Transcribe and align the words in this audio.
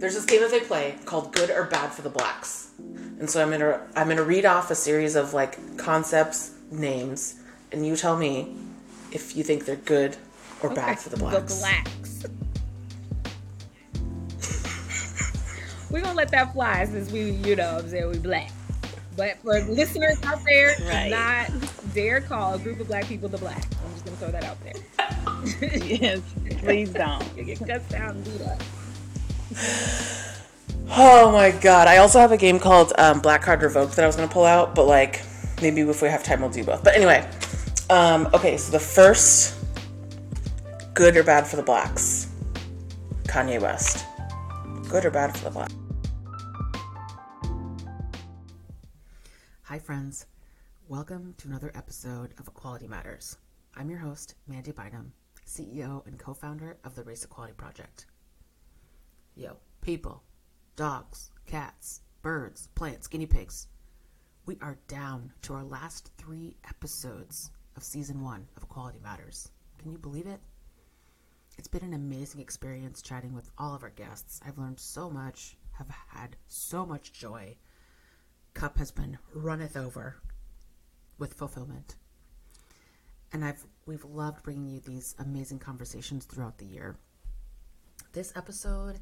There's 0.00 0.14
this 0.14 0.26
game 0.26 0.42
that 0.42 0.52
they 0.52 0.60
play 0.60 0.94
called 1.06 1.32
Good 1.32 1.50
or 1.50 1.64
Bad 1.64 1.90
for 1.90 2.02
the 2.02 2.08
Blacks. 2.08 2.70
And 3.18 3.28
so 3.28 3.42
I'm 3.42 3.50
gonna 3.50 3.80
I'm 3.96 4.06
gonna 4.08 4.22
read 4.22 4.46
off 4.46 4.70
a 4.70 4.76
series 4.76 5.16
of 5.16 5.34
like 5.34 5.76
concepts, 5.76 6.52
names, 6.70 7.34
and 7.72 7.84
you 7.84 7.96
tell 7.96 8.16
me 8.16 8.54
if 9.10 9.34
you 9.34 9.42
think 9.42 9.64
they're 9.64 9.74
good 9.74 10.16
or 10.62 10.72
bad 10.72 11.00
for 11.00 11.08
the 11.08 11.16
blacks. 11.16 11.52
The 11.52 11.60
blacks. 11.60 12.26
We're 15.90 16.02
gonna 16.02 16.14
let 16.14 16.30
that 16.30 16.52
fly 16.52 16.84
since 16.84 17.10
we, 17.10 17.30
you 17.32 17.56
know, 17.56 17.78
I'm 17.78 17.88
saying 17.88 18.08
we 18.08 18.18
black. 18.18 18.52
But 19.16 19.38
for 19.38 19.58
listeners 19.62 20.22
out 20.22 20.44
there, 20.44 20.76
Right. 20.86 21.10
not 21.10 21.50
dare 21.92 22.20
call 22.20 22.54
a 22.54 22.58
group 22.60 22.78
of 22.78 22.86
black 22.86 23.06
people 23.06 23.28
the 23.28 23.38
black. 23.38 23.64
I'm 23.84 23.92
just 23.94 24.04
gonna 24.04 24.16
throw 24.18 24.30
that 24.30 24.44
out 24.44 24.58
there. 24.62 25.70
yes, 25.84 26.20
please 26.60 26.90
don't. 26.92 27.24
You 27.36 27.42
get 27.42 27.58
cussed 27.66 27.94
out 27.94 28.14
and 28.14 28.24
beat 28.24 28.42
up. 28.42 28.62
Oh 30.90 31.30
my 31.30 31.50
god! 31.50 31.86
I 31.86 31.98
also 31.98 32.18
have 32.18 32.32
a 32.32 32.36
game 32.36 32.58
called 32.58 32.92
um, 32.98 33.20
Black 33.20 33.42
Card 33.42 33.62
Revoked 33.62 33.96
that 33.96 34.04
I 34.04 34.06
was 34.06 34.16
gonna 34.16 34.28
pull 34.28 34.44
out, 34.44 34.74
but 34.74 34.86
like 34.86 35.22
maybe 35.62 35.82
if 35.82 36.02
we 36.02 36.08
have 36.08 36.24
time, 36.24 36.40
we'll 36.40 36.50
do 36.50 36.64
both. 36.64 36.82
But 36.82 36.96
anyway, 36.96 37.28
um, 37.90 38.28
okay. 38.34 38.56
So 38.56 38.72
the 38.72 38.80
first, 38.80 39.56
good 40.94 41.16
or 41.16 41.22
bad 41.22 41.46
for 41.46 41.56
the 41.56 41.62
blacks? 41.62 42.32
Kanye 43.24 43.60
West. 43.60 44.06
Good 44.88 45.04
or 45.04 45.10
bad 45.10 45.36
for 45.36 45.44
the 45.44 45.50
blacks? 45.50 45.74
Hi 49.62 49.78
friends, 49.78 50.26
welcome 50.88 51.34
to 51.36 51.48
another 51.48 51.70
episode 51.74 52.32
of 52.38 52.48
Equality 52.48 52.88
Matters. 52.88 53.36
I'm 53.76 53.90
your 53.90 53.98
host, 53.98 54.34
Mandy 54.46 54.72
Bynum, 54.72 55.12
CEO 55.46 56.06
and 56.06 56.18
co-founder 56.18 56.78
of 56.84 56.94
the 56.94 57.04
Race 57.04 57.24
Equality 57.24 57.52
Project. 57.52 58.06
Yo, 59.38 59.56
people, 59.82 60.20
dogs, 60.74 61.30
cats, 61.46 62.00
birds, 62.22 62.66
plants, 62.74 63.06
guinea 63.06 63.24
pigs. 63.24 63.68
We 64.46 64.58
are 64.60 64.80
down 64.88 65.32
to 65.42 65.54
our 65.54 65.62
last 65.62 66.10
three 66.18 66.56
episodes 66.68 67.52
of 67.76 67.84
season 67.84 68.20
one 68.20 68.48
of 68.56 68.64
Equality 68.64 68.98
Matters. 69.00 69.52
Can 69.78 69.92
you 69.92 69.98
believe 69.98 70.26
it? 70.26 70.40
It's 71.56 71.68
been 71.68 71.84
an 71.84 71.94
amazing 71.94 72.40
experience 72.40 73.00
chatting 73.00 73.32
with 73.32 73.48
all 73.56 73.76
of 73.76 73.84
our 73.84 73.90
guests. 73.90 74.40
I've 74.44 74.58
learned 74.58 74.80
so 74.80 75.08
much, 75.08 75.56
have 75.74 75.88
had 76.08 76.34
so 76.48 76.84
much 76.84 77.12
joy. 77.12 77.54
Cup 78.54 78.76
has 78.78 78.90
been 78.90 79.18
runneth 79.32 79.76
over 79.76 80.16
with 81.16 81.34
fulfillment. 81.34 81.94
And 83.32 83.44
I've 83.44 83.64
we've 83.86 84.04
loved 84.04 84.42
bringing 84.42 84.66
you 84.66 84.80
these 84.80 85.14
amazing 85.20 85.60
conversations 85.60 86.24
throughout 86.24 86.58
the 86.58 86.66
year. 86.66 86.96
This 88.12 88.32
episode 88.34 88.98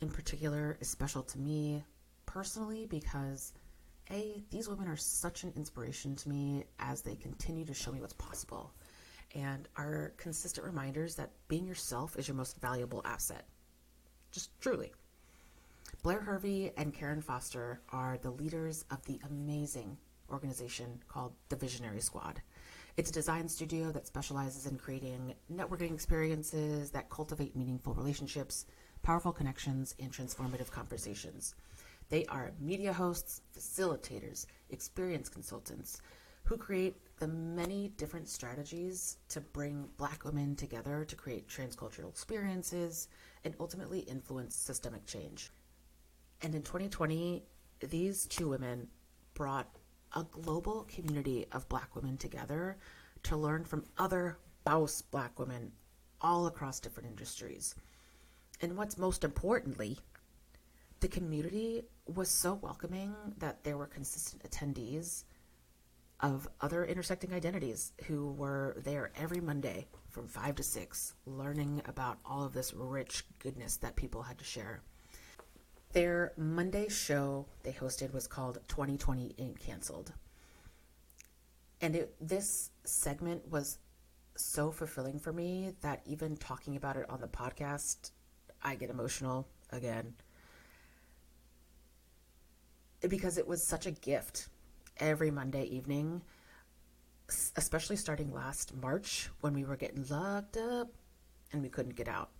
in 0.00 0.08
particular 0.08 0.76
is 0.80 0.88
special 0.88 1.22
to 1.22 1.38
me 1.38 1.84
personally 2.26 2.86
because 2.86 3.52
a 4.10 4.42
these 4.50 4.68
women 4.68 4.88
are 4.88 4.96
such 4.96 5.44
an 5.44 5.52
inspiration 5.56 6.14
to 6.16 6.28
me 6.28 6.64
as 6.78 7.02
they 7.02 7.14
continue 7.16 7.64
to 7.64 7.74
show 7.74 7.92
me 7.92 8.00
what's 8.00 8.14
possible 8.14 8.72
and 9.34 9.68
are 9.76 10.12
consistent 10.16 10.66
reminders 10.66 11.14
that 11.16 11.30
being 11.48 11.66
yourself 11.66 12.16
is 12.16 12.28
your 12.28 12.36
most 12.36 12.60
valuable 12.60 13.02
asset. 13.04 13.46
Just 14.30 14.50
truly. 14.60 14.92
Blair 16.02 16.20
hervey 16.20 16.72
and 16.76 16.94
karen 16.94 17.22
foster 17.22 17.80
are 17.90 18.18
the 18.18 18.30
leaders 18.30 18.84
of 18.90 19.04
the 19.06 19.18
amazing 19.28 19.96
organization 20.30 21.00
called 21.08 21.32
the 21.48 21.56
visionary 21.56 22.00
squad. 22.00 22.42
It's 22.96 23.10
a 23.10 23.12
design 23.12 23.48
studio 23.48 23.90
that 23.90 24.06
specializes 24.06 24.66
in 24.66 24.76
creating 24.76 25.34
networking 25.52 25.92
experiences 25.92 26.90
that 26.90 27.10
cultivate 27.10 27.56
meaningful 27.56 27.94
relationships 27.94 28.66
powerful 29.04 29.32
connections, 29.32 29.94
and 30.00 30.10
transformative 30.10 30.70
conversations. 30.70 31.54
They 32.08 32.24
are 32.26 32.52
media 32.58 32.92
hosts, 32.92 33.42
facilitators, 33.56 34.46
experience 34.70 35.28
consultants 35.28 36.00
who 36.42 36.56
create 36.56 36.96
the 37.18 37.28
many 37.28 37.88
different 37.96 38.28
strategies 38.28 39.18
to 39.28 39.40
bring 39.40 39.88
Black 39.96 40.24
women 40.24 40.56
together 40.56 41.04
to 41.04 41.16
create 41.16 41.48
transcultural 41.48 42.08
experiences 42.08 43.08
and 43.44 43.54
ultimately 43.60 44.00
influence 44.00 44.56
systemic 44.56 45.06
change. 45.06 45.50
And 46.42 46.54
in 46.54 46.62
2020, 46.62 47.44
these 47.80 48.26
two 48.26 48.48
women 48.48 48.88
brought 49.34 49.68
a 50.16 50.24
global 50.24 50.86
community 50.88 51.46
of 51.52 51.68
Black 51.68 51.94
women 51.94 52.16
together 52.16 52.78
to 53.24 53.36
learn 53.36 53.64
from 53.64 53.84
other 53.98 54.38
Baus 54.66 55.02
Black 55.10 55.38
women 55.38 55.72
all 56.20 56.46
across 56.46 56.80
different 56.80 57.08
industries. 57.08 57.74
And 58.64 58.78
what's 58.78 58.96
most 58.96 59.24
importantly, 59.24 59.98
the 61.00 61.08
community 61.08 61.82
was 62.06 62.30
so 62.30 62.54
welcoming 62.54 63.14
that 63.36 63.62
there 63.62 63.76
were 63.76 63.86
consistent 63.86 64.42
attendees 64.42 65.24
of 66.20 66.48
other 66.62 66.82
intersecting 66.86 67.34
identities 67.34 67.92
who 68.06 68.32
were 68.32 68.78
there 68.82 69.12
every 69.20 69.42
Monday 69.42 69.86
from 70.08 70.28
5 70.28 70.54
to 70.54 70.62
6, 70.62 71.12
learning 71.26 71.82
about 71.84 72.16
all 72.24 72.42
of 72.42 72.54
this 72.54 72.72
rich 72.72 73.26
goodness 73.38 73.76
that 73.76 73.96
people 73.96 74.22
had 74.22 74.38
to 74.38 74.44
share. 74.44 74.80
Their 75.92 76.32
Monday 76.38 76.88
show 76.88 77.44
they 77.64 77.72
hosted 77.72 78.14
was 78.14 78.26
called 78.26 78.60
2020 78.68 79.34
Ain't 79.38 79.60
Cancelled. 79.60 80.14
And 81.82 81.94
it, 81.94 82.14
this 82.18 82.70
segment 82.84 83.46
was 83.46 83.76
so 84.36 84.70
fulfilling 84.70 85.18
for 85.18 85.34
me 85.34 85.72
that 85.82 86.00
even 86.06 86.38
talking 86.38 86.76
about 86.76 86.96
it 86.96 87.10
on 87.10 87.20
the 87.20 87.28
podcast 87.28 88.12
I 88.64 88.74
get 88.74 88.90
emotional 88.90 89.46
again 89.70 90.14
because 93.08 93.38
it 93.38 93.46
was 93.46 93.66
such 93.66 93.86
a 93.86 93.90
gift 93.90 94.48
every 94.98 95.30
Monday 95.30 95.64
evening, 95.64 96.22
especially 97.56 97.96
starting 97.96 98.32
last 98.32 98.74
March 98.76 99.28
when 99.40 99.52
we 99.52 99.64
were 99.64 99.76
getting 99.76 100.06
locked 100.08 100.56
up 100.56 100.88
and 101.52 101.62
we 101.62 101.68
couldn't 101.68 101.96
get 101.96 102.08
out. 102.08 102.30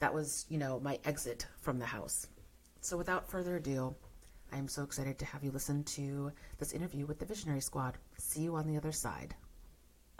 That 0.00 0.14
was, 0.14 0.46
you 0.48 0.58
know, 0.58 0.78
my 0.80 0.98
exit 1.04 1.46
from 1.60 1.78
the 1.78 1.86
house. 1.86 2.26
So 2.80 2.96
without 2.96 3.30
further 3.30 3.56
ado, 3.56 3.94
I 4.52 4.58
am 4.58 4.68
so 4.68 4.82
excited 4.82 5.18
to 5.18 5.24
have 5.24 5.42
you 5.42 5.50
listen 5.50 5.84
to 5.84 6.32
this 6.58 6.72
interview 6.72 7.06
with 7.06 7.18
the 7.18 7.26
Visionary 7.26 7.60
Squad. 7.60 7.98
See 8.16 8.42
you 8.42 8.54
on 8.56 8.66
the 8.66 8.76
other 8.76 8.92
side. 8.92 9.34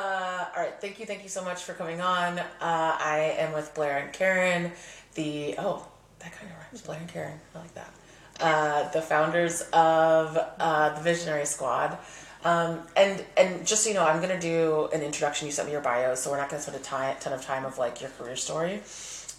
Uh, 0.01 0.45
all 0.57 0.63
right, 0.63 0.81
thank 0.81 1.01
you, 1.01 1.07
thank 1.07 1.25
you 1.25 1.29
so 1.29 1.43
much 1.43 1.65
for 1.65 1.75
coming 1.75 2.01
on. 2.01 2.39
Uh, 2.39 2.45
I 2.61 3.35
am 3.39 3.53
with 3.53 3.75
Blair 3.75 3.99
and 3.99 4.13
Karen, 4.13 4.71
the 5.17 5.57
oh, 5.59 5.85
that 6.21 6.31
kind 6.31 6.53
of 6.53 6.57
rhymes. 6.57 6.83
Blair 6.83 7.01
and 7.01 7.09
Karen, 7.09 7.41
I 7.53 7.59
like 7.59 7.75
that. 7.75 7.93
Uh, 8.41 8.89
the 8.91 9.03
founders 9.03 9.63
of 9.73 10.39
uh, 10.61 10.95
the 10.95 11.01
Visionary 11.01 11.47
Squad. 11.47 11.99
Um, 12.45 12.79
and 12.97 13.25
and 13.37 13.67
just 13.67 13.83
so 13.83 13.89
you 13.89 13.97
know, 13.97 14.07
I'm 14.07 14.21
gonna 14.21 14.41
do 14.41 14.89
an 14.93 15.03
introduction. 15.03 15.47
You 15.47 15.53
sent 15.53 15.67
me 15.67 15.73
your 15.73 15.81
bio, 15.81 16.15
so 16.15 16.31
we're 16.31 16.37
not 16.37 16.49
gonna 16.49 16.63
spend 16.63 16.77
a 16.77 16.81
ti- 16.81 17.19
ton 17.21 17.33
of 17.33 17.45
time 17.45 17.65
of 17.65 17.77
like 17.77 18.01
your 18.01 18.11
career 18.11 18.37
story. 18.37 18.81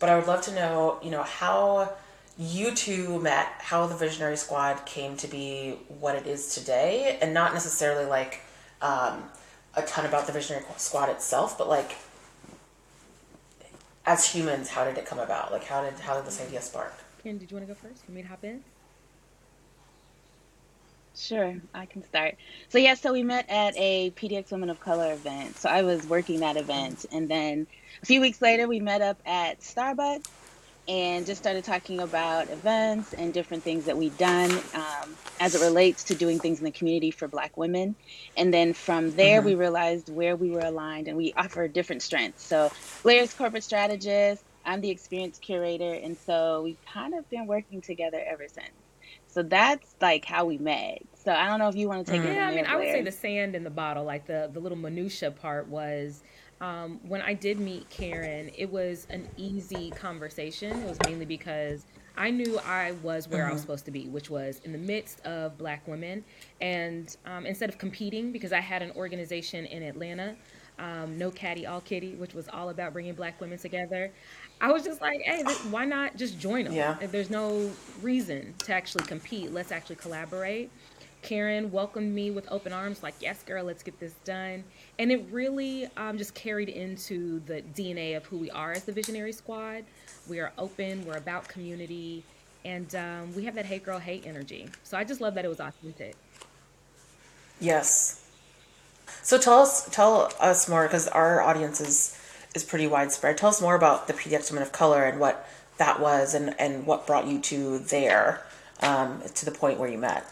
But 0.01 0.09
I 0.09 0.17
would 0.17 0.27
love 0.27 0.41
to 0.41 0.53
know, 0.53 0.99
you 1.01 1.09
know, 1.09 1.23
how 1.23 1.93
you 2.37 2.75
two 2.75 3.21
met, 3.21 3.47
how 3.59 3.87
the 3.87 3.95
Visionary 3.95 4.35
Squad 4.35 4.85
came 4.85 5.15
to 5.17 5.27
be 5.29 5.77
what 5.87 6.15
it 6.15 6.27
is 6.27 6.53
today, 6.53 7.17
and 7.21 7.33
not 7.33 7.53
necessarily 7.53 8.03
like. 8.03 8.41
Um, 8.81 9.23
a 9.75 9.81
ton 9.83 10.05
about 10.05 10.25
the 10.27 10.33
Visionary 10.33 10.65
Squad 10.77 11.09
itself, 11.09 11.57
but 11.57 11.67
like 11.67 11.95
as 14.05 14.25
humans, 14.25 14.69
how 14.69 14.83
did 14.83 14.97
it 14.97 15.05
come 15.05 15.19
about? 15.19 15.51
Like 15.51 15.65
how 15.65 15.83
did 15.83 15.93
how 15.99 16.15
did 16.15 16.25
this 16.25 16.41
idea 16.41 16.61
spark? 16.61 16.93
Karen, 17.23 17.37
did 17.37 17.51
you 17.51 17.57
want 17.57 17.67
to 17.67 17.73
go 17.73 17.79
first? 17.79 18.05
For 18.05 18.11
me 18.11 18.21
to 18.21 18.27
hop 18.27 18.43
in? 18.43 18.63
Sure, 21.15 21.55
I 21.73 21.85
can 21.85 22.03
start. 22.05 22.35
So 22.69 22.77
yeah, 22.77 22.93
so 22.93 23.11
we 23.11 23.23
met 23.23 23.45
at 23.49 23.73
a 23.75 24.11
PDX 24.11 24.51
Women 24.51 24.69
of 24.69 24.79
Color 24.79 25.13
event. 25.13 25.57
So 25.57 25.69
I 25.69 25.81
was 25.81 26.07
working 26.07 26.39
that 26.39 26.55
event, 26.55 27.05
and 27.11 27.27
then 27.27 27.67
a 28.01 28.05
few 28.05 28.21
weeks 28.21 28.41
later, 28.41 28.67
we 28.67 28.79
met 28.79 29.01
up 29.01 29.19
at 29.25 29.59
Starbucks 29.59 30.27
and 30.89 31.23
just 31.23 31.39
started 31.39 31.63
talking 31.63 31.99
about 31.99 32.49
events 32.49 33.13
and 33.13 33.31
different 33.31 33.61
things 33.61 33.85
that 33.85 33.95
we've 33.95 34.17
done 34.17 34.51
um, 34.73 35.15
as 35.39 35.53
it 35.53 35.61
relates 35.61 36.03
to 36.05 36.15
doing 36.15 36.39
things 36.39 36.57
in 36.57 36.65
the 36.65 36.71
community 36.71 37.11
for 37.11 37.27
Black 37.27 37.55
women. 37.57 37.95
And 38.35 38.51
then 38.51 38.73
from 38.73 39.11
there, 39.11 39.43
we 39.43 39.53
realized 39.53 40.09
where 40.09 40.35
we 40.35 40.49
were 40.49 40.61
aligned, 40.61 41.07
and 41.07 41.15
we 41.15 41.31
offer 41.37 41.67
different 41.67 42.01
strengths. 42.01 42.43
So 42.43 42.71
Blair's 43.03 43.33
corporate 43.35 43.63
strategist, 43.63 44.43
I'm 44.65 44.81
the 44.81 44.89
experience 44.89 45.37
curator, 45.37 45.93
and 45.93 46.17
so 46.17 46.63
we've 46.63 46.83
kind 46.91 47.13
of 47.13 47.29
been 47.29 47.45
working 47.45 47.81
together 47.81 48.21
ever 48.25 48.47
since. 48.47 48.71
So 49.27 49.43
that's 49.43 49.95
like 50.01 50.25
how 50.25 50.45
we 50.45 50.57
met. 50.57 51.03
So 51.23 51.31
I 51.31 51.47
don't 51.47 51.59
know 51.59 51.69
if 51.69 51.75
you 51.75 51.87
want 51.87 52.05
to 52.05 52.11
take 52.11 52.23
it. 52.23 52.33
Yeah, 52.33 52.47
I 52.47 52.55
mean, 52.55 52.65
I 52.65 52.75
would 52.75 52.85
say 52.85 53.03
the 53.03 53.11
sand 53.11 53.55
in 53.55 53.63
the 53.63 53.69
bottle, 53.69 54.03
like 54.03 54.25
the 54.25 54.49
the 54.51 54.59
little 54.59 54.77
minutia 54.77 55.29
part 55.29 55.67
was 55.67 56.23
um, 56.61 56.99
when 57.07 57.21
I 57.21 57.33
did 57.33 57.59
meet 57.59 57.89
Karen. 57.89 58.51
It 58.57 58.71
was 58.71 59.07
an 59.09 59.27
easy 59.37 59.91
conversation. 59.91 60.81
It 60.83 60.87
was 60.87 60.97
mainly 61.05 61.25
because 61.25 61.85
I 62.17 62.31
knew 62.31 62.59
I 62.59 62.91
was 63.03 63.27
where 63.29 63.47
I 63.47 63.51
was 63.51 63.61
supposed 63.61 63.85
to 63.85 63.91
be, 63.91 64.07
which 64.09 64.29
was 64.29 64.59
in 64.65 64.71
the 64.73 64.77
midst 64.77 65.25
of 65.25 65.57
Black 65.57 65.87
women, 65.87 66.23
and 66.59 67.15
um, 67.25 67.45
instead 67.45 67.69
of 67.69 67.77
competing, 67.77 68.31
because 68.31 68.51
I 68.51 68.59
had 68.59 68.81
an 68.81 68.91
organization 68.95 69.65
in 69.65 69.83
Atlanta. 69.83 70.35
um, 70.79 71.17
No 71.17 71.29
Caddy, 71.31 71.65
All 71.65 71.81
Kitty, 71.81 72.15
which 72.15 72.33
was 72.33 72.47
all 72.49 72.69
about 72.69 72.93
bringing 72.93 73.13
black 73.13 73.39
women 73.41 73.57
together. 73.57 74.11
I 74.61 74.71
was 74.71 74.83
just 74.83 75.01
like, 75.01 75.21
hey, 75.21 75.43
this, 75.43 75.63
why 75.65 75.85
not 75.85 76.17
just 76.17 76.39
join 76.39 76.65
them? 76.65 76.73
Yeah. 76.73 76.97
If 77.01 77.11
there's 77.11 77.29
no 77.29 77.71
reason 78.01 78.53
to 78.59 78.73
actually 78.73 79.05
compete, 79.05 79.53
let's 79.53 79.71
actually 79.71 79.97
collaborate. 79.97 80.69
Karen 81.21 81.71
welcomed 81.71 82.13
me 82.13 82.31
with 82.31 82.49
open 82.51 82.71
arms, 82.71 83.03
like, 83.03 83.15
yes, 83.19 83.43
girl, 83.43 83.65
let's 83.65 83.83
get 83.83 83.99
this 83.99 84.13
done. 84.23 84.63
And 84.97 85.11
it 85.11 85.25
really 85.31 85.87
um, 85.97 86.17
just 86.17 86.33
carried 86.33 86.69
into 86.69 87.41
the 87.41 87.61
DNA 87.75 88.15
of 88.15 88.25
who 88.25 88.37
we 88.37 88.49
are 88.51 88.71
as 88.71 88.83
the 88.83 88.91
Visionary 88.91 89.33
Squad. 89.33 89.83
We 90.29 90.39
are 90.39 90.51
open, 90.57 91.05
we're 91.05 91.17
about 91.17 91.47
community, 91.47 92.23
and 92.63 92.93
um, 92.95 93.35
we 93.35 93.43
have 93.45 93.55
that 93.55 93.65
hate 93.65 93.83
girl 93.83 93.99
hate 93.99 94.25
energy. 94.25 94.69
So 94.83 94.97
I 94.97 95.03
just 95.03 95.21
love 95.21 95.35
that 95.35 95.45
it 95.45 95.49
was 95.49 95.59
authentic. 95.59 96.15
Yes. 97.59 98.25
So 99.21 99.37
tell 99.37 99.61
us, 99.61 99.89
tell 99.89 100.31
us 100.39 100.69
more 100.69 100.83
because 100.83 101.07
our 101.07 101.41
audience 101.41 101.81
is 101.81 102.15
is 102.55 102.63
pretty 102.63 102.87
widespread. 102.87 103.37
Tell 103.37 103.49
us 103.49 103.61
more 103.61 103.75
about 103.75 104.07
the 104.07 104.13
PDX 104.13 104.49
Women 104.49 104.63
of 104.63 104.71
Color 104.71 105.03
and 105.03 105.19
what 105.19 105.47
that 105.77 105.99
was, 105.99 106.33
and 106.33 106.55
and 106.59 106.85
what 106.85 107.05
brought 107.05 107.27
you 107.27 107.39
to 107.41 107.79
there, 107.79 108.45
um, 108.81 109.21
to 109.35 109.45
the 109.45 109.51
point 109.51 109.79
where 109.79 109.89
you 109.89 109.97
met. 109.97 110.25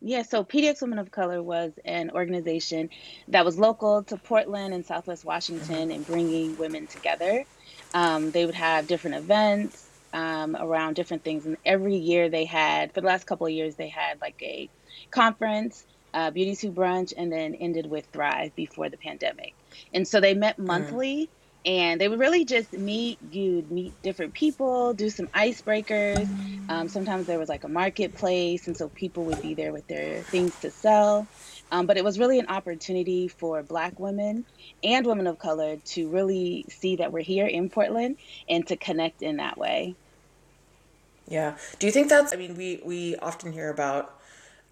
Yeah, 0.00 0.22
so 0.22 0.44
PDX 0.44 0.82
Women 0.82 1.00
of 1.00 1.10
Color 1.10 1.42
was 1.42 1.74
an 1.84 2.12
organization 2.12 2.90
that 3.30 3.44
was 3.44 3.58
local 3.58 4.04
to 4.04 4.18
Portland 4.18 4.74
and 4.74 4.86
Southwest 4.86 5.26
Washington 5.26 5.90
and 5.90 6.06
bringing 6.06 6.56
women 6.56 6.88
together. 6.88 7.46
Um, 7.94 8.30
they 8.32 8.46
would 8.46 8.54
have 8.56 8.86
different 8.86 9.16
events 9.18 9.90
um, 10.14 10.56
around 10.56 10.94
different 10.94 11.24
things, 11.24 11.46
and 11.46 11.58
every 11.66 11.96
year 11.96 12.30
they 12.30 12.46
had, 12.46 12.94
for 12.94 13.02
the 13.02 13.08
last 13.08 13.26
couple 13.26 13.48
of 13.48 13.54
years, 13.54 13.76
they 13.76 13.90
had 13.90 14.20
like 14.22 14.36
a 14.42 14.70
conference, 15.12 15.84
uh, 16.14 16.30
Beauty 16.30 16.54
Soup 16.54 16.74
Brunch, 16.76 17.12
and 17.18 17.32
then 17.32 17.56
ended 17.56 17.88
with 17.88 18.06
Thrive 18.14 18.54
before 18.56 18.90
the 18.90 18.98
pandemic. 18.98 19.56
And 19.92 20.08
so 20.08 20.20
they 20.20 20.34
met 20.36 20.60
monthly 20.60 21.32
and 21.64 22.00
they 22.00 22.08
would 22.08 22.18
really 22.18 22.44
just 22.44 22.72
meet 22.72 23.18
you'd 23.30 23.70
meet 23.70 24.00
different 24.02 24.32
people 24.32 24.94
do 24.94 25.10
some 25.10 25.26
icebreakers. 25.28 26.28
Um, 26.70 26.88
sometimes 26.88 27.26
there 27.26 27.38
was 27.38 27.48
like 27.48 27.64
a 27.64 27.68
marketplace 27.68 28.66
and 28.66 28.76
so 28.76 28.88
people 28.88 29.24
would 29.24 29.42
be 29.42 29.54
there 29.54 29.72
with 29.72 29.86
their 29.86 30.22
things 30.22 30.58
to 30.60 30.70
sell. 30.70 31.26
Um, 31.72 31.86
but 31.86 31.96
it 31.96 32.04
was 32.04 32.18
really 32.18 32.38
an 32.38 32.48
opportunity 32.48 33.28
for 33.28 33.62
black 33.62 34.00
women 34.00 34.44
and 34.82 35.06
women 35.06 35.26
of 35.26 35.38
color 35.38 35.76
to 35.76 36.08
really 36.08 36.64
see 36.68 36.96
that 36.96 37.12
we're 37.12 37.20
here 37.22 37.46
in 37.46 37.68
portland 37.68 38.16
and 38.48 38.66
to 38.68 38.76
connect 38.76 39.22
in 39.22 39.36
that 39.36 39.58
way. 39.58 39.94
Yeah. 41.28 41.56
Do 41.78 41.86
you 41.86 41.92
think 41.92 42.08
that's 42.08 42.32
i 42.32 42.36
mean 42.36 42.56
we 42.56 42.80
we 42.84 43.16
often 43.16 43.52
hear 43.52 43.70
about 43.70 44.14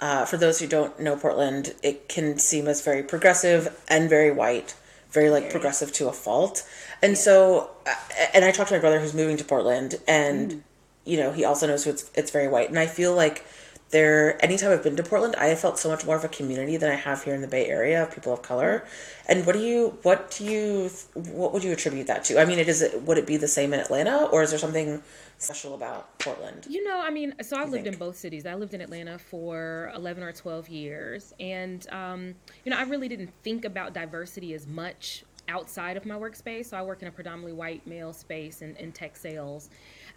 uh, 0.00 0.25
for 0.25 0.37
those 0.37 0.61
who 0.61 0.67
don't 0.67 0.99
know 1.00 1.17
portland 1.17 1.75
it 1.82 2.08
can 2.08 2.38
seem 2.38 2.67
as 2.67 2.82
very 2.82 3.02
progressive 3.02 3.76
and 3.88 4.08
very 4.08 4.31
white 4.31 4.75
very 5.10 5.31
like 5.31 5.50
progressive 5.50 5.93
to 5.94 6.08
a 6.08 6.12
fault. 6.12 6.66
And 7.02 7.16
so, 7.16 7.70
uh, 7.87 7.94
and 8.34 8.44
I 8.44 8.50
talked 8.50 8.69
to 8.69 8.75
my 8.75 8.81
brother 8.81 9.00
who's 9.00 9.14
moving 9.14 9.37
to 9.37 9.44
Portland, 9.44 9.96
and 10.06 10.52
mm. 10.52 10.60
you 11.05 11.16
know 11.19 11.32
he 11.32 11.44
also 11.44 11.66
knows 11.66 11.87
it's 11.87 12.10
it's 12.14 12.31
very 12.31 12.49
white. 12.49 12.69
And 12.69 12.78
I 12.78 12.87
feel 12.87 13.14
like 13.14 13.44
there, 13.90 14.43
anytime 14.44 14.70
I've 14.70 14.82
been 14.82 14.96
to 14.96 15.02
Portland, 15.02 15.35
I 15.37 15.46
have 15.46 15.61
felt 15.61 15.79
so 15.79 15.88
much 15.88 16.05
more 16.05 16.17
of 16.17 16.25
a 16.25 16.29
community 16.29 16.76
than 16.76 16.90
I 16.90 16.96
have 16.96 17.25
here 17.25 17.35
in 17.35 17.40
the 17.40 17.49
Bay 17.49 17.67
Area 17.67 18.02
of 18.02 18.12
people 18.12 18.32
of 18.32 18.43
color. 18.43 18.85
And 19.26 19.46
what 19.46 19.55
do 19.55 19.61
you, 19.61 19.99
what 20.02 20.31
do 20.31 20.44
you, 20.44 20.90
what 21.14 21.52
would 21.52 21.64
you 21.64 21.73
attribute 21.73 22.06
that 22.08 22.25
to? 22.25 22.38
I 22.38 22.44
mean, 22.44 22.58
it 22.58 22.69
is. 22.69 22.85
Would 23.06 23.19
it 23.19 23.26
be 23.26 23.37
the 23.37 23.49
same 23.49 23.73
in 23.73 23.81
Atlanta, 23.81 24.26
or 24.26 24.43
is 24.43 24.50
there 24.50 24.58
something 24.58 25.02
special 25.38 25.75
about 25.75 26.19
Portland? 26.19 26.67
You 26.69 26.85
know, 26.85 27.00
I 27.00 27.11
mean, 27.11 27.35
so 27.43 27.56
I 27.56 27.61
lived 27.61 27.85
think? 27.85 27.87
in 27.87 27.99
both 27.99 28.17
cities. 28.17 28.44
I 28.44 28.55
lived 28.55 28.75
in 28.75 28.81
Atlanta 28.81 29.19
for 29.19 29.90
11 29.94 30.23
or 30.23 30.32
12 30.32 30.69
years. 30.69 31.32
And, 31.40 31.87
um, 31.90 32.35
you 32.64 32.70
know, 32.70 32.79
I 32.79 32.82
really 32.82 33.08
didn't 33.08 33.32
think 33.43 33.64
about 33.64 33.94
diversity 33.94 34.52
as 34.55 34.67
much 34.67 35.25
outside 35.49 35.96
of 35.96 36.05
my 36.05 36.14
workspace. 36.14 36.67
So 36.67 36.76
I 36.76 36.82
work 36.82 37.00
in 37.02 37.08
a 37.08 37.12
predominantly 37.12 37.52
white 37.52 37.87
male 37.87 38.12
space 38.12 38.61
in, 38.61 38.76
in 38.76 38.93
tech 38.93 39.17
sales. 39.17 39.70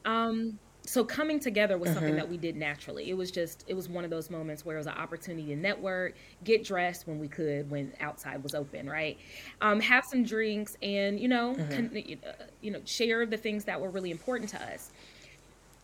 Um, 0.03 0.59
so 0.83 1.03
coming 1.03 1.39
together 1.39 1.77
was 1.77 1.89
something 1.89 2.09
mm-hmm. 2.09 2.17
that 2.17 2.29
we 2.29 2.37
did 2.37 2.55
naturally. 2.55 3.09
It 3.09 3.17
was 3.17 3.31
just 3.31 3.63
it 3.67 3.73
was 3.75 3.87
one 3.87 4.03
of 4.03 4.09
those 4.09 4.29
moments 4.29 4.65
where 4.65 4.75
it 4.75 4.79
was 4.79 4.87
an 4.87 4.97
opportunity 4.97 5.47
to 5.47 5.55
network, 5.55 6.15
get 6.43 6.63
dressed 6.63 7.07
when 7.07 7.19
we 7.19 7.27
could, 7.27 7.69
when 7.69 7.93
outside 7.99 8.41
was 8.43 8.55
open, 8.55 8.89
right? 8.89 9.17
Um, 9.61 9.79
have 9.79 10.05
some 10.05 10.23
drinks, 10.23 10.77
and 10.81 11.19
you 11.19 11.27
know, 11.27 11.55
mm-hmm. 11.55 11.71
con- 11.71 12.17
uh, 12.27 12.45
you 12.61 12.71
know, 12.71 12.81
share 12.85 13.25
the 13.25 13.37
things 13.37 13.65
that 13.65 13.79
were 13.79 13.89
really 13.89 14.11
important 14.11 14.49
to 14.51 14.61
us 14.61 14.91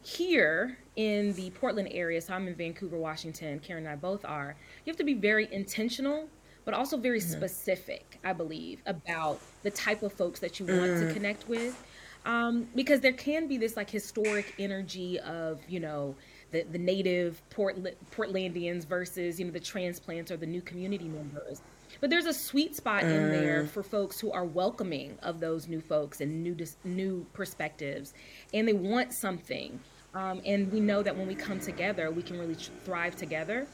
here 0.07 0.77
in 0.95 1.33
the 1.33 1.49
Portland 1.51 1.89
area, 1.91 2.21
so 2.21 2.33
I'm 2.33 2.47
in 2.47 2.55
Vancouver, 2.55 2.97
Washington, 2.97 3.59
Karen 3.59 3.85
and 3.85 3.91
I 3.91 3.97
both 3.97 4.23
are, 4.23 4.55
you 4.85 4.91
have 4.91 4.97
to 4.97 5.03
be 5.03 5.13
very 5.13 5.51
intentional, 5.51 6.29
but 6.63 6.73
also 6.73 6.97
very 6.97 7.19
mm-hmm. 7.19 7.37
specific, 7.37 8.17
I 8.23 8.31
believe, 8.31 8.81
about 8.85 9.41
the 9.63 9.71
type 9.71 10.03
of 10.03 10.13
folks 10.13 10.39
that 10.39 10.59
you 10.59 10.65
want 10.65 10.79
mm. 10.79 11.07
to 11.07 11.13
connect 11.13 11.49
with. 11.49 11.83
Um, 12.27 12.67
because 12.75 12.99
there 12.99 13.13
can 13.13 13.47
be 13.47 13.57
this 13.57 13.75
like 13.75 13.89
historic 13.89 14.53
energy 14.59 15.19
of, 15.21 15.61
you 15.67 15.79
know, 15.79 16.15
the, 16.51 16.63
the 16.63 16.77
native 16.77 17.41
Portland, 17.49 17.95
Portlandians 18.15 18.85
versus, 18.85 19.39
you 19.39 19.45
know, 19.45 19.51
the 19.51 19.59
transplants 19.59 20.29
or 20.29 20.37
the 20.37 20.45
new 20.45 20.61
community 20.61 21.07
members. 21.07 21.61
But 22.01 22.09
there's 22.09 22.25
a 22.25 22.33
sweet 22.33 22.75
spot 22.75 23.03
mm. 23.03 23.11
in 23.11 23.29
there 23.31 23.65
for 23.65 23.81
folks 23.81 24.19
who 24.19 24.31
are 24.31 24.45
welcoming 24.45 25.17
of 25.23 25.39
those 25.39 25.67
new 25.67 25.81
folks 25.81 26.21
and 26.21 26.43
new 26.43 26.55
new 26.83 27.25
perspectives, 27.33 28.13
and 28.53 28.67
they 28.67 28.73
want 28.73 29.13
something 29.13 29.79
um, 30.17 30.41
and 30.45 30.71
we 30.71 30.79
know 30.79 31.03
that 31.03 31.15
when 31.15 31.27
we 31.27 31.35
come 31.35 31.59
together, 31.59 32.09
we 32.09 32.23
can 32.23 32.39
really 32.39 32.55
thrive 32.83 33.15
together. 33.15 33.67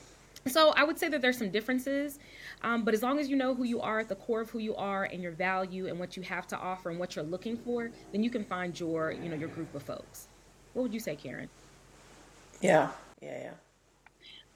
So 0.48 0.72
I 0.72 0.84
would 0.84 1.00
say 1.00 1.08
that 1.10 1.22
there's 1.22 1.38
some 1.38 1.52
differences, 1.52 2.20
um, 2.64 2.84
but 2.84 2.94
as 2.94 3.02
long 3.02 3.18
as 3.18 3.30
you 3.30 3.36
know 3.38 3.56
who 3.56 3.64
you 3.64 3.80
are 3.80 4.00
at 4.00 4.10
the 4.10 4.16
core 4.16 4.42
of 4.42 4.50
who 4.50 4.60
you 4.60 4.76
are 4.76 5.06
and 5.06 5.22
your 5.22 5.32
value 5.32 5.88
and 5.88 5.98
what 5.98 6.18
you 6.18 6.24
have 6.24 6.48
to 6.48 6.58
offer 6.58 6.90
and 6.90 7.00
what 7.00 7.16
you're 7.16 7.24
looking 7.24 7.56
for, 7.56 7.92
then 8.12 8.24
you 8.24 8.30
can 8.30 8.44
find 8.44 8.78
your, 8.78 9.12
you 9.12 9.30
know, 9.30 9.36
your 9.36 9.48
group 9.50 9.74
of 9.74 9.84
folks. 9.84 10.28
What 10.74 10.84
would 10.84 10.94
you 10.94 11.00
say, 11.00 11.16
Karen? 11.16 11.50
Yeah, 12.62 12.90
yeah, 13.22 13.38
yeah. 13.44 13.52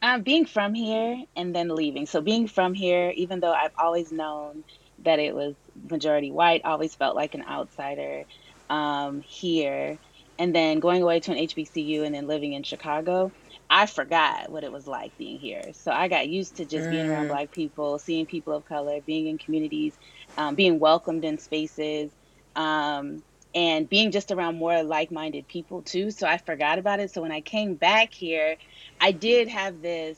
Um, 0.01 0.21
being 0.23 0.45
from 0.45 0.73
here 0.73 1.23
and 1.35 1.55
then 1.55 1.69
leaving. 1.69 2.05
So 2.05 2.21
being 2.21 2.47
from 2.47 2.73
here, 2.73 3.11
even 3.15 3.39
though 3.39 3.53
I've 3.53 3.71
always 3.77 4.11
known 4.11 4.63
that 5.03 5.19
it 5.19 5.33
was 5.33 5.55
majority 5.89 6.31
white, 6.31 6.65
always 6.65 6.93
felt 6.95 7.15
like 7.15 7.33
an 7.33 7.43
outsider 7.43 8.25
um, 8.69 9.21
here 9.21 9.97
and 10.39 10.53
then 10.53 10.79
going 10.79 11.01
away 11.01 11.19
to 11.21 11.31
an 11.31 11.37
HBCU 11.37 12.03
and 12.03 12.13
then 12.13 12.27
living 12.27 12.53
in 12.53 12.63
Chicago, 12.63 13.31
I 13.69 13.85
forgot 13.85 14.49
what 14.49 14.63
it 14.63 14.71
was 14.71 14.87
like 14.87 15.17
being 15.17 15.39
here. 15.39 15.73
So 15.73 15.91
I 15.91 16.07
got 16.07 16.29
used 16.29 16.57
to 16.57 16.65
just 16.65 16.87
mm. 16.87 16.91
being 16.91 17.09
around 17.09 17.25
mm. 17.25 17.29
Black 17.29 17.51
people, 17.51 17.99
seeing 17.99 18.25
people 18.25 18.53
of 18.53 18.65
color, 18.65 19.01
being 19.01 19.27
in 19.27 19.37
communities, 19.37 19.93
um, 20.37 20.55
being 20.55 20.79
welcomed 20.79 21.25
in 21.25 21.37
spaces, 21.37 22.11
um, 22.55 23.23
and 23.53 23.89
being 23.89 24.11
just 24.11 24.31
around 24.31 24.57
more 24.57 24.83
like 24.83 25.11
minded 25.11 25.47
people 25.47 25.81
too. 25.81 26.11
So 26.11 26.27
I 26.27 26.37
forgot 26.37 26.79
about 26.79 26.99
it. 26.99 27.11
So 27.11 27.21
when 27.21 27.31
I 27.31 27.41
came 27.41 27.75
back 27.75 28.13
here, 28.13 28.55
I 29.01 29.11
did 29.11 29.47
have 29.47 29.81
this 29.81 30.17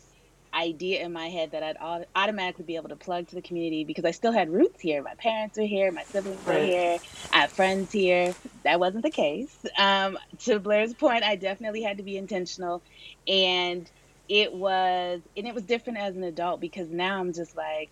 idea 0.54 1.04
in 1.04 1.14
my 1.14 1.30
head 1.30 1.52
that 1.52 1.64
I'd 1.64 2.06
automatically 2.16 2.66
be 2.66 2.76
able 2.76 2.90
to 2.90 2.96
plug 2.96 3.28
to 3.30 3.36
the 3.36 3.42
community 3.42 3.84
because 3.86 4.06
I 4.06 4.12
still 4.12 4.32
had 4.32 4.50
roots 4.50 4.82
here. 4.82 5.04
My 5.04 5.16
parents 5.20 5.58
were 5.58 5.66
here, 5.66 5.92
my 5.92 6.04
siblings 6.04 6.46
were 6.46 6.58
here, 6.60 7.00
I 7.32 7.42
have 7.42 7.52
friends 7.54 7.92
here. 7.92 8.36
That 8.64 8.80
wasn't 8.80 9.04
the 9.04 9.12
case. 9.12 9.56
Um, 9.78 10.18
to 10.42 10.60
Blair's 10.60 10.94
point, 10.94 11.24
I 11.24 11.36
definitely 11.36 11.84
had 11.84 11.98
to 11.98 12.04
be 12.04 12.18
intentional, 12.18 12.84
and 13.28 13.90
it 14.28 14.54
was 14.54 15.22
and 15.38 15.48
it 15.48 15.56
was 15.56 15.64
different 15.64 16.00
as 16.00 16.16
an 16.16 16.24
adult 16.24 16.62
because 16.62 16.90
now 16.90 17.20
I'm 17.20 17.34
just 17.34 17.56
like. 17.56 17.92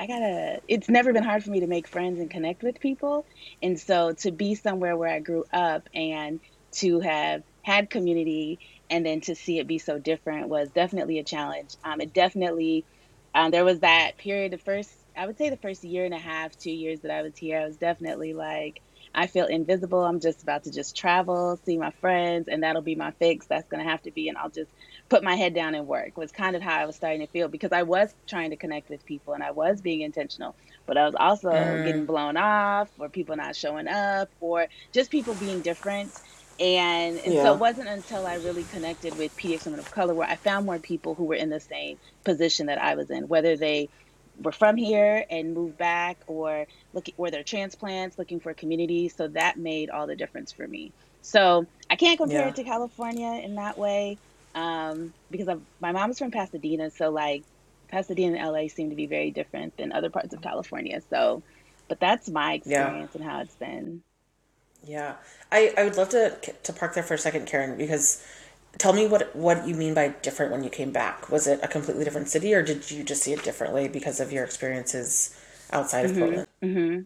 I 0.00 0.08
gotta, 0.08 0.60
it's 0.68 0.88
never 0.90 1.12
been 1.12 1.22
hard 1.22 1.44
for 1.44 1.50
me 1.50 1.60
to 1.60 1.68
make 1.68 1.88
friends 1.88 2.20
and 2.20 2.28
connect 2.30 2.62
with 2.64 2.80
people. 2.80 3.26
And 3.62 3.78
so 3.78 4.12
to 4.20 4.32
be 4.32 4.56
somewhere 4.56 4.96
where 4.96 5.08
I 5.08 5.20
grew 5.20 5.44
up 5.52 5.88
and 5.94 6.40
to 6.76 7.00
have 7.00 7.42
had 7.62 7.90
community 7.90 8.58
and 8.90 9.04
then 9.04 9.20
to 9.22 9.34
see 9.34 9.58
it 9.58 9.66
be 9.66 9.78
so 9.78 9.98
different 9.98 10.48
was 10.48 10.68
definitely 10.70 11.18
a 11.18 11.24
challenge. 11.24 11.76
Um, 11.84 12.00
it 12.00 12.12
definitely 12.12 12.84
um, 13.34 13.50
there 13.50 13.64
was 13.64 13.80
that 13.80 14.16
period, 14.16 14.52
the 14.52 14.58
first 14.58 14.92
I 15.16 15.26
would 15.26 15.38
say 15.38 15.50
the 15.50 15.56
first 15.56 15.84
year 15.84 16.04
and 16.04 16.14
a 16.14 16.18
half, 16.18 16.56
two 16.58 16.70
years 16.70 17.00
that 17.00 17.10
I 17.10 17.22
was 17.22 17.36
here, 17.36 17.60
I 17.60 17.66
was 17.66 17.76
definitely 17.76 18.34
like. 18.34 18.80
I 19.16 19.28
feel 19.28 19.46
invisible. 19.46 20.04
I'm 20.04 20.18
just 20.18 20.42
about 20.42 20.64
to 20.64 20.72
just 20.72 20.96
travel, 20.96 21.56
see 21.64 21.76
my 21.76 21.92
friends, 22.00 22.48
and 22.48 22.64
that'll 22.64 22.82
be 22.82 22.96
my 22.96 23.12
fix. 23.12 23.46
That's 23.46 23.68
going 23.68 23.84
to 23.84 23.88
have 23.88 24.02
to 24.02 24.10
be, 24.10 24.28
and 24.28 24.36
I'll 24.36 24.50
just 24.50 24.72
put 25.08 25.22
my 25.22 25.36
head 25.36 25.54
down 25.54 25.76
and 25.76 25.86
work. 25.86 26.16
Was 26.16 26.32
kind 26.32 26.56
of 26.56 26.62
how 26.62 26.76
I 26.76 26.86
was 26.86 26.96
starting 26.96 27.20
to 27.20 27.28
feel 27.28 27.46
because 27.46 27.70
I 27.70 27.84
was 27.84 28.12
trying 28.26 28.50
to 28.50 28.56
connect 28.56 28.90
with 28.90 29.06
people 29.06 29.34
and 29.34 29.42
I 29.44 29.52
was 29.52 29.80
being 29.80 30.00
intentional, 30.00 30.56
but 30.84 30.96
I 30.96 31.06
was 31.06 31.14
also 31.14 31.50
mm. 31.50 31.84
getting 31.84 32.06
blown 32.06 32.36
off, 32.36 32.90
or 32.98 33.08
people 33.08 33.36
not 33.36 33.54
showing 33.54 33.86
up, 33.86 34.30
or 34.40 34.66
just 34.90 35.12
people 35.12 35.34
being 35.34 35.60
different 35.60 36.10
and, 36.60 37.18
and 37.18 37.34
yeah. 37.34 37.42
so 37.42 37.54
it 37.54 37.58
wasn't 37.58 37.88
until 37.88 38.26
I 38.26 38.36
really 38.36 38.64
connected 38.64 39.16
with 39.18 39.36
PDX 39.36 39.64
Women 39.64 39.80
of 39.80 39.90
Color 39.90 40.14
where 40.14 40.28
I 40.28 40.36
found 40.36 40.66
more 40.66 40.78
people 40.78 41.14
who 41.14 41.24
were 41.24 41.34
in 41.34 41.50
the 41.50 41.60
same 41.60 41.98
position 42.24 42.66
that 42.66 42.80
I 42.80 42.94
was 42.94 43.10
in, 43.10 43.28
whether 43.28 43.56
they 43.56 43.88
were 44.40 44.52
from 44.52 44.76
here 44.76 45.24
and 45.30 45.54
moved 45.54 45.78
back 45.78 46.18
or 46.26 46.66
looking 46.92 47.14
or 47.16 47.30
they're 47.30 47.44
transplants 47.44 48.18
looking 48.18 48.40
for 48.40 48.50
a 48.50 48.54
community. 48.54 49.08
So 49.08 49.28
that 49.28 49.58
made 49.58 49.90
all 49.90 50.06
the 50.06 50.16
difference 50.16 50.52
for 50.52 50.66
me. 50.66 50.92
So 51.22 51.66
I 51.88 51.96
can't 51.96 52.18
compare 52.18 52.40
yeah. 52.40 52.48
it 52.48 52.56
to 52.56 52.64
California 52.64 53.40
in 53.42 53.54
that 53.56 53.78
way 53.78 54.18
um, 54.54 55.12
because 55.30 55.48
I've, 55.48 55.62
my 55.80 55.92
mom's 55.92 56.18
from 56.18 56.30
Pasadena. 56.30 56.90
So 56.90 57.10
like 57.10 57.44
Pasadena 57.88 58.38
and 58.38 58.52
LA 58.52 58.68
seem 58.68 58.90
to 58.90 58.96
be 58.96 59.06
very 59.06 59.30
different 59.30 59.76
than 59.76 59.92
other 59.92 60.10
parts 60.10 60.34
of 60.34 60.42
California. 60.42 61.00
So 61.10 61.42
but 61.88 62.00
that's 62.00 62.28
my 62.28 62.54
experience 62.54 63.10
yeah. 63.14 63.20
and 63.20 63.30
how 63.30 63.40
it's 63.40 63.54
been. 63.54 64.02
Yeah, 64.86 65.14
I, 65.50 65.72
I 65.76 65.84
would 65.84 65.96
love 65.96 66.10
to 66.10 66.36
to 66.62 66.72
park 66.72 66.94
there 66.94 67.02
for 67.02 67.14
a 67.14 67.18
second, 67.18 67.46
Karen, 67.46 67.76
because 67.76 68.24
tell 68.78 68.92
me 68.92 69.06
what 69.06 69.34
what 69.34 69.66
you 69.66 69.74
mean 69.74 69.94
by 69.94 70.08
different 70.08 70.52
when 70.52 70.64
you 70.64 70.70
came 70.70 70.90
back. 70.90 71.30
Was 71.30 71.46
it 71.46 71.60
a 71.62 71.68
completely 71.68 72.04
different 72.04 72.28
city, 72.28 72.54
or 72.54 72.62
did 72.62 72.90
you 72.90 73.02
just 73.04 73.22
see 73.22 73.32
it 73.32 73.42
differently 73.42 73.88
because 73.88 74.20
of 74.20 74.32
your 74.32 74.44
experiences 74.44 75.38
outside 75.70 76.06
mm-hmm. 76.06 76.14
of 76.14 76.18
Portland? 76.18 76.48
Mm-hmm. 76.62 77.00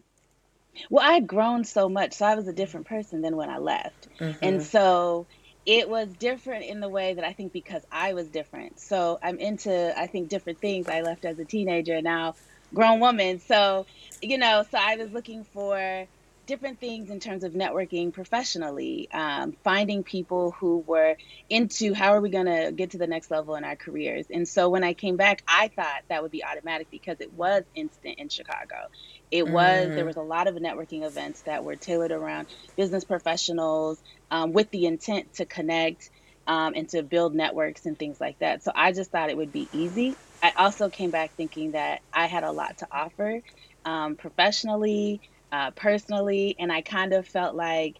Well, 0.89 1.05
I 1.05 1.13
had 1.13 1.27
grown 1.27 1.63
so 1.65 1.89
much, 1.89 2.13
so 2.13 2.25
I 2.25 2.35
was 2.35 2.47
a 2.47 2.53
different 2.53 2.87
person 2.87 3.21
than 3.21 3.35
when 3.35 3.49
I 3.49 3.57
left, 3.57 4.07
mm-hmm. 4.19 4.43
and 4.43 4.63
so 4.63 5.25
it 5.65 5.89
was 5.89 6.07
different 6.13 6.65
in 6.65 6.79
the 6.79 6.89
way 6.89 7.13
that 7.13 7.23
I 7.23 7.33
think 7.33 7.53
because 7.53 7.83
I 7.91 8.13
was 8.13 8.27
different. 8.27 8.79
So 8.79 9.19
I'm 9.21 9.37
into 9.37 9.93
I 9.97 10.07
think 10.07 10.29
different 10.29 10.59
things. 10.59 10.87
I 10.87 11.01
left 11.01 11.25
as 11.25 11.37
a 11.39 11.45
teenager, 11.45 12.01
now 12.01 12.35
grown 12.73 12.99
woman. 12.99 13.39
So 13.39 13.85
you 14.21 14.37
know, 14.37 14.65
so 14.69 14.77
I 14.79 14.95
was 14.95 15.11
looking 15.11 15.43
for 15.43 16.07
different 16.49 16.79
things 16.79 17.11
in 17.11 17.19
terms 17.19 17.43
of 17.43 17.53
networking 17.53 18.11
professionally, 18.11 19.07
um, 19.13 19.55
finding 19.63 20.01
people 20.01 20.49
who 20.49 20.79
were 20.79 21.15
into 21.47 21.93
how 21.93 22.11
are 22.11 22.21
we 22.21 22.29
going 22.31 22.47
to 22.47 22.71
get 22.71 22.89
to 22.89 22.97
the 22.97 23.05
next 23.05 23.29
level 23.29 23.53
in 23.53 23.63
our 23.63 23.75
careers. 23.75 24.25
And 24.31 24.47
so 24.47 24.67
when 24.67 24.83
I 24.83 24.93
came 24.93 25.15
back, 25.15 25.43
I 25.47 25.67
thought 25.67 26.01
that 26.07 26.23
would 26.23 26.31
be 26.31 26.43
automatic 26.43 26.87
because 26.89 27.17
it 27.21 27.31
was 27.33 27.63
instant 27.75 28.17
in 28.17 28.29
Chicago. 28.29 28.87
It 29.29 29.47
was, 29.47 29.85
mm-hmm. 29.85 29.95
there 29.95 30.05
was 30.05 30.15
a 30.15 30.23
lot 30.23 30.47
of 30.47 30.55
networking 30.55 31.05
events 31.05 31.43
that 31.43 31.63
were 31.63 31.75
tailored 31.75 32.11
around 32.11 32.47
business 32.75 33.03
professionals 33.03 34.01
um, 34.31 34.51
with 34.51 34.71
the 34.71 34.87
intent 34.87 35.35
to 35.35 35.45
connect 35.45 36.09
um, 36.47 36.73
and 36.75 36.89
to 36.89 37.03
build 37.03 37.35
networks 37.35 37.85
and 37.85 37.95
things 37.95 38.19
like 38.19 38.39
that. 38.39 38.63
So 38.63 38.71
I 38.73 38.91
just 38.91 39.11
thought 39.11 39.29
it 39.29 39.37
would 39.37 39.53
be 39.53 39.67
easy. 39.71 40.15
I 40.41 40.51
also 40.57 40.89
came 40.89 41.11
back 41.11 41.35
thinking 41.35 41.73
that 41.73 42.01
I 42.11 42.25
had 42.25 42.43
a 42.43 42.51
lot 42.51 42.79
to 42.79 42.87
offer 42.91 43.41
um, 43.85 44.15
professionally, 44.15 45.21
uh, 45.51 45.71
personally, 45.71 46.55
and 46.59 46.71
I 46.71 46.81
kind 46.81 47.13
of 47.13 47.27
felt 47.27 47.55
like 47.55 47.95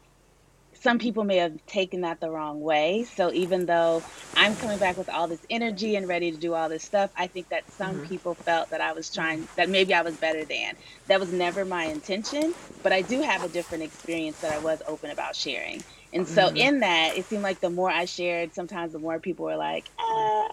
some 0.73 0.97
people 0.97 1.23
may 1.23 1.37
have 1.37 1.65
taken 1.65 2.01
that 2.01 2.21
the 2.21 2.29
wrong 2.29 2.61
way. 2.61 3.03
So 3.03 3.31
even 3.33 3.65
though 3.65 4.01
I'm 4.35 4.55
coming 4.55 4.77
back 4.77 4.97
with 4.97 5.09
all 5.09 5.27
this 5.27 5.45
energy 5.49 5.95
and 5.95 6.07
ready 6.07 6.31
to 6.31 6.37
do 6.37 6.53
all 6.53 6.69
this 6.69 6.83
stuff, 6.83 7.11
I 7.17 7.27
think 7.27 7.49
that 7.49 7.69
some 7.71 7.95
mm-hmm. 7.95 8.05
people 8.05 8.33
felt 8.33 8.69
that 8.69 8.79
I 8.79 8.93
was 8.93 9.09
trying, 9.13 9.47
that 9.57 9.69
maybe 9.69 9.93
I 9.93 10.01
was 10.01 10.15
better 10.15 10.45
than. 10.45 10.75
That 11.07 11.19
was 11.19 11.33
never 11.33 11.65
my 11.65 11.85
intention, 11.85 12.53
but 12.81 12.93
I 12.93 13.01
do 13.01 13.21
have 13.21 13.43
a 13.43 13.49
different 13.49 13.83
experience 13.83 14.39
that 14.39 14.53
I 14.53 14.59
was 14.59 14.81
open 14.87 15.11
about 15.11 15.35
sharing. 15.35 15.83
And 16.13 16.27
so 16.27 16.43
mm-hmm. 16.43 16.57
in 16.57 16.79
that, 16.79 17.17
it 17.17 17.25
seemed 17.25 17.43
like 17.43 17.59
the 17.59 17.69
more 17.69 17.89
I 17.89 18.05
shared, 18.05 18.53
sometimes 18.53 18.93
the 18.93 18.99
more 18.99 19.19
people 19.19 19.45
were 19.45 19.57
like, 19.57 19.85
uh, 19.99 20.47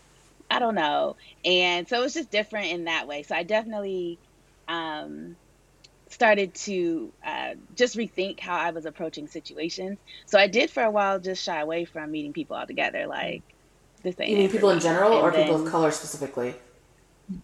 I 0.51 0.59
don't 0.59 0.75
know. 0.75 1.17
And 1.45 1.89
so 1.89 1.99
it 2.01 2.03
was 2.03 2.15
just 2.15 2.31
different 2.31 2.69
in 2.69 2.85
that 2.85 3.07
way. 3.07 3.23
So 3.23 3.35
I 3.35 3.43
definitely, 3.43 4.19
um, 4.69 5.37
started 6.17 6.55
to 6.55 7.13
uh, 7.25 7.55
just 7.75 7.95
rethink 7.95 8.41
how 8.41 8.57
I 8.57 8.71
was 8.71 8.87
approaching 8.87 9.29
situations. 9.29 9.99
So 10.25 10.39
I 10.39 10.47
did 10.47 10.71
for 10.71 10.83
a 10.83 10.91
while 10.91 11.21
just 11.21 11.45
shy 11.45 11.61
away 11.61 11.85
from 11.85 12.11
meeting 12.11 12.33
people 12.33 12.57
altogether. 12.57 13.07
Like 13.07 13.43
this 14.03 14.15
thing. 14.15 14.31
You 14.31 14.39
mean 14.39 14.51
people 14.51 14.71
in 14.71 14.81
general, 14.81 15.13
or 15.13 15.31
then, 15.31 15.45
people 15.45 15.67
of 15.67 15.71
color 15.71 15.91
specifically? 15.91 16.55
Mm, 17.31 17.41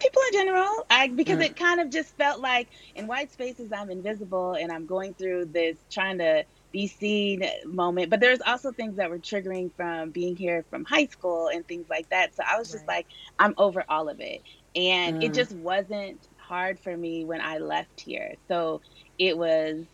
people 0.00 0.22
in 0.28 0.32
general, 0.32 0.86
I 0.88 1.08
because 1.08 1.38
mm. 1.38 1.44
it 1.44 1.54
kind 1.54 1.80
of 1.80 1.90
just 1.90 2.16
felt 2.16 2.40
like 2.40 2.68
in 2.94 3.06
white 3.06 3.30
spaces 3.30 3.70
I'm 3.72 3.90
invisible 3.90 4.54
and 4.54 4.72
I'm 4.72 4.86
going 4.86 5.12
through 5.12 5.46
this 5.46 5.76
trying 5.90 6.16
to 6.18 6.44
be 6.72 6.86
seen 6.86 7.44
moment. 7.66 8.08
But 8.08 8.20
there's 8.20 8.40
also 8.40 8.72
things 8.72 8.96
that 8.96 9.10
were 9.10 9.18
triggering 9.18 9.70
from 9.76 10.10
being 10.10 10.34
here 10.34 10.64
from 10.70 10.86
high 10.86 11.08
school 11.08 11.48
and 11.48 11.68
things 11.68 11.90
like 11.90 12.08
that. 12.08 12.34
So 12.34 12.42
I 12.50 12.58
was 12.58 12.72
just 12.72 12.86
right. 12.86 12.96
like, 12.96 13.06
I'm 13.38 13.54
over 13.58 13.84
all 13.86 14.08
of 14.08 14.20
it. 14.20 14.40
And 14.74 15.18
mm. 15.18 15.24
it 15.24 15.34
just 15.34 15.52
wasn't 15.52 16.26
hard 16.52 16.78
for 16.78 16.94
me 16.94 17.24
when 17.24 17.40
I 17.40 17.56
left 17.58 18.02
here. 18.02 18.34
So 18.46 18.82
it 19.18 19.38
was 19.38 19.86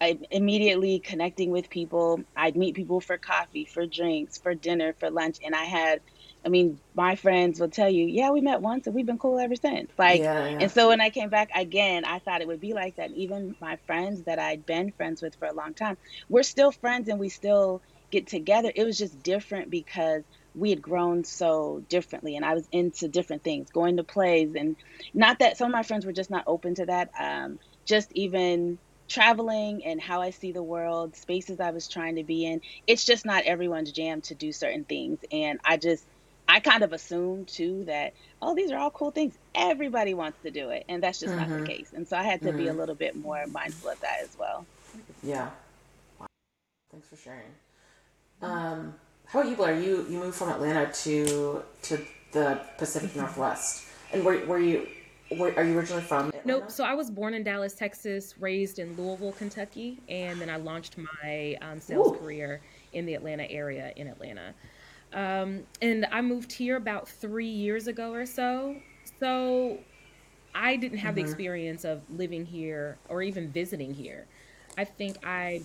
I 0.00 0.16
immediately 0.30 1.00
connecting 1.00 1.50
with 1.50 1.70
people. 1.70 2.20
I'd 2.36 2.54
meet 2.54 2.76
people 2.76 3.00
for 3.00 3.18
coffee, 3.18 3.64
for 3.64 3.84
drinks, 3.84 4.38
for 4.38 4.54
dinner, 4.54 4.92
for 4.92 5.10
lunch, 5.10 5.38
and 5.44 5.56
I 5.56 5.64
had 5.64 6.00
I 6.44 6.48
mean, 6.48 6.78
my 6.94 7.16
friends 7.16 7.58
will 7.58 7.70
tell 7.70 7.90
you, 7.90 8.06
yeah, 8.06 8.30
we 8.30 8.40
met 8.40 8.60
once 8.60 8.86
and 8.86 8.94
we've 8.94 9.04
been 9.04 9.18
cool 9.18 9.40
ever 9.40 9.56
since. 9.56 9.90
Like, 9.98 10.20
yeah, 10.20 10.48
yeah. 10.48 10.58
and 10.60 10.70
so 10.70 10.90
when 10.90 11.00
I 11.00 11.10
came 11.10 11.28
back 11.28 11.50
again, 11.52 12.04
I 12.04 12.20
thought 12.20 12.40
it 12.40 12.46
would 12.46 12.60
be 12.60 12.72
like 12.72 12.94
that. 12.96 13.10
Even 13.10 13.56
my 13.60 13.74
friends 13.88 14.22
that 14.26 14.38
I'd 14.38 14.64
been 14.64 14.92
friends 14.92 15.20
with 15.20 15.34
for 15.34 15.46
a 15.46 15.52
long 15.52 15.74
time, 15.74 15.96
we're 16.28 16.44
still 16.44 16.70
friends 16.70 17.08
and 17.08 17.18
we 17.18 17.30
still 17.30 17.82
get 18.12 18.28
together. 18.28 18.70
It 18.72 18.84
was 18.84 18.96
just 18.96 19.24
different 19.24 19.70
because 19.70 20.22
we 20.56 20.70
had 20.70 20.80
grown 20.80 21.24
so 21.24 21.82
differently 21.88 22.36
and 22.36 22.44
I 22.44 22.54
was 22.54 22.66
into 22.72 23.08
different 23.08 23.42
things, 23.42 23.70
going 23.70 23.98
to 23.98 24.04
plays 24.04 24.54
and 24.54 24.76
not 25.14 25.40
that 25.40 25.56
some 25.56 25.66
of 25.66 25.72
my 25.72 25.82
friends 25.82 26.06
were 26.06 26.12
just 26.12 26.30
not 26.30 26.44
open 26.46 26.74
to 26.76 26.86
that. 26.86 27.10
Um, 27.18 27.58
just 27.84 28.10
even 28.12 28.78
traveling 29.08 29.84
and 29.84 30.00
how 30.00 30.20
I 30.20 30.30
see 30.30 30.52
the 30.52 30.62
world, 30.62 31.16
spaces 31.16 31.60
I 31.60 31.70
was 31.70 31.88
trying 31.88 32.16
to 32.16 32.24
be 32.24 32.44
in. 32.44 32.60
It's 32.86 33.04
just 33.04 33.24
not 33.24 33.44
everyone's 33.44 33.92
jam 33.92 34.20
to 34.22 34.34
do 34.34 34.52
certain 34.52 34.84
things. 34.84 35.20
And 35.30 35.60
I 35.64 35.76
just, 35.76 36.04
I 36.48 36.60
kind 36.60 36.82
of 36.82 36.92
assumed 36.92 37.48
too 37.48 37.84
that, 37.84 38.14
oh, 38.42 38.54
these 38.54 38.70
are 38.70 38.78
all 38.78 38.90
cool 38.90 39.10
things. 39.10 39.34
Everybody 39.54 40.14
wants 40.14 40.38
to 40.42 40.50
do 40.50 40.70
it. 40.70 40.84
And 40.88 41.02
that's 41.02 41.20
just 41.20 41.32
mm-hmm. 41.32 41.40
not 41.40 41.48
the 41.48 41.54
mm-hmm. 41.56 41.66
case. 41.66 41.92
And 41.94 42.06
so 42.06 42.16
I 42.16 42.22
had 42.22 42.42
to 42.42 42.48
mm-hmm. 42.48 42.56
be 42.56 42.66
a 42.66 42.70
mm-hmm. 42.70 42.80
little 42.80 42.94
bit 42.94 43.16
more 43.16 43.46
mindful 43.46 43.90
of 43.90 44.00
that 44.00 44.18
as 44.22 44.36
well. 44.38 44.66
Yeah. 45.22 45.50
Wow. 46.18 46.26
Thanks 46.90 47.08
for 47.08 47.16
sharing. 47.16 47.54
Um, 48.42 48.94
how 49.26 49.40
about 49.40 49.50
you, 49.50 49.56
Blair? 49.56 49.78
You 49.78 50.06
you 50.08 50.18
moved 50.18 50.36
from 50.36 50.50
Atlanta 50.50 50.90
to 50.92 51.62
to 51.82 51.98
the 52.32 52.60
Pacific 52.78 53.10
mm-hmm. 53.10 53.20
Northwest, 53.20 53.86
and 54.12 54.24
where 54.24 54.44
were 54.46 54.58
you? 54.58 54.86
Where, 55.36 55.56
are 55.58 55.64
you 55.64 55.76
originally 55.76 56.02
from? 56.02 56.28
Atlanta? 56.28 56.46
Nope. 56.46 56.70
So 56.70 56.84
I 56.84 56.94
was 56.94 57.10
born 57.10 57.34
in 57.34 57.42
Dallas, 57.42 57.74
Texas, 57.74 58.34
raised 58.38 58.78
in 58.78 58.96
Louisville, 58.96 59.32
Kentucky, 59.32 59.98
and 60.08 60.40
then 60.40 60.48
I 60.48 60.56
launched 60.56 60.96
my 60.96 61.56
um, 61.62 61.80
sales 61.80 62.12
Ooh. 62.12 62.18
career 62.18 62.60
in 62.92 63.06
the 63.06 63.14
Atlanta 63.14 63.50
area 63.50 63.92
in 63.96 64.06
Atlanta. 64.06 64.54
Um, 65.12 65.64
and 65.82 66.06
I 66.12 66.20
moved 66.20 66.52
here 66.52 66.76
about 66.76 67.08
three 67.08 67.48
years 67.48 67.88
ago 67.88 68.12
or 68.12 68.26
so. 68.26 68.76
So 69.18 69.78
I 70.54 70.76
didn't 70.76 70.98
have 70.98 71.14
mm-hmm. 71.14 71.24
the 71.24 71.30
experience 71.30 71.84
of 71.84 72.02
living 72.10 72.46
here 72.46 72.96
or 73.08 73.22
even 73.22 73.50
visiting 73.50 73.92
here. 73.94 74.26
I 74.78 74.84
think 74.84 75.26
I 75.26 75.62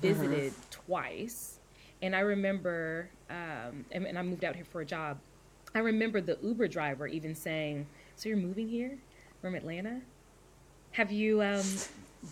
visited 0.00 0.52
mm-hmm. 0.52 0.84
twice 0.86 1.55
and 2.02 2.14
I 2.14 2.20
remember, 2.20 3.08
um, 3.30 3.84
and, 3.92 4.06
and 4.06 4.18
I 4.18 4.22
moved 4.22 4.44
out 4.44 4.54
here 4.54 4.64
for 4.64 4.80
a 4.80 4.86
job. 4.86 5.18
I 5.74 5.80
remember 5.80 6.20
the 6.20 6.38
Uber 6.42 6.68
driver 6.68 7.06
even 7.06 7.34
saying, 7.34 7.86
"So 8.16 8.28
you're 8.28 8.38
moving 8.38 8.68
here 8.68 8.98
from 9.40 9.54
Atlanta? 9.54 10.00
Have 10.92 11.12
you 11.12 11.42
um, 11.42 11.62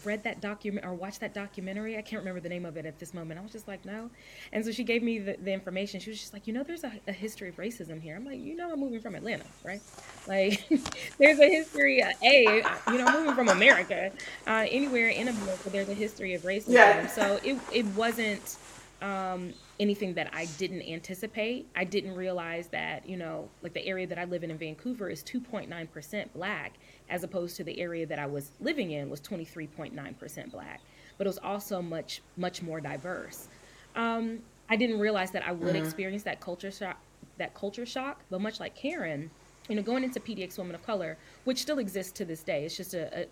read 0.05 0.23
that 0.25 0.41
document 0.41 0.87
or 0.87 0.95
watched 0.95 1.21
that 1.21 1.35
documentary? 1.35 1.97
I 1.97 2.03
can't 2.03 2.21
remember 2.21 2.41
the 2.41 2.49
name 2.49 2.65
of 2.65 2.77
it 2.77 2.87
at 2.87 2.99
this 2.99 3.15
moment. 3.15 3.39
I 3.39 3.43
was 3.43 3.53
just 3.53 3.69
like, 3.69 3.85
no. 3.85 4.11
And 4.53 4.65
so 4.65 4.73
she 4.73 4.85
gave 4.85 5.03
me 5.03 5.19
the, 5.19 5.37
the 5.43 5.53
information. 5.53 6.01
She 6.01 6.11
was 6.11 6.19
just 6.19 6.33
like, 6.33 6.47
you 6.47 6.53
know, 6.53 6.63
there's 6.63 6.85
a, 6.85 6.93
a, 7.07 7.13
history 7.13 7.49
of 7.49 7.57
racism 7.57 8.01
here. 8.01 8.17
I'm 8.17 8.25
like, 8.25 8.41
you 8.41 8.57
know, 8.57 8.73
I'm 8.73 8.81
moving 8.81 9.01
from 9.01 9.15
Atlanta, 9.15 9.45
right? 9.65 9.81
Like, 10.27 10.67
there's 11.19 11.39
a 11.39 11.49
history. 11.49 12.03
Of, 12.03 12.13
a, 12.23 12.65
you 12.89 12.99
know, 12.99 13.13
moving 13.13 13.35
from 13.35 13.49
America, 13.49 14.11
uh, 14.47 14.67
anywhere 14.71 15.09
in 15.09 15.29
America, 15.29 15.71
there's 15.71 15.89
a 15.89 15.95
history 15.95 16.35
of 16.35 16.43
racism. 16.43 16.73
Yeah. 16.73 17.07
So 17.07 17.39
it 17.45 17.59
it 17.73 17.87
wasn't 17.95 18.57
um, 19.05 19.53
anything 19.79 20.15
that 20.15 20.31
I 20.33 20.47
didn't 20.57 20.81
anticipate. 20.83 21.69
I 21.77 21.85
didn't 21.85 22.15
realize 22.15 22.69
that, 22.69 23.07
you 23.07 23.19
know, 23.19 23.51
like 23.63 23.75
the 23.75 23.87
area 23.87 24.07
that 24.07 24.19
I 24.19 24.25
live 24.25 24.43
in 24.43 24.51
in 24.51 24.57
Vancouver 24.57 25.11
is 25.11 25.23
2.9% 25.23 26.27
black, 26.35 26.73
as 27.11 27.23
opposed 27.23 27.55
to 27.57 27.65
the 27.65 27.79
area 27.79 28.07
that 28.07 28.19
I 28.19 28.25
was 28.25 28.53
living 28.61 28.93
in 28.93 29.11
was 29.11 29.21
23.9% 29.21 30.51
black. 30.51 30.81
But 31.19 31.27
it 31.27 31.29
was 31.29 31.39
also 31.39 31.83
much, 31.83 32.23
much 32.39 32.63
more 32.63 32.81
diverse. 32.81 33.49
Um, 33.95 34.39
I 34.71 34.77
didn't 34.77 34.99
realize 34.99 35.31
that 35.33 35.47
I 35.47 35.53
would 35.53 35.75
mm-hmm. 35.75 35.85
experience 35.85 36.23
that 36.23 36.41
culture 36.41 36.71
shock. 36.71 36.99
That 37.37 37.53
culture 37.53 37.85
shock, 37.85 38.21
but 38.31 38.41
much 38.41 38.61
like 38.61 38.77
Karen, 38.77 39.29
you 39.69 39.75
know, 39.75 39.83
going 39.83 40.05
into 40.05 40.21
PDX 40.21 40.57
Women 40.57 40.77
of 40.77 40.87
Color, 40.87 41.19
which 41.45 41.59
still 41.59 41.79
exists 41.79 42.13
to 42.13 42.25
this 42.25 42.45
day, 42.45 42.65
it's 42.65 42.77
just 42.77 42.95
a, 42.95 43.23
a 43.23 43.27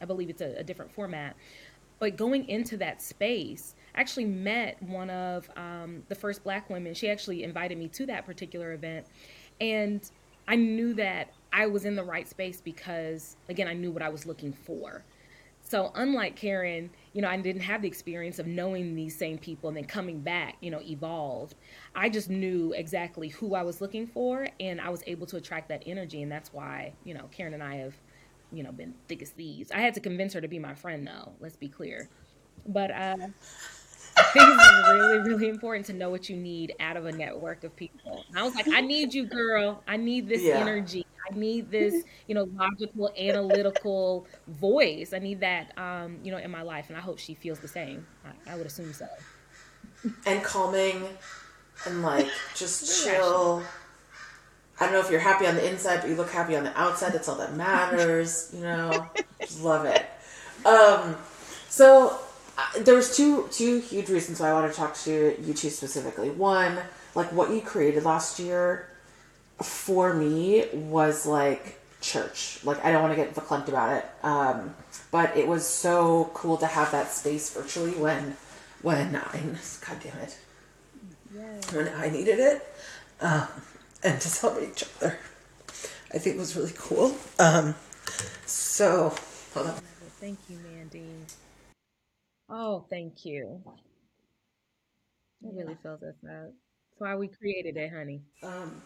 I 0.00 0.04
believe 0.04 0.28
it's 0.28 0.42
a, 0.42 0.58
a 0.58 0.62
different 0.62 0.92
format. 0.92 1.34
But 1.98 2.16
going 2.16 2.48
into 2.48 2.76
that 2.78 3.00
space, 3.00 3.74
actually 3.96 4.26
met 4.26 4.82
one 4.82 5.10
of 5.10 5.48
um, 5.56 6.02
the 6.08 6.14
first 6.14 6.44
black 6.44 6.68
women. 6.70 6.94
She 6.94 7.08
actually 7.08 7.42
invited 7.42 7.78
me 7.78 7.88
to 7.88 8.06
that 8.06 8.26
particular 8.26 8.72
event. 8.72 9.06
And 9.60 10.08
I 10.48 10.56
knew 10.56 10.94
that 10.94 11.32
I 11.52 11.66
was 11.66 11.84
in 11.84 11.96
the 11.96 12.04
right 12.04 12.28
space 12.28 12.60
because, 12.60 13.36
again, 13.48 13.68
I 13.68 13.72
knew 13.72 13.90
what 13.90 14.02
I 14.02 14.08
was 14.08 14.26
looking 14.26 14.52
for. 14.52 15.04
So, 15.68 15.90
unlike 15.96 16.36
Karen, 16.36 16.90
you 17.12 17.22
know, 17.22 17.28
I 17.28 17.36
didn't 17.38 17.62
have 17.62 17.82
the 17.82 17.88
experience 17.88 18.38
of 18.38 18.46
knowing 18.46 18.94
these 18.94 19.16
same 19.18 19.36
people 19.36 19.68
and 19.68 19.76
then 19.76 19.84
coming 19.84 20.20
back, 20.20 20.56
you 20.60 20.70
know, 20.70 20.80
evolved. 20.80 21.56
I 21.94 22.08
just 22.08 22.30
knew 22.30 22.72
exactly 22.72 23.28
who 23.28 23.56
I 23.56 23.62
was 23.62 23.80
looking 23.80 24.06
for 24.06 24.46
and 24.60 24.80
I 24.80 24.90
was 24.90 25.02
able 25.08 25.26
to 25.26 25.36
attract 25.38 25.68
that 25.70 25.82
energy. 25.84 26.22
And 26.22 26.30
that's 26.30 26.52
why, 26.52 26.92
you 27.02 27.14
know, 27.14 27.28
Karen 27.32 27.52
and 27.52 27.64
I 27.64 27.76
have, 27.76 27.94
you 28.52 28.62
know, 28.62 28.70
been 28.70 28.94
thick 29.08 29.22
as 29.22 29.30
thieves. 29.30 29.72
I 29.72 29.80
had 29.80 29.94
to 29.94 30.00
convince 30.00 30.34
her 30.34 30.40
to 30.40 30.46
be 30.46 30.60
my 30.60 30.74
friend, 30.74 31.04
though, 31.04 31.32
let's 31.40 31.56
be 31.56 31.68
clear. 31.68 32.08
But, 32.68 32.92
uh, 32.92 33.16
it's 34.18 34.88
really, 34.88 35.18
really 35.18 35.48
important 35.48 35.86
to 35.86 35.92
know 35.92 36.10
what 36.10 36.28
you 36.28 36.36
need 36.36 36.74
out 36.80 36.96
of 36.96 37.06
a 37.06 37.12
network 37.12 37.64
of 37.64 37.74
people. 37.76 38.24
And 38.28 38.38
I 38.38 38.42
was 38.42 38.54
like, 38.54 38.68
I 38.68 38.80
need 38.80 39.12
you, 39.14 39.26
girl. 39.26 39.82
I 39.86 39.96
need 39.96 40.28
this 40.28 40.42
yeah. 40.42 40.58
energy. 40.58 41.06
I 41.30 41.34
need 41.34 41.70
this, 41.70 42.04
you 42.28 42.34
know, 42.34 42.48
logical, 42.54 43.12
analytical 43.18 44.26
voice. 44.46 45.12
I 45.12 45.18
need 45.18 45.40
that, 45.40 45.76
um, 45.76 46.18
you 46.22 46.30
know, 46.30 46.38
in 46.38 46.50
my 46.50 46.62
life, 46.62 46.86
and 46.88 46.96
I 46.96 47.00
hope 47.00 47.18
she 47.18 47.34
feels 47.34 47.58
the 47.58 47.68
same. 47.68 48.06
I, 48.24 48.52
I 48.52 48.56
would 48.56 48.66
assume 48.66 48.92
so. 48.92 49.08
And 50.24 50.42
calming, 50.44 51.04
and 51.84 52.02
like 52.02 52.28
just 52.54 53.04
chill. 53.04 53.62
I 54.78 54.84
don't 54.84 54.92
know 54.92 55.00
if 55.00 55.10
you're 55.10 55.20
happy 55.20 55.46
on 55.46 55.56
the 55.56 55.68
inside, 55.68 56.00
but 56.00 56.10
you 56.10 56.16
look 56.16 56.30
happy 56.30 56.54
on 56.54 56.64
the 56.64 56.78
outside. 56.78 57.12
That's 57.12 57.28
all 57.28 57.38
that 57.38 57.56
matters. 57.56 58.52
You 58.54 58.60
know, 58.60 59.08
just 59.40 59.60
love 59.64 59.84
it. 59.84 60.06
Um, 60.64 61.16
so 61.68 62.20
uh, 62.58 62.82
there 62.82 62.94
was 62.94 63.16
two 63.16 63.48
two 63.50 63.80
huge 63.80 64.08
reasons 64.08 64.40
why 64.40 64.50
I 64.50 64.52
want 64.52 64.70
to 64.70 64.76
talk 64.76 64.94
to 65.04 65.36
you 65.42 65.54
two 65.54 65.70
specifically. 65.70 66.30
One, 66.30 66.78
like 67.14 67.32
what 67.32 67.50
you 67.50 67.60
created 67.60 68.04
last 68.04 68.38
year 68.38 68.88
for 69.62 70.14
me 70.14 70.66
was 70.72 71.26
like 71.26 71.80
church. 72.00 72.60
Like 72.64 72.84
I 72.84 72.92
don't 72.92 73.02
want 73.02 73.16
to 73.16 73.22
get 73.22 73.34
verklempt 73.34 73.68
about 73.68 73.96
it, 73.96 74.06
um, 74.22 74.74
but 75.10 75.36
it 75.36 75.46
was 75.46 75.66
so 75.66 76.30
cool 76.34 76.56
to 76.58 76.66
have 76.66 76.90
that 76.92 77.12
space 77.12 77.50
virtually 77.50 77.92
when 77.92 78.36
when 78.82 79.16
I 79.16 79.32
God 79.86 80.00
damn 80.02 80.18
it 80.18 80.38
yes. 81.34 81.72
when 81.72 81.88
I 81.88 82.08
needed 82.08 82.38
it, 82.38 82.74
um, 83.20 83.48
and 84.02 84.20
to 84.20 84.28
celebrate 84.28 84.70
each 84.70 84.84
other. 84.96 85.18
I 86.14 86.18
think 86.18 86.36
it 86.36 86.38
was 86.38 86.56
really 86.56 86.72
cool. 86.76 87.16
Um, 87.38 87.74
so 88.46 89.14
hold 89.54 89.66
on. 89.66 89.74
Thank 90.20 90.38
you, 90.48 90.56
Mandy. 90.56 90.75
Oh, 92.48 92.86
thank 92.88 93.24
you. 93.24 93.62
I 95.44 95.48
really 95.52 95.76
felt 95.82 96.00
that. 96.00 96.14
That's 96.22 96.52
why 96.98 97.14
we 97.16 97.28
created 97.28 97.76
it, 97.76 97.92
honey. 97.92 98.22
Um, 98.42 98.82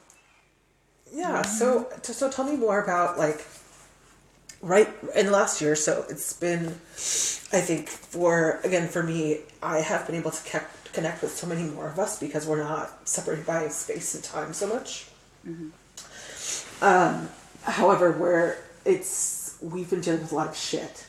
yeah. 1.13 1.43
So, 1.43 1.89
so 2.03 2.31
tell 2.31 2.45
me 2.45 2.57
more 2.57 2.83
about 2.83 3.19
like 3.19 3.47
right 4.63 4.89
in 5.15 5.27
the 5.27 5.33
last 5.33 5.61
year. 5.61 5.77
So 5.77 6.05
it's 6.09 6.33
been, 6.33 6.67
I 6.67 7.61
think, 7.61 7.89
for 7.89 8.61
again 8.65 8.89
for 8.89 9.03
me, 9.03 9.41
I 9.63 9.79
have 9.79 10.07
been 10.07 10.17
able 10.17 10.31
to 10.31 10.59
ke- 10.59 10.93
connect 10.93 11.23
with 11.23 11.33
so 11.33 11.47
many 11.47 11.65
more 11.65 11.89
of 11.89 11.99
us 11.99 12.19
because 12.19 12.47
we're 12.47 12.63
not 12.63 13.09
separated 13.09 13.47
by 13.47 13.69
space 13.69 14.15
and 14.15 14.25
time 14.25 14.53
so 14.53 14.67
much. 14.69 15.07
Mm-hmm. 15.47 16.85
Um, 16.85 17.29
however, 17.63 18.13
where 18.13 18.59
it's 18.85 19.59
we've 19.61 19.91
been 19.91 20.01
dealing 20.01 20.23
with 20.23 20.33
a 20.33 20.35
lot 20.35 20.49
of 20.49 20.57
shit 20.57 21.07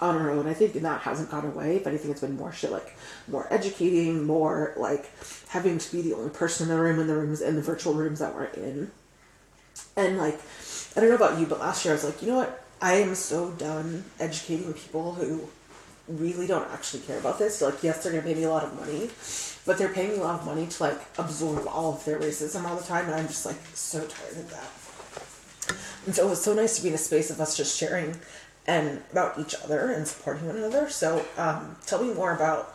on 0.00 0.16
our 0.16 0.30
own. 0.30 0.46
I 0.46 0.54
think 0.54 0.74
that 0.74 1.00
hasn't 1.00 1.30
gone 1.30 1.46
away, 1.46 1.80
but 1.82 1.92
I 1.92 1.96
think 1.96 2.10
it's 2.10 2.20
been 2.20 2.36
more 2.36 2.52
shit, 2.52 2.70
like 2.70 2.96
more 3.28 3.46
educating, 3.50 4.24
more 4.24 4.74
like 4.76 5.10
having 5.48 5.78
to 5.78 5.92
be 5.92 6.02
the 6.02 6.14
only 6.14 6.30
person 6.30 6.68
in 6.68 6.76
the 6.76 6.82
room 6.82 7.00
in 7.00 7.06
the 7.06 7.14
rooms 7.14 7.40
in 7.40 7.56
the 7.56 7.62
virtual 7.62 7.94
rooms 7.94 8.18
that 8.18 8.34
we're 8.34 8.44
in. 8.44 8.90
And 9.96 10.18
like, 10.18 10.40
I 10.96 11.00
don't 11.00 11.08
know 11.08 11.16
about 11.16 11.38
you, 11.38 11.46
but 11.46 11.60
last 11.60 11.84
year 11.84 11.92
I 11.92 11.96
was 11.96 12.04
like, 12.04 12.22
you 12.22 12.28
know 12.28 12.36
what? 12.36 12.64
I 12.80 12.94
am 12.94 13.14
so 13.14 13.52
done 13.52 14.04
educating 14.20 14.72
people 14.74 15.12
who 15.14 15.48
really 16.08 16.46
don't 16.46 16.70
actually 16.70 17.02
care 17.02 17.18
about 17.18 17.38
this. 17.38 17.62
like, 17.62 17.82
yes, 17.82 18.02
they're 18.02 18.12
gonna 18.12 18.24
pay 18.24 18.34
me 18.34 18.44
a 18.44 18.50
lot 18.50 18.64
of 18.64 18.74
money, 18.78 19.10
but 19.64 19.78
they're 19.78 19.92
paying 19.92 20.10
me 20.10 20.18
a 20.18 20.22
lot 20.22 20.40
of 20.40 20.46
money 20.46 20.66
to 20.66 20.82
like 20.82 21.00
absorb 21.18 21.66
all 21.66 21.94
of 21.94 22.04
their 22.04 22.18
racism 22.20 22.64
all 22.64 22.76
the 22.76 22.84
time, 22.84 23.06
and 23.06 23.14
I'm 23.14 23.26
just 23.26 23.46
like 23.46 23.56
so 23.74 24.00
tired 24.00 24.36
of 24.36 24.50
that. 24.50 25.76
And 26.06 26.14
so 26.14 26.26
it 26.26 26.30
was 26.30 26.42
so 26.42 26.54
nice 26.54 26.76
to 26.76 26.82
be 26.82 26.88
in 26.88 26.94
a 26.94 26.98
space 26.98 27.30
of 27.30 27.40
us 27.40 27.56
just 27.56 27.76
sharing 27.76 28.16
and 28.66 29.02
about 29.12 29.38
each 29.38 29.54
other 29.54 29.90
and 29.90 30.06
supporting 30.06 30.46
one 30.46 30.56
another. 30.56 30.88
So 30.90 31.24
um, 31.36 31.76
tell 31.86 32.02
me 32.02 32.12
more 32.12 32.34
about 32.34 32.72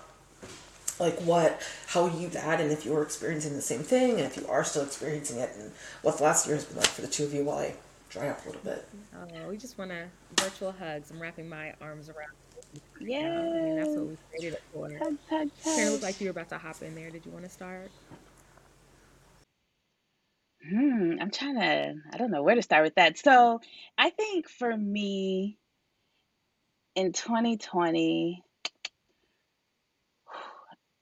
like 0.99 1.19
what 1.21 1.59
how 1.87 2.05
you 2.05 2.29
that 2.29 2.61
and 2.61 2.71
if 2.71 2.85
you 2.85 2.93
were 2.93 3.01
experiencing 3.01 3.55
the 3.55 3.61
same 3.61 3.81
thing 3.81 4.11
and 4.11 4.21
if 4.21 4.37
you 4.37 4.45
are 4.47 4.63
still 4.63 4.83
experiencing 4.83 5.39
it 5.39 5.49
and 5.57 5.71
what 6.03 6.17
the 6.17 6.23
last 6.23 6.45
year 6.45 6.55
has 6.55 6.65
been 6.65 6.77
like 6.77 6.87
for 6.87 7.01
the 7.01 7.07
two 7.07 7.23
of 7.23 7.33
you 7.33 7.43
while 7.43 7.57
I 7.57 7.73
dry 8.09 8.29
up 8.29 8.43
a 8.43 8.49
little 8.49 8.61
bit. 8.63 8.87
Oh, 9.15 9.49
we 9.49 9.57
just 9.57 9.77
want 9.77 9.91
to 9.91 10.05
virtual 10.35 10.71
hugs. 10.71 11.11
I'm 11.11 11.21
wrapping 11.21 11.49
my 11.49 11.73
arms 11.81 12.09
around. 12.09 12.27
Yeah, 12.99 13.19
I 13.19 13.61
mean, 13.61 13.75
that's 13.77 13.89
what 13.89 14.07
we 14.07 14.17
created 14.29 14.53
it 14.53 14.63
for. 14.73 14.89
Hugs, 14.89 15.17
hugs, 15.29 15.51
hugs. 15.63 15.75
Karen, 15.75 15.91
looked 15.91 16.03
like 16.03 16.21
you 16.21 16.27
were 16.27 16.31
about 16.31 16.49
to 16.49 16.57
hop 16.57 16.81
in 16.81 16.93
there. 16.93 17.09
Did 17.09 17.25
you 17.25 17.31
want 17.31 17.45
to 17.45 17.49
start? 17.49 17.89
Hmm, 20.69 21.15
I'm 21.19 21.31
trying 21.31 21.55
to. 21.55 21.95
I 22.13 22.17
don't 22.17 22.31
know 22.31 22.43
where 22.43 22.55
to 22.55 22.61
start 22.61 22.83
with 22.83 22.95
that. 22.95 23.17
So, 23.17 23.59
I 23.97 24.11
think 24.11 24.47
for 24.47 24.75
me, 24.75 25.57
in 26.95 27.13
2020, 27.13 28.43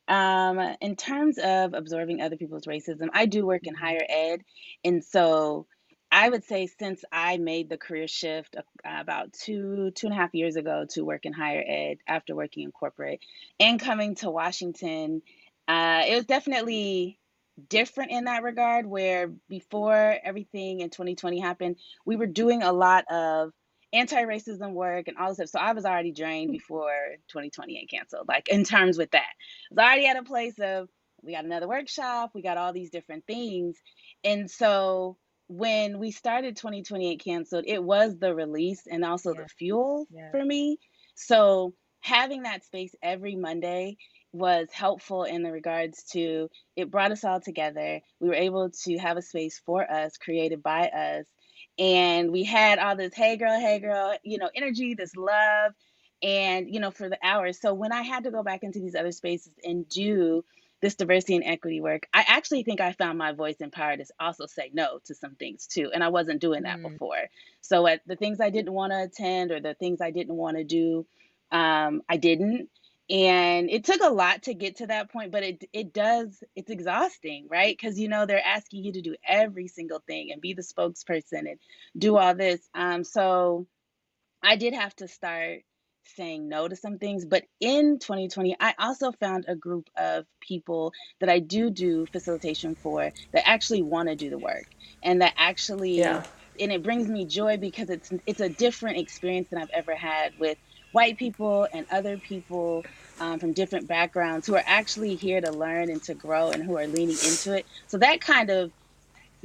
um, 0.08 0.60
in 0.82 0.96
terms 0.96 1.38
of 1.38 1.74
absorbing 1.74 2.22
other 2.22 2.36
people's 2.36 2.66
racism, 2.66 3.10
I 3.14 3.26
do 3.26 3.46
work 3.46 3.62
in 3.66 3.76
mm-hmm. 3.76 3.84
higher 3.84 4.06
ed. 4.08 4.42
And 4.84 5.04
so 5.04 5.68
I 6.12 6.30
would 6.30 6.44
say 6.44 6.68
since 6.68 7.04
I 7.12 7.38
made 7.38 7.70
the 7.70 7.78
career 7.78 8.08
shift 8.08 8.56
uh, 8.56 8.62
about 8.84 9.34
two, 9.34 9.92
two 9.92 10.08
and 10.08 10.14
a 10.14 10.18
half 10.18 10.34
years 10.34 10.56
ago 10.56 10.86
to 10.92 11.06
work 11.06 11.26
in 11.26 11.34
higher 11.34 11.64
ed 11.66 11.98
after 12.08 12.36
working 12.36 12.64
in 12.64 12.72
corporate 12.72 13.20
and 13.60 13.80
coming 13.80 14.16
to 14.16 14.32
Washington, 14.32 15.22
uh, 15.68 16.02
it 16.08 16.16
was 16.16 16.26
definitely 16.26 17.20
different 17.68 18.12
in 18.12 18.24
that 18.24 18.42
regard 18.42 18.86
where 18.86 19.28
before 19.50 20.18
everything 20.24 20.80
in 20.80 20.90
2020 20.90 21.40
happened, 21.40 21.76
we 22.06 22.16
were 22.16 22.26
doing 22.26 22.64
a 22.64 22.72
lot 22.72 23.06
of 23.12 23.52
anti-racism 23.94 24.74
work 24.74 25.08
and 25.08 25.18
all 25.18 25.30
this 25.30 25.36
stuff. 25.38 25.50
So 25.50 25.60
I 25.60 25.74
was 25.74 25.86
already 25.86 26.12
drained 26.12 26.52
before 26.52 26.94
2020 27.30 27.78
Ain't 27.78 27.90
canceled. 27.90 28.28
Like 28.28 28.48
in 28.50 28.64
terms 28.64 28.98
with 28.98 29.12
that, 29.12 29.34
I 29.72 29.74
was 29.74 29.80
already 29.80 30.08
at 30.08 30.18
a 30.18 30.24
place 30.24 30.60
of 30.60 30.90
we 31.22 31.34
got 31.34 31.46
another 31.46 31.68
workshop, 31.68 32.32
we 32.34 32.42
got 32.42 32.58
all 32.58 32.72
these 32.72 32.92
different 32.92 33.26
things, 33.26 33.78
and 34.24 34.50
so 34.50 35.18
when 35.48 35.98
we 35.98 36.12
started 36.12 36.56
2020 36.56 37.12
Ain't 37.12 37.24
canceled, 37.24 37.66
it 37.68 37.84
was 37.84 38.18
the 38.18 38.34
release 38.34 38.84
and 38.90 39.04
also 39.04 39.34
yeah. 39.34 39.42
the 39.42 39.50
fuel 39.50 40.06
yeah. 40.12 40.30
for 40.32 40.44
me. 40.46 40.78
So 41.16 41.74
having 42.02 42.44
that 42.44 42.64
space 42.64 42.94
every 43.02 43.36
Monday 43.36 43.98
was 44.32 44.68
helpful 44.72 45.24
in 45.24 45.42
the 45.42 45.52
regards 45.52 46.04
to 46.04 46.50
it 46.76 46.92
brought 46.92 47.12
us 47.12 47.24
all 47.24 47.42
together. 47.42 48.00
We 48.20 48.28
were 48.28 48.36
able 48.36 48.70
to 48.84 48.98
have 49.00 49.18
a 49.18 49.22
space 49.22 49.60
for 49.66 49.90
us 49.90 50.18
created 50.18 50.62
by 50.62 50.88
us 50.90 51.26
and 51.80 52.32
we 52.32 52.44
had 52.44 52.78
all 52.78 52.96
this 52.96 53.14
hey 53.16 53.38
girl 53.38 53.58
hey 53.60 53.80
girl 53.80 54.16
you 54.24 54.38
know 54.38 54.50
energy 54.54 54.94
this 54.94 55.16
love 55.16 55.74
and 56.22 56.70
you 56.70 56.80
know 56.80 56.92
for 56.92 57.10
the 57.10 57.18
hours. 57.24 57.60
So 57.60 57.74
when 57.74 57.92
i 57.92 58.02
had 58.02 58.26
to 58.26 58.32
go 58.32 58.44
back 58.44 58.64
into 58.64 58.80
these 58.80 58.96
other 58.96 59.12
spaces 59.12 59.54
and 59.64 59.88
do 59.88 60.44
this 60.82 60.96
diversity 60.96 61.36
and 61.36 61.44
equity 61.46 61.82
work 61.82 62.08
i 62.14 62.24
actually 62.28 62.64
think 62.64 62.80
i 62.80 62.94
found 62.94 63.18
my 63.18 63.32
voice 63.32 63.58
empowered 63.60 64.00
to 64.00 64.06
also 64.20 64.46
say 64.46 64.70
no 64.74 65.00
to 65.06 65.16
some 65.16 65.36
things 65.36 65.68
too 65.68 65.92
and 65.94 66.04
i 66.04 66.10
wasn't 66.10 66.40
doing 66.40 66.64
that 66.64 66.80
mm. 66.80 66.92
before. 66.92 67.28
So 67.62 67.88
at 67.88 68.02
the 68.06 68.16
things 68.16 68.40
i 68.42 68.50
didn't 68.50 68.74
want 68.74 68.92
to 68.92 69.04
attend 69.04 69.52
or 69.52 69.60
the 69.60 69.74
things 69.74 70.02
i 70.02 70.12
didn't 70.12 70.36
want 70.36 70.58
to 70.58 70.64
do 70.64 71.06
um, 71.52 72.02
i 72.10 72.18
didn't 72.18 72.70
and 73.10 73.70
it 73.72 73.84
took 73.86 74.02
a 74.02 74.10
lot 74.10 74.44
to 74.44 74.54
get 74.54 74.78
to 74.78 74.88
that 74.88 75.12
point 75.12 75.32
but 75.32 75.44
it 75.44 75.64
it 75.74 75.94
does 75.94 76.44
it's 76.56 76.70
exhausting 76.70 77.48
right 77.50 77.76
because 77.78 78.00
you 78.00 78.08
know 78.08 78.26
they're 78.26 78.46
asking 78.46 78.84
you 78.84 78.94
to 78.94 79.02
do 79.02 79.16
every 79.28 79.68
single 79.68 80.02
thing 80.06 80.32
and 80.32 80.42
be 80.42 80.54
the 80.54 80.62
spokesperson 80.62 81.50
and 81.50 81.60
do 81.98 82.18
all 82.18 82.36
this 82.36 82.60
um 82.76 83.04
so 83.04 83.66
i 84.44 84.56
did 84.56 84.74
have 84.74 84.96
to 84.96 85.08
start 85.08 85.62
saying 86.16 86.50
no 86.50 86.68
to 86.68 86.76
some 86.76 86.98
things 86.98 87.26
but 87.26 87.44
in 87.60 88.00
2020 88.00 88.56
i 88.60 88.74
also 88.80 89.12
found 89.12 89.46
a 89.48 89.56
group 89.56 89.90
of 89.98 90.26
people 90.40 90.92
that 91.20 91.30
i 91.30 91.40
do 91.40 91.70
do 91.70 92.06
facilitation 92.12 92.76
for 92.76 93.12
that 93.34 93.48
actually 93.48 93.82
want 93.82 94.08
to 94.10 94.16
do 94.16 94.30
the 94.30 94.38
work 94.40 94.66
and 95.04 95.22
that 95.22 95.34
actually 95.38 95.98
yeah. 95.98 96.24
and 96.60 96.72
it 96.72 96.84
brings 96.84 97.08
me 97.08 97.26
joy 97.26 97.58
because 97.58 97.90
it's 97.90 98.12
it's 98.26 98.42
a 98.42 98.50
different 98.50 98.98
experience 98.98 99.50
than 99.50 99.62
i've 99.62 99.70
ever 99.74 99.96
had 99.96 100.34
with 100.38 100.58
white 100.92 101.18
people 101.18 101.68
and 101.74 101.86
other 101.92 102.18
people 102.18 102.88
um, 103.20 103.40
from 103.40 103.54
different 103.54 103.88
backgrounds 103.88 104.48
who 104.48 104.56
are 104.56 104.64
actually 104.66 105.16
here 105.16 105.42
to 105.42 105.52
learn 105.52 105.90
and 105.90 106.04
to 106.04 106.16
grow 106.16 106.52
and 106.52 106.64
who 106.64 106.78
are 106.78 106.88
leaning 106.88 107.20
into 107.22 107.54
it. 107.58 107.68
So 107.88 107.98
that 108.00 108.22
kind 108.22 108.50
of 108.50 108.72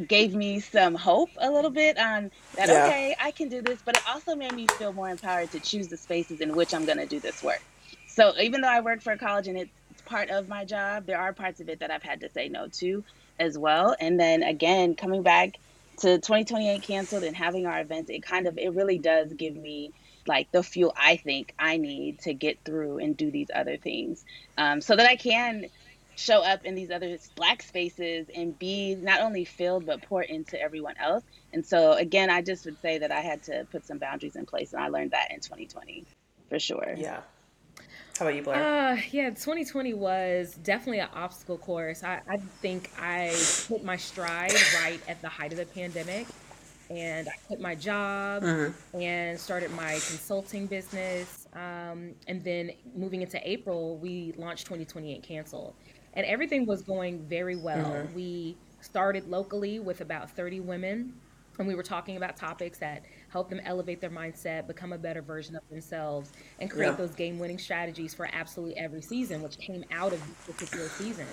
gave 0.08 0.34
me 0.34 0.60
some 0.60 0.94
hope 0.94 1.36
a 1.40 1.50
little 1.50 1.70
bit 1.70 1.98
on 1.98 2.30
that, 2.56 2.70
yeah. 2.70 2.86
okay, 2.86 3.16
I 3.20 3.32
can 3.32 3.48
do 3.48 3.62
this, 3.62 3.82
but 3.82 3.96
it 3.96 4.02
also 4.06 4.36
made 4.36 4.54
me 4.54 4.68
feel 4.68 4.92
more 4.92 5.10
empowered 5.10 5.52
to 5.52 5.60
choose 5.60 5.88
the 5.88 5.96
spaces 5.96 6.40
in 6.40 6.54
which 6.54 6.74
I'm 6.74 6.86
going 6.86 6.98
to 6.98 7.06
do 7.06 7.20
this 7.20 7.42
work. 7.42 7.62
So 8.06 8.34
even 8.40 8.60
though 8.62 8.68
I 8.68 8.80
work 8.80 9.02
for 9.02 9.12
a 9.12 9.18
college 9.18 9.48
and 9.48 9.58
it's 9.58 9.72
part 10.06 10.30
of 10.30 10.48
my 10.48 10.64
job, 10.66 11.06
there 11.06 11.20
are 11.20 11.34
parts 11.34 11.60
of 11.60 11.68
it 11.68 11.80
that 11.80 11.90
I've 11.90 12.02
had 12.02 12.20
to 12.22 12.30
say 12.30 12.48
no 12.48 12.68
to 12.80 13.04
as 13.38 13.58
well. 13.58 13.96
And 14.00 14.20
then 14.20 14.42
again, 14.42 14.96
coming 14.96 15.22
back 15.22 15.54
to 16.00 16.16
2020 16.18 16.68
Ain't 16.70 16.84
canceled 16.84 17.24
and 17.24 17.36
having 17.36 17.66
our 17.66 17.80
events, 17.80 18.10
it 18.10 18.22
kind 18.24 18.46
of, 18.48 18.58
it 18.58 18.74
really 18.74 18.98
does 18.98 19.32
give 19.34 19.56
me 19.56 19.92
like 20.26 20.50
the 20.52 20.62
fuel 20.62 20.94
I 20.96 21.16
think 21.16 21.54
I 21.58 21.76
need 21.76 22.20
to 22.20 22.34
get 22.34 22.58
through 22.64 22.98
and 22.98 23.16
do 23.16 23.30
these 23.30 23.48
other 23.54 23.76
things 23.76 24.24
um, 24.56 24.80
so 24.80 24.96
that 24.96 25.06
I 25.06 25.16
can 25.16 25.66
show 26.16 26.42
up 26.42 26.64
in 26.64 26.74
these 26.74 26.90
other 26.90 27.18
black 27.34 27.62
spaces 27.62 28.26
and 28.34 28.56
be 28.58 28.94
not 28.94 29.20
only 29.20 29.44
filled 29.44 29.84
but 29.86 30.02
pour 30.02 30.22
into 30.22 30.60
everyone 30.60 30.94
else. 30.98 31.24
And 31.52 31.66
so 31.66 31.92
again, 31.92 32.30
I 32.30 32.40
just 32.40 32.64
would 32.66 32.80
say 32.80 32.98
that 32.98 33.10
I 33.10 33.20
had 33.20 33.42
to 33.44 33.66
put 33.70 33.86
some 33.86 33.98
boundaries 33.98 34.36
in 34.36 34.46
place 34.46 34.72
and 34.72 34.82
I 34.82 34.88
learned 34.88 35.10
that 35.10 35.30
in 35.30 35.40
2020 35.40 36.04
for 36.48 36.58
sure. 36.58 36.94
Yeah. 36.96 37.20
How 38.18 38.26
about 38.26 38.36
you, 38.36 38.42
Blair? 38.42 38.92
Uh, 38.92 39.00
yeah, 39.10 39.30
2020 39.30 39.92
was 39.94 40.54
definitely 40.62 41.00
an 41.00 41.08
obstacle 41.14 41.58
course. 41.58 42.04
I, 42.04 42.20
I 42.28 42.36
think 42.36 42.90
I 43.00 43.34
hit 43.68 43.84
my 43.84 43.96
stride 43.96 44.54
right 44.80 45.00
at 45.08 45.20
the 45.20 45.28
height 45.28 45.50
of 45.50 45.58
the 45.58 45.66
pandemic. 45.66 46.28
And 46.90 47.28
I 47.28 47.32
quit 47.46 47.60
my 47.60 47.74
job 47.74 48.42
mm-hmm. 48.42 49.00
and 49.00 49.38
started 49.38 49.70
my 49.72 49.92
consulting 49.92 50.66
business. 50.66 51.48
Um, 51.54 52.14
and 52.28 52.42
then 52.44 52.72
moving 52.94 53.22
into 53.22 53.40
April, 53.48 53.96
we 53.98 54.34
launched 54.36 54.66
2020 54.66 55.14
Ain't 55.14 55.22
Cancel. 55.22 55.74
And 56.14 56.26
everything 56.26 56.66
was 56.66 56.82
going 56.82 57.24
very 57.26 57.56
well. 57.56 57.92
Mm-hmm. 57.92 58.14
We 58.14 58.56
started 58.80 59.28
locally 59.28 59.78
with 59.80 60.00
about 60.00 60.30
30 60.30 60.60
women, 60.60 61.14
and 61.58 61.66
we 61.66 61.74
were 61.74 61.82
talking 61.82 62.16
about 62.16 62.36
topics 62.36 62.78
that 62.78 63.04
help 63.34 63.50
them 63.50 63.60
elevate 63.64 64.00
their 64.00 64.10
mindset, 64.10 64.64
become 64.68 64.92
a 64.92 64.96
better 64.96 65.20
version 65.20 65.56
of 65.56 65.68
themselves, 65.68 66.30
and 66.60 66.70
create 66.70 66.90
yeah. 66.90 66.94
those 66.94 67.10
game 67.16 67.36
winning 67.36 67.58
strategies 67.58 68.14
for 68.14 68.30
absolutely 68.32 68.76
every 68.76 69.02
season, 69.02 69.42
which 69.42 69.58
came 69.58 69.84
out 69.90 70.12
of 70.12 70.20
this 70.24 70.54
particular 70.54 70.88
season. 70.90 71.26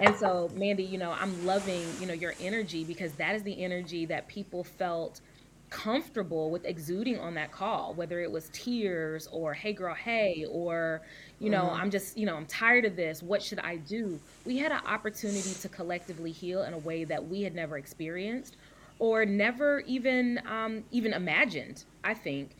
And 0.00 0.16
so, 0.16 0.50
Mandy, 0.54 0.84
you 0.84 0.96
know, 0.96 1.12
I'm 1.12 1.44
loving, 1.44 1.84
you 2.00 2.06
know, 2.06 2.14
your 2.14 2.32
energy 2.40 2.82
because 2.82 3.12
that 3.16 3.34
is 3.34 3.42
the 3.42 3.62
energy 3.62 4.06
that 4.06 4.26
people 4.26 4.64
felt 4.64 5.20
comfortable 5.68 6.50
with 6.50 6.64
exuding 6.64 7.18
on 7.20 7.34
that 7.34 7.52
call, 7.52 7.92
whether 7.92 8.20
it 8.20 8.32
was 8.32 8.48
tears 8.54 9.28
or 9.30 9.52
hey 9.52 9.74
girl, 9.74 9.94
hey, 9.94 10.46
or, 10.50 11.02
you 11.40 11.50
know, 11.50 11.64
mm-hmm. 11.64 11.82
I'm 11.82 11.90
just, 11.90 12.16
you 12.16 12.24
know, 12.24 12.36
I'm 12.36 12.46
tired 12.46 12.86
of 12.86 12.96
this. 12.96 13.22
What 13.22 13.42
should 13.42 13.58
I 13.58 13.76
do? 13.76 14.18
We 14.46 14.56
had 14.56 14.72
an 14.72 14.80
opportunity 14.86 15.52
to 15.60 15.68
collectively 15.68 16.32
heal 16.32 16.62
in 16.62 16.72
a 16.72 16.78
way 16.78 17.04
that 17.04 17.28
we 17.28 17.42
had 17.42 17.54
never 17.54 17.76
experienced 17.76 18.56
or 18.98 19.24
never 19.24 19.80
even 19.80 20.40
um, 20.46 20.84
even 20.90 21.12
imagined. 21.12 21.84
I 22.02 22.14
think. 22.14 22.56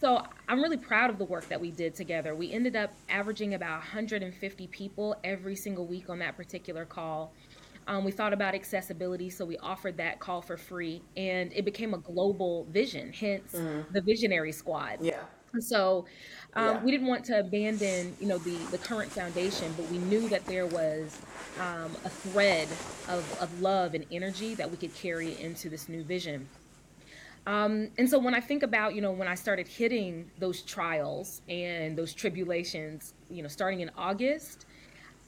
So 0.00 0.22
I'm 0.48 0.62
really 0.62 0.76
proud 0.76 1.10
of 1.10 1.18
the 1.18 1.24
work 1.24 1.48
that 1.48 1.60
we 1.60 1.72
did 1.72 1.94
together. 1.94 2.34
We 2.36 2.52
ended 2.52 2.76
up 2.76 2.92
averaging 3.08 3.54
about 3.54 3.78
150 3.78 4.66
people 4.68 5.16
every 5.24 5.56
single 5.56 5.86
week 5.86 6.08
on 6.08 6.20
that 6.20 6.36
particular 6.36 6.84
call. 6.84 7.32
Um, 7.88 8.04
we 8.04 8.12
thought 8.12 8.32
about 8.32 8.54
accessibility, 8.54 9.30
so 9.30 9.44
we 9.44 9.56
offered 9.58 9.96
that 9.96 10.20
call 10.20 10.42
for 10.42 10.56
free, 10.56 11.02
and 11.16 11.50
it 11.54 11.64
became 11.64 11.94
a 11.94 11.98
global 11.98 12.66
vision. 12.70 13.12
Hence, 13.12 13.54
mm-hmm. 13.54 13.92
the 13.92 14.02
Visionary 14.02 14.52
Squad. 14.52 14.98
Yeah. 15.00 15.22
So 15.60 16.06
um, 16.54 16.64
yeah. 16.64 16.84
we 16.84 16.90
didn't 16.90 17.06
want 17.06 17.24
to 17.26 17.40
abandon, 17.40 18.16
you 18.20 18.26
know, 18.26 18.38
the 18.38 18.56
the 18.70 18.78
current 18.78 19.10
foundation, 19.10 19.72
but 19.76 19.88
we 19.90 19.98
knew 19.98 20.28
that 20.28 20.44
there 20.46 20.66
was 20.66 21.20
um, 21.60 21.96
a 22.04 22.08
thread 22.08 22.68
of, 23.08 23.38
of 23.40 23.60
love 23.60 23.94
and 23.94 24.04
energy 24.10 24.54
that 24.54 24.70
we 24.70 24.76
could 24.76 24.94
carry 24.94 25.40
into 25.40 25.68
this 25.68 25.88
new 25.88 26.02
vision. 26.02 26.48
Um, 27.46 27.88
and 27.96 28.08
so 28.08 28.18
when 28.18 28.34
I 28.34 28.40
think 28.40 28.62
about, 28.62 28.94
you 28.94 29.00
know, 29.00 29.10
when 29.10 29.26
I 29.26 29.34
started 29.34 29.66
hitting 29.66 30.30
those 30.38 30.60
trials 30.62 31.40
and 31.48 31.96
those 31.96 32.12
tribulations, 32.12 33.14
you 33.30 33.42
know, 33.42 33.48
starting 33.48 33.80
in 33.80 33.90
August, 33.96 34.66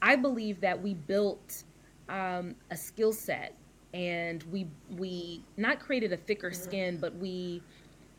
I 0.03 0.17
believe 0.17 0.61
that 0.61 0.83
we 0.83 0.95
built 0.95 1.65
um, 2.11 2.55
a 2.71 2.77
skill 2.77 3.13
set 3.13 3.55
and 3.95 4.43
we 4.45 4.69
we 4.97 5.43
not 5.57 5.81
created 5.81 6.13
a 6.13 6.17
thicker 6.17 6.51
mm-hmm. 6.51 6.63
skin, 6.63 6.97
but 6.99 7.15
we 7.17 7.63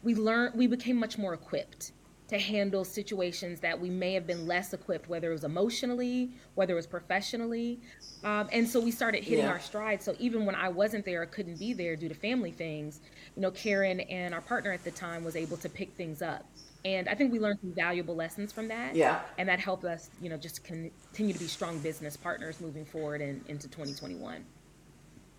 we 0.04 0.16
learned 0.16 0.56
we 0.56 0.68
became 0.68 0.98
much 0.98 1.18
more 1.18 1.34
equipped 1.34 1.92
to 2.32 2.40
handle 2.40 2.86
situations 2.86 3.60
that 3.60 3.78
we 3.78 3.90
may 3.90 4.14
have 4.14 4.26
been 4.26 4.48
less 4.48 4.74
equipped, 4.74 5.10
whether 5.10 5.32
it 5.32 5.34
was 5.34 5.44
emotionally, 5.44 6.32
whether 6.56 6.72
it 6.72 6.78
was 6.78 6.88
professionally. 6.88 7.78
Um, 8.24 8.48
and 8.54 8.68
so 8.68 8.80
we 8.80 8.90
started 8.90 9.22
hitting 9.22 9.44
yeah. 9.44 9.52
our 9.52 9.60
stride. 9.60 10.02
So 10.02 10.16
even 10.18 10.46
when 10.46 10.56
I 10.56 10.70
wasn't 10.70 11.04
there 11.04 11.22
or 11.22 11.26
couldn't 11.26 11.60
be 11.60 11.74
there 11.74 11.98
due 11.98 12.08
to 12.08 12.16
family 12.16 12.52
things, 12.52 13.02
you 13.36 13.42
know, 13.42 13.52
Karen 13.52 14.00
and 14.00 14.34
our 14.34 14.40
partner 14.40 14.72
at 14.72 14.82
the 14.86 14.92
time 14.92 15.26
was 15.26 15.36
able 15.36 15.58
to 15.58 15.68
pick 15.68 15.92
things 15.96 16.22
up. 16.22 16.46
And 16.86 17.10
I 17.10 17.16
think 17.16 17.34
we 17.34 17.40
learned 17.40 17.60
some 17.60 17.74
valuable 17.74 18.16
lessons 18.16 18.54
from 18.54 18.70
that. 18.70 18.96
Yeah. 18.96 19.20
And 19.38 19.50
that 19.50 19.60
helped 19.60 19.84
us, 19.84 20.10
you 20.22 20.30
know, 20.30 20.38
just 20.38 20.64
continue 20.64 21.34
to 21.34 21.40
be 21.40 21.48
strong 21.48 21.80
business 21.80 22.16
partners 22.16 22.62
moving 22.62 22.86
forward 22.86 23.20
in, 23.20 23.44
into 23.50 23.68
2021. 23.68 24.36
It 24.36 24.44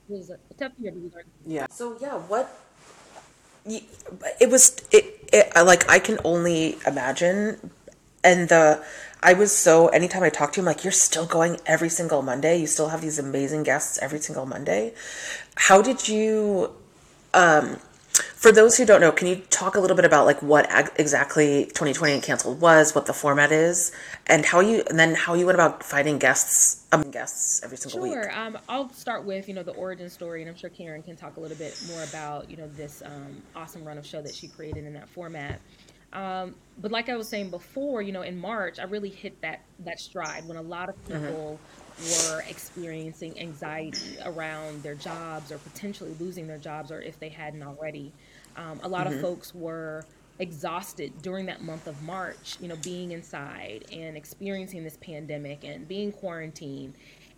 was 0.09 0.29
a 0.29 0.37
tough 0.59 0.73
year, 0.79 0.93
but 0.93 1.01
we 1.01 1.09
learned. 1.09 1.29
Yeah. 1.47 1.67
So, 1.71 1.97
yeah, 2.03 2.19
what 2.19 2.55
it 3.67 4.51
was 4.51 4.77
it, 4.91 5.29
it 5.33 5.53
like 5.65 5.89
I 5.89 5.99
can 5.99 6.19
only 6.25 6.79
imagine 6.87 7.71
and 8.25 8.49
the 8.49 8.85
I 9.23 9.35
was 9.35 9.53
so 9.53 9.89
anytime 9.89 10.23
I 10.25 10.31
talk 10.31 10.53
to 10.55 10.61
him 10.61 10.67
like 10.67 10.85
you're 10.85 10.93
still 10.93 11.27
going 11.27 11.59
every 11.65 11.89
single 11.89 12.23
Monday? 12.23 12.59
You 12.59 12.67
still 12.67 12.89
have 12.89 13.01
these 13.01 13.19
amazing 13.19 13.63
guests 13.63 13.99
every 14.03 14.19
single 14.19 14.47
Monday? 14.47 14.95
How 15.55 15.81
did 15.81 16.09
you 16.09 16.73
um 17.35 17.79
for 18.13 18.53
those 18.53 18.77
who 18.77 18.85
don't 18.85 19.01
know, 19.01 19.13
can 19.13 19.27
you 19.27 19.37
talk 19.51 19.77
a 19.77 19.81
little 19.81 19.97
bit 19.97 20.05
about 20.05 20.27
like 20.27 20.43
what 20.43 20.69
ag- 20.71 20.93
exactly 20.97 21.67
2020 21.67 22.13
Ain't 22.13 22.25
canceled 22.25 22.61
was, 22.61 22.95
what 22.95 23.07
the 23.07 23.13
format 23.13 23.53
is, 23.53 23.93
and 24.27 24.45
how 24.45 24.61
you 24.61 24.83
and 24.89 24.99
then 24.99 25.15
how 25.15 25.35
you 25.35 25.47
went 25.47 25.57
about 25.57 25.83
finding 25.83 26.19
guests, 26.19 26.85
um, 26.93 27.11
guests 27.11 27.63
every 27.63 27.77
single 27.77 28.01
sure. 28.01 28.03
week? 28.03 28.13
Sure. 28.13 28.39
Um, 28.39 28.59
I'll 28.69 28.93
start 28.93 29.25
with 29.25 29.49
you 29.49 29.55
know 29.55 29.63
the 29.63 29.73
origin 29.73 30.11
story, 30.11 30.43
and 30.43 30.51
I'm 30.51 30.57
sure 30.57 30.71
Karen 30.71 31.03
can 31.03 31.17
talk 31.17 31.37
a 31.37 31.41
little 31.41 31.57
bit 31.57 31.81
more 31.89 32.03
about 32.03 32.51
you 32.51 32.57
know 32.57 32.69
this 32.77 33.03
um, 33.05 33.43
awesome 33.57 33.85
run 33.85 33.97
of 33.97 34.07
show 34.07 34.21
that 34.23 34.35
she 34.35 34.49
created 34.49 34.85
in 34.85 34.93
that 34.95 35.09
format. 35.09 35.61
Um, 36.13 36.55
but 36.79 36.91
like 36.91 37.09
I 37.09 37.17
was 37.17 37.29
saying 37.29 37.51
before, 37.51 38.03
you 38.03 38.13
know, 38.13 38.23
in 38.23 38.39
March, 38.39 38.79
I 38.79 38.85
really 38.85 39.09
hit 39.09 39.41
that 39.41 39.61
that 39.81 39.99
stride 39.99 40.47
when 40.47 40.57
a 40.59 40.63
lot 40.63 40.89
of 40.89 40.97
mm-hmm. 41.05 41.27
people. 41.27 41.61
Were 41.99 42.43
experiencing 42.49 43.39
anxiety 43.39 44.17
around 44.25 44.83
their 44.83 44.95
jobs 44.95 45.53
or 45.53 45.59
potentially 45.59 46.15
losing 46.19 46.47
their 46.47 46.59
jobs 46.59 46.91
or 46.91 47.01
if 47.01 47.19
they 47.21 47.29
hadn't 47.29 47.63
already. 47.63 48.13
Um, 48.57 48.81
a 48.83 48.89
lot 48.89 49.07
mm-hmm. 49.07 49.17
of 49.17 49.21
folks 49.21 49.55
were 49.55 50.05
exhausted 50.39 51.13
during 51.23 51.47
that 51.47 51.63
month 51.63 51.87
of 51.87 52.03
March, 52.03 52.57
you 52.61 52.69
know, 52.69 52.77
being 52.83 53.13
inside 53.13 53.85
and 53.93 54.17
experiencing 54.17 54.83
this 54.83 54.97
pandemic 55.01 55.65
and 55.65 55.87
being 55.87 56.13
quarantined. 56.13 56.95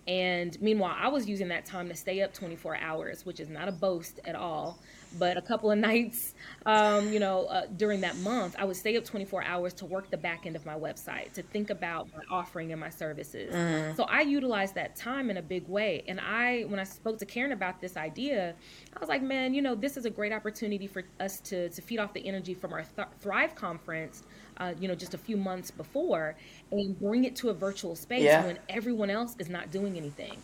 And 0.07 0.61
meanwhile, 0.61 0.97
I 0.99 1.09
was 1.09 1.29
using 1.29 1.49
that 1.49 1.65
time 1.65 1.89
to 1.89 1.95
stay 1.95 2.21
up 2.23 2.33
24 2.35 2.77
hours, 2.77 3.25
which 3.25 3.41
is 3.41 3.49
not 3.49 3.69
a 3.69 3.73
boast 3.73 4.21
at 4.25 4.35
all 4.35 4.79
but 5.19 5.37
a 5.37 5.43
couple 5.43 5.71
of 5.71 5.79
nights, 5.91 6.35
um, 6.67 7.13
you 7.13 7.21
know, 7.21 7.45
uh, 7.47 7.67
during 7.77 8.01
that 8.03 8.17
month, 8.19 8.57
I 8.59 8.65
would 8.65 8.77
stay 8.77 8.97
up 8.97 9.05
24 9.05 9.45
hours 9.45 9.73
to 9.75 9.87
work 9.87 10.11
the 10.11 10.17
back 10.17 10.47
end 10.47 10.57
of 10.57 10.67
my 10.67 10.75
website, 10.75 11.33
to 11.35 11.43
think 11.43 11.71
about 11.71 12.09
my 12.13 12.23
offering 12.31 12.73
and 12.73 12.81
my 12.81 12.91
services. 12.91 13.55
Mm-hmm. 13.55 13.97
So 13.97 14.05
I 14.05 14.23
utilized 14.23 14.75
that 14.75 14.97
time 14.97 15.31
in 15.31 15.37
a 15.37 15.43
big 15.43 15.69
way. 15.69 16.05
And 16.09 16.21
I, 16.21 16.63
when 16.63 16.79
I 16.79 16.85
spoke 16.85 17.19
to 17.19 17.27
Karen 17.27 17.53
about 17.53 17.81
this 17.81 17.97
idea, 17.97 18.55
I 18.95 19.01
was 19.01 19.09
like, 19.09 19.23
man, 19.23 19.55
you 19.55 19.63
know, 19.63 19.75
this 19.75 19.97
is 19.97 20.05
a 20.05 20.11
great 20.11 20.33
opportunity 20.33 20.87
for 20.87 21.05
us 21.21 21.41
to, 21.41 21.69
to 21.69 21.83
feed 21.83 21.99
off 21.99 22.13
the 22.13 22.27
energy 22.27 22.55
from 22.55 22.73
our 22.73 22.85
Th- 22.97 23.09
Thrive 23.21 23.55
conference. 23.55 24.23
Uh, 24.59 24.73
you 24.79 24.87
know, 24.87 24.95
just 24.95 25.15
a 25.15 25.19
few 25.19 25.37
months 25.37 25.71
before, 25.71 26.37
and 26.71 26.99
bring 27.01 27.25
it 27.25 27.35
to 27.35 27.51
a 27.51 27.55
virtual 27.55 27.97
space 27.97 28.23
yeah. 28.23 28.45
when 28.45 28.59
everyone 28.69 29.11
else 29.11 29.35
is 29.39 29.49
not 29.49 29.71
doing 29.71 29.97
anything 29.97 30.37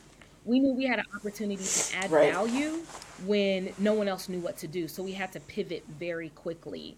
we 0.44 0.58
knew 0.58 0.72
we 0.72 0.86
had 0.86 0.98
an 0.98 1.04
opportunity 1.14 1.62
to 1.62 1.96
add 1.96 2.10
right. 2.10 2.32
value 2.32 2.78
when 3.26 3.72
no 3.78 3.92
one 3.92 4.08
else 4.08 4.28
knew 4.28 4.40
what 4.40 4.56
to 4.58 4.66
do. 4.66 4.88
So 4.88 5.02
we 5.02 5.12
had 5.12 5.32
to 5.32 5.40
pivot 5.40 5.84
very 5.98 6.30
quickly. 6.30 6.96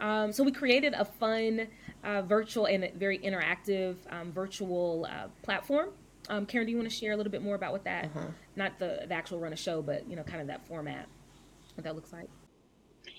Um, 0.00 0.32
so 0.32 0.44
we 0.44 0.52
created 0.52 0.94
a 0.94 1.04
fun, 1.04 1.68
uh, 2.04 2.22
virtual 2.22 2.66
and 2.66 2.90
very 2.94 3.18
interactive 3.18 3.96
um, 4.10 4.30
virtual 4.30 5.06
uh, 5.10 5.28
platform. 5.42 5.90
Um, 6.28 6.46
Karen, 6.46 6.66
do 6.66 6.72
you 6.72 6.76
want 6.76 6.88
to 6.88 6.94
share 6.94 7.12
a 7.12 7.16
little 7.16 7.32
bit 7.32 7.42
more 7.42 7.54
about 7.54 7.72
what 7.72 7.84
that, 7.84 8.06
uh-huh. 8.06 8.26
not 8.56 8.78
the, 8.78 9.04
the 9.08 9.14
actual 9.14 9.40
run 9.40 9.52
of 9.52 9.58
show, 9.58 9.80
but 9.82 10.08
you 10.08 10.16
know, 10.16 10.22
kind 10.22 10.40
of 10.40 10.46
that 10.48 10.66
format, 10.66 11.06
what 11.74 11.84
that 11.84 11.94
looks 11.94 12.12
like? 12.12 12.28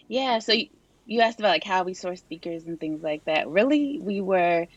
Yeah. 0.07 0.39
So 0.39 0.53
you, 1.07 1.21
asked 1.21 1.39
about 1.39 1.49
like 1.49 1.65
how 1.65 1.83
we 1.85 1.95
source 1.95 2.21
speakers 2.21 2.65
and 2.65 2.79
things 2.79 3.03
like 3.03 3.23
that. 3.25 3.49
Really, 3.49 3.99
we 4.01 4.21
were 4.21 4.67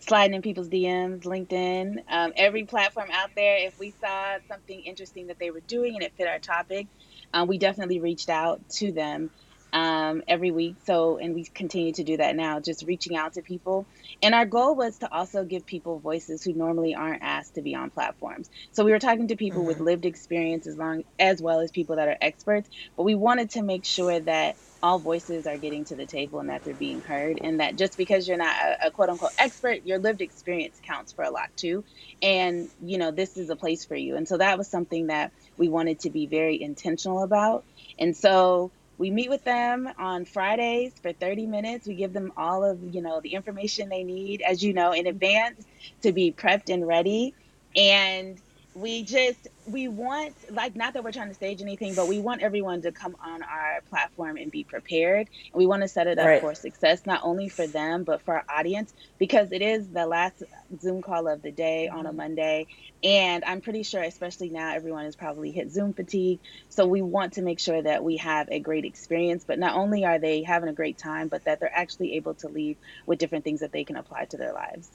sliding 0.00 0.34
in 0.34 0.42
people's 0.42 0.68
DMs, 0.70 1.24
LinkedIn, 1.24 1.96
um, 2.08 2.32
every 2.36 2.64
platform 2.64 3.08
out 3.12 3.30
there. 3.36 3.58
If 3.66 3.74
we 3.78 3.94
saw 4.00 4.38
something 4.50 4.80
interesting 4.82 5.28
that 5.28 5.38
they 5.40 5.50
were 5.50 5.62
doing 5.68 5.94
and 5.96 6.04
it 6.04 6.14
fit 6.16 6.28
our 6.28 6.40
topic, 6.40 6.88
um, 7.34 7.48
we 7.48 7.58
definitely 7.58 8.00
reached 8.00 8.30
out 8.30 8.62
to 8.78 8.92
them 8.92 9.30
um, 9.72 10.22
every 10.28 10.52
week. 10.52 10.78
So, 10.84 11.18
and 11.18 11.34
we 11.34 11.46
continue 11.54 11.92
to 11.94 12.04
do 12.04 12.18
that 12.18 12.36
now, 12.36 12.60
just 12.60 12.84
reaching 12.86 13.16
out 13.16 13.34
to 13.34 13.42
people. 13.42 13.88
And 14.22 14.34
our 14.34 14.44
goal 14.44 14.74
was 14.74 14.98
to 14.98 15.12
also 15.12 15.44
give 15.44 15.64
people 15.66 15.98
voices 15.98 16.44
who 16.44 16.52
normally 16.52 16.94
aren't 16.94 17.22
asked 17.22 17.54
to 17.54 17.62
be 17.62 17.74
on 17.74 17.90
platforms. 17.90 18.50
So 18.72 18.84
we 18.84 18.92
were 18.92 18.98
talking 18.98 19.28
to 19.28 19.36
people 19.36 19.60
mm-hmm. 19.60 19.68
with 19.68 19.80
lived 19.80 20.04
experience 20.04 20.66
as 20.66 20.76
long 20.76 21.04
as 21.18 21.40
well 21.40 21.60
as 21.60 21.70
people 21.70 21.96
that 21.96 22.08
are 22.08 22.18
experts, 22.20 22.68
but 22.96 23.04
we 23.04 23.14
wanted 23.14 23.50
to 23.50 23.62
make 23.62 23.84
sure 23.84 24.20
that 24.20 24.56
all 24.82 24.98
voices 24.98 25.46
are 25.46 25.58
getting 25.58 25.84
to 25.84 25.94
the 25.94 26.06
table 26.06 26.40
and 26.40 26.48
that 26.48 26.64
they're 26.64 26.74
being 26.74 27.00
heard 27.02 27.38
and 27.42 27.60
that 27.60 27.76
just 27.76 27.96
because 27.96 28.26
you're 28.26 28.38
not 28.38 28.54
a, 28.56 28.86
a, 28.86 28.90
quote 28.90 29.10
unquote 29.10 29.32
expert 29.38 29.84
your 29.84 29.98
lived 29.98 30.22
experience 30.22 30.80
counts 30.82 31.12
for 31.12 31.22
a 31.22 31.30
lot 31.30 31.54
too 31.56 31.84
and 32.22 32.70
you 32.82 32.96
know 32.96 33.10
this 33.10 33.36
is 33.36 33.50
a 33.50 33.56
place 33.56 33.84
for 33.84 33.94
you 33.94 34.16
and 34.16 34.26
so 34.26 34.38
that 34.38 34.56
was 34.56 34.68
something 34.68 35.08
that 35.08 35.32
we 35.58 35.68
wanted 35.68 36.00
to 36.00 36.10
be 36.10 36.26
very 36.26 36.60
intentional 36.60 37.22
about 37.22 37.64
and 37.98 38.16
so 38.16 38.70
we 39.00 39.10
meet 39.10 39.30
with 39.30 39.44
them 39.44 39.88
on 39.98 40.26
fridays 40.26 40.92
for 41.00 41.14
30 41.14 41.46
minutes. 41.46 41.88
We 41.88 41.94
give 41.94 42.12
them 42.12 42.32
all 42.36 42.62
of 42.64 42.84
you 42.84 43.00
know 43.00 43.22
the 43.22 43.32
information 43.34 43.88
they 43.88 44.04
need 44.04 44.42
as 44.42 44.62
you 44.62 44.74
know 44.74 44.92
in 44.92 45.06
advance 45.06 45.64
to 46.02 46.12
be 46.12 46.32
prepped 46.32 46.68
and 46.72 46.86
ready. 46.86 47.34
And 47.74 48.38
we 48.74 49.02
just 49.02 49.48
we 49.66 49.88
want 49.88 50.34
like 50.50 50.76
not 50.76 50.94
that 50.94 51.02
we're 51.02 51.10
trying 51.10 51.28
to 51.28 51.34
stage 51.34 51.60
anything 51.60 51.94
but 51.94 52.06
we 52.06 52.20
want 52.20 52.40
everyone 52.40 52.80
to 52.80 52.92
come 52.92 53.16
on 53.24 53.42
our 53.42 53.80
platform 53.90 54.36
and 54.36 54.50
be 54.50 54.62
prepared 54.62 55.28
and 55.52 55.58
we 55.58 55.66
want 55.66 55.82
to 55.82 55.88
set 55.88 56.06
it 56.06 56.18
up 56.18 56.26
right. 56.26 56.40
for 56.40 56.54
success 56.54 57.04
not 57.04 57.20
only 57.24 57.48
for 57.48 57.66
them 57.66 58.04
but 58.04 58.22
for 58.22 58.34
our 58.36 58.44
audience 58.48 58.92
because 59.18 59.50
it 59.50 59.60
is 59.60 59.88
the 59.88 60.06
last 60.06 60.42
zoom 60.80 61.02
call 61.02 61.26
of 61.26 61.42
the 61.42 61.50
day 61.50 61.88
on 61.88 62.06
a 62.06 62.08
mm-hmm. 62.10 62.18
monday 62.18 62.66
and 63.02 63.44
i'm 63.44 63.60
pretty 63.60 63.82
sure 63.82 64.02
especially 64.02 64.50
now 64.50 64.72
everyone 64.72 65.04
has 65.04 65.16
probably 65.16 65.50
hit 65.50 65.70
zoom 65.72 65.92
fatigue 65.92 66.38
so 66.68 66.86
we 66.86 67.02
want 67.02 67.32
to 67.32 67.42
make 67.42 67.58
sure 67.58 67.82
that 67.82 68.04
we 68.04 68.18
have 68.18 68.48
a 68.50 68.60
great 68.60 68.84
experience 68.84 69.42
but 69.44 69.58
not 69.58 69.74
only 69.74 70.04
are 70.04 70.20
they 70.20 70.42
having 70.42 70.68
a 70.68 70.72
great 70.72 70.96
time 70.96 71.26
but 71.26 71.44
that 71.44 71.58
they're 71.58 71.76
actually 71.76 72.14
able 72.14 72.34
to 72.34 72.48
leave 72.48 72.76
with 73.04 73.18
different 73.18 73.42
things 73.42 73.60
that 73.60 73.72
they 73.72 73.82
can 73.82 73.96
apply 73.96 74.26
to 74.26 74.36
their 74.36 74.52
lives 74.52 74.88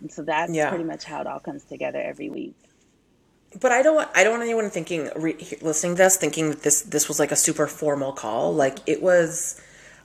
and 0.00 0.12
so 0.12 0.22
that's 0.22 0.52
yeah. 0.52 0.68
pretty 0.68 0.84
much 0.84 1.02
how 1.02 1.20
it 1.20 1.26
all 1.26 1.40
comes 1.40 1.64
together 1.64 2.00
every 2.00 2.30
week 2.30 2.54
but 3.60 3.72
I 3.72 3.82
don't 3.82 3.96
want 3.96 4.10
I 4.14 4.24
don't 4.24 4.32
want 4.32 4.42
anyone 4.42 4.70
thinking 4.70 5.10
re, 5.16 5.36
listening 5.62 5.96
to 5.96 6.02
this 6.02 6.16
thinking 6.16 6.50
that 6.50 6.62
this 6.62 6.82
this 6.82 7.08
was 7.08 7.18
like 7.18 7.32
a 7.32 7.36
super 7.36 7.66
formal 7.66 8.12
call. 8.12 8.54
Like 8.54 8.78
it 8.86 9.02
was 9.02 9.60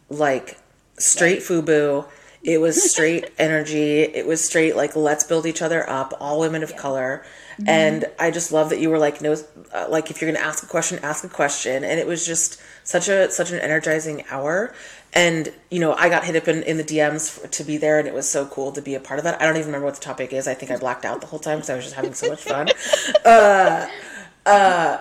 like 0.10 0.58
straight 0.98 1.40
FUBU. 1.40 2.06
It 2.44 2.60
was 2.60 2.92
straight 2.92 3.32
energy. 3.38 4.02
It 4.02 4.26
was 4.26 4.44
straight 4.44 4.76
like 4.76 4.96
let's 4.96 5.24
build 5.24 5.46
each 5.46 5.62
other 5.62 5.90
up. 5.90 6.14
All 6.20 6.40
women 6.40 6.64
of 6.64 6.72
yeah. 6.72 6.78
color. 6.78 7.26
Mm-hmm. 7.54 7.70
And 7.70 8.06
I 8.20 8.32
just 8.32 8.52
love 8.52 8.70
that 8.70 8.80
you 8.80 8.90
were 8.90 9.00
like 9.00 9.22
no 9.22 9.36
uh, 9.74 9.88
like 9.90 10.10
if 10.10 10.22
you're 10.22 10.32
going 10.32 10.42
to 10.42 10.48
ask 10.48 10.64
a 10.64 10.68
question, 10.68 11.00
ask 11.04 11.24
a 11.24 11.30
question. 11.30 11.84
And 11.84 12.00
it 12.00 12.08
was 12.08 12.26
just 12.26 12.62
such 12.84 13.08
a 13.10 13.32
such 13.32 13.52
an 13.52 13.60
energizing 13.60 14.24
hour 14.30 14.74
and 15.14 15.52
you 15.70 15.80
know 15.80 15.94
i 15.94 16.10
got 16.10 16.24
hit 16.24 16.36
up 16.36 16.48
in, 16.48 16.64
in 16.64 16.78
the 16.78 16.84
dms 16.84 17.50
to 17.50 17.64
be 17.64 17.78
there 17.78 18.00
and 18.00 18.08
it 18.08 18.14
was 18.14 18.28
so 18.28 18.46
cool 18.46 18.72
to 18.72 18.82
be 18.82 18.96
a 18.96 19.00
part 19.00 19.20
of 19.20 19.24
that. 19.24 19.42
I 19.42 19.46
don't 19.46 19.56
even 19.56 19.68
remember 19.68 19.86
what 19.86 19.96
the 19.96 20.02
topic 20.02 20.34
is. 20.34 20.48
I 20.48 20.54
think 20.54 20.72
i 20.72 20.78
blacked 20.78 21.06
out 21.06 21.22
the 21.22 21.28
whole 21.28 21.40
time 21.40 21.58
because 21.58 21.70
i 21.70 21.76
was 21.76 21.86
just 21.86 21.96
having 21.96 22.14
so 22.14 22.30
much 22.30 22.42
fun. 22.42 22.70
Uh, 23.26 23.88
uh, 24.46 24.98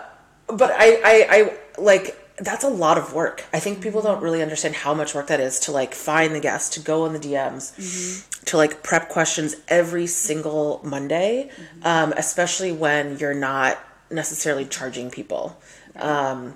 but 0.46 0.70
I, 0.72 1.00
I 1.04 1.26
i 1.30 1.58
like 1.80 2.16
that's 2.38 2.64
a 2.64 2.68
lot 2.68 2.96
of 2.96 3.12
work. 3.12 3.44
I 3.52 3.60
think 3.60 3.82
people 3.82 4.00
don't 4.00 4.22
really 4.22 4.42
understand 4.42 4.74
how 4.74 4.94
much 4.94 5.14
work 5.14 5.26
that 5.26 5.40
is 5.40 5.60
to 5.60 5.72
like 5.72 5.94
find 5.94 6.34
the 6.34 6.40
guests 6.40 6.70
to 6.76 6.80
go 6.80 7.04
in 7.06 7.12
the 7.12 7.18
dms 7.18 7.76
mm-hmm. 7.76 8.44
to 8.46 8.56
like 8.56 8.82
prep 8.82 9.08
questions 9.08 9.56
every 9.68 10.06
single 10.06 10.80
monday 10.82 11.50
mm-hmm. 11.50 11.86
um, 11.86 12.14
especially 12.16 12.72
when 12.72 13.18
you're 13.18 13.34
not 13.34 13.78
necessarily 14.10 14.64
charging 14.64 15.10
people. 15.10 15.58
Um, 15.96 16.54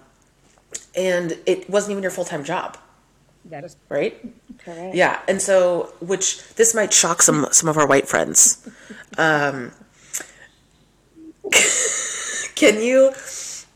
and 0.96 1.38
it 1.46 1.68
wasn't 1.70 1.92
even 1.92 2.02
your 2.02 2.12
full-time 2.12 2.44
job 2.44 2.78
that 3.46 3.64
is 3.64 3.76
right. 3.88 4.16
Correct. 4.58 4.94
Yeah, 4.94 5.20
and 5.28 5.40
so 5.40 5.92
which 6.00 6.42
this 6.54 6.74
might 6.74 6.92
shock 6.92 7.22
some 7.22 7.46
some 7.52 7.68
of 7.68 7.76
our 7.76 7.86
white 7.86 8.08
friends. 8.08 8.68
Um, 9.18 9.72
can 12.54 12.80
you? 12.80 13.12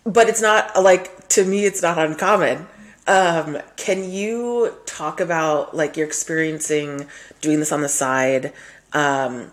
But 0.05 0.29
it's 0.29 0.41
not 0.41 0.81
like 0.83 1.29
to 1.29 1.45
me. 1.45 1.65
It's 1.65 1.83
not 1.83 1.99
uncommon. 1.99 2.67
Um, 3.07 3.59
can 3.77 4.11
you 4.11 4.75
talk 4.87 5.21
about 5.21 5.75
like 5.77 5.97
you're 5.97 6.07
experiencing 6.07 7.07
doing 7.41 7.59
this 7.59 7.73
on 7.73 7.83
the 7.83 7.89
side? 7.89 8.53
Um, 8.93 9.51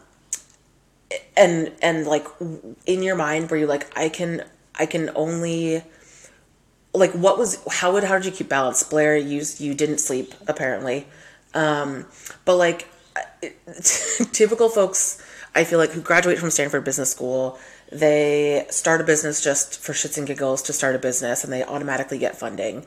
and 1.36 1.72
and 1.82 2.08
like 2.08 2.26
in 2.86 3.04
your 3.04 3.16
mind 3.16 3.52
where 3.52 3.60
you 3.60 3.68
like 3.68 3.92
I 3.98 4.10
can 4.10 4.44
I 4.76 4.86
can 4.86 5.10
only 5.16 5.84
like 6.98 7.12
what 7.12 7.38
was 7.38 7.64
how 7.72 7.94
would 7.94 8.04
how 8.04 8.16
did 8.16 8.26
you 8.26 8.32
keep 8.32 8.50
balance? 8.50 8.84
Blair 8.84 9.16
you 9.18 9.44
you 9.58 9.74
didn't 9.74 10.00
sleep 10.00 10.34
apparently. 10.48 11.08
Um 11.54 12.06
but 12.44 12.56
like 12.56 12.88
typical 14.34 14.68
folks 14.68 15.24
i 15.56 15.64
feel 15.64 15.80
like 15.80 15.92
who 15.92 16.02
graduate 16.02 16.38
from 16.38 16.50
stanford 16.50 16.84
business 16.84 17.10
school 17.10 17.58
they 17.92 18.66
start 18.70 19.02
a 19.02 19.04
business 19.04 19.44
just 19.44 19.80
for 19.80 19.94
shits 19.94 20.18
and 20.18 20.26
giggles 20.26 20.64
to 20.64 20.74
start 20.74 20.96
a 20.96 21.00
business 21.00 21.44
and 21.44 21.54
they 21.54 21.64
automatically 21.64 22.18
get 22.18 22.38
funding. 22.38 22.86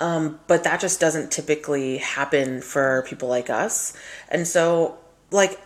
Um, 0.00 0.40
but 0.46 0.64
that 0.64 0.80
just 0.80 1.00
doesn't 1.00 1.30
typically 1.30 1.98
happen 1.98 2.62
for 2.62 3.04
people 3.06 3.28
like 3.28 3.50
us. 3.50 3.92
And 4.28 4.46
so 4.46 4.98
like 5.30 5.60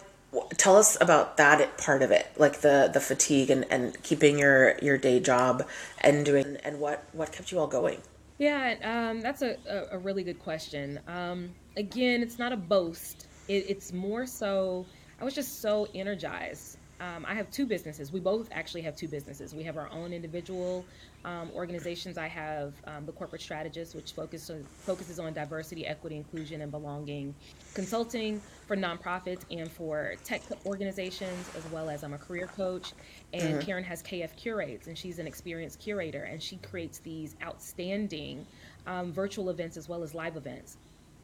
tell 0.56 0.76
us 0.76 0.96
about 1.00 1.36
that 1.36 1.76
part 1.78 2.02
of 2.02 2.10
it 2.10 2.26
like 2.36 2.60
the 2.60 2.90
the 2.92 3.00
fatigue 3.00 3.50
and 3.50 3.66
and 3.70 4.02
keeping 4.02 4.38
your 4.38 4.78
your 4.80 4.96
day 4.96 5.20
job 5.20 5.66
and 6.00 6.24
doing 6.24 6.56
and 6.64 6.80
what 6.80 7.04
what 7.12 7.32
kept 7.32 7.52
you 7.52 7.58
all 7.58 7.66
going? 7.66 8.00
Yeah 8.38 8.76
um, 8.82 9.20
that's 9.20 9.42
a, 9.42 9.56
a, 9.92 9.98
really 9.98 10.24
good 10.24 10.38
question. 10.38 10.98
Um, 11.06 11.50
again 11.76 12.22
it's 12.22 12.38
not 12.38 12.52
a 12.52 12.56
boast. 12.56 13.26
It, 13.48 13.66
it's 13.68 13.92
more 13.92 14.24
so 14.24 14.86
i 15.20 15.24
was 15.24 15.34
just 15.34 15.60
so 15.60 15.88
energized 15.94 16.78
um, 17.02 17.26
I 17.28 17.34
have 17.34 17.50
two 17.50 17.66
businesses. 17.66 18.12
We 18.12 18.20
both 18.20 18.48
actually 18.52 18.82
have 18.82 18.94
two 18.94 19.08
businesses. 19.08 19.52
We 19.54 19.64
have 19.64 19.76
our 19.76 19.90
own 19.90 20.12
individual 20.12 20.84
um, 21.24 21.50
organizations. 21.52 22.16
I 22.16 22.28
have 22.28 22.74
um, 22.86 23.06
the 23.06 23.12
corporate 23.12 23.42
strategist, 23.42 23.96
which 23.96 24.12
focus 24.12 24.48
on, 24.50 24.64
focuses 24.78 25.18
on 25.18 25.32
diversity, 25.32 25.84
equity, 25.84 26.16
inclusion, 26.16 26.60
and 26.60 26.70
belonging, 26.70 27.34
consulting 27.74 28.40
for 28.68 28.76
nonprofits 28.76 29.40
and 29.50 29.68
for 29.68 30.14
tech 30.22 30.42
organizations, 30.64 31.50
as 31.56 31.68
well 31.72 31.90
as 31.90 32.04
I'm 32.04 32.14
a 32.14 32.18
career 32.18 32.46
coach. 32.46 32.92
And 33.32 33.54
mm-hmm. 33.54 33.66
Karen 33.66 33.84
has 33.84 34.00
KF 34.04 34.36
Curates, 34.36 34.86
and 34.86 34.96
she's 34.96 35.18
an 35.18 35.26
experienced 35.26 35.80
curator, 35.80 36.22
and 36.22 36.40
she 36.40 36.58
creates 36.58 36.98
these 37.00 37.34
outstanding 37.42 38.46
um, 38.86 39.12
virtual 39.12 39.50
events 39.50 39.76
as 39.76 39.88
well 39.88 40.04
as 40.04 40.14
live 40.14 40.36
events. 40.36 40.76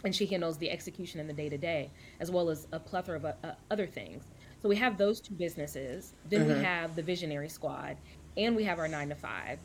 And 0.02 0.14
she 0.14 0.26
handles 0.26 0.58
the 0.58 0.70
execution 0.70 1.20
and 1.20 1.28
the 1.28 1.34
day 1.34 1.48
to 1.48 1.58
day, 1.58 1.90
as 2.18 2.32
well 2.32 2.50
as 2.50 2.66
a 2.72 2.80
plethora 2.80 3.16
of 3.16 3.24
uh, 3.24 3.34
other 3.70 3.86
things. 3.86 4.24
So 4.60 4.68
we 4.68 4.76
have 4.76 4.98
those 4.98 5.20
two 5.20 5.34
businesses. 5.34 6.14
Then 6.28 6.46
mm-hmm. 6.46 6.58
we 6.58 6.64
have 6.64 6.96
the 6.96 7.02
Visionary 7.02 7.48
Squad, 7.48 7.96
and 8.36 8.56
we 8.56 8.64
have 8.64 8.78
our 8.78 8.88
nine 8.88 9.08
to 9.08 9.14
five. 9.14 9.58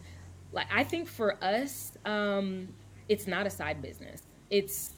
Like 0.52 0.68
I 0.74 0.84
think 0.84 1.08
for 1.08 1.44
us, 1.44 1.94
um, 2.06 2.68
it's 3.10 3.28
not 3.28 3.48
a 3.48 3.50
side 3.50 3.82
business. 3.82 4.24
It's 4.50 4.94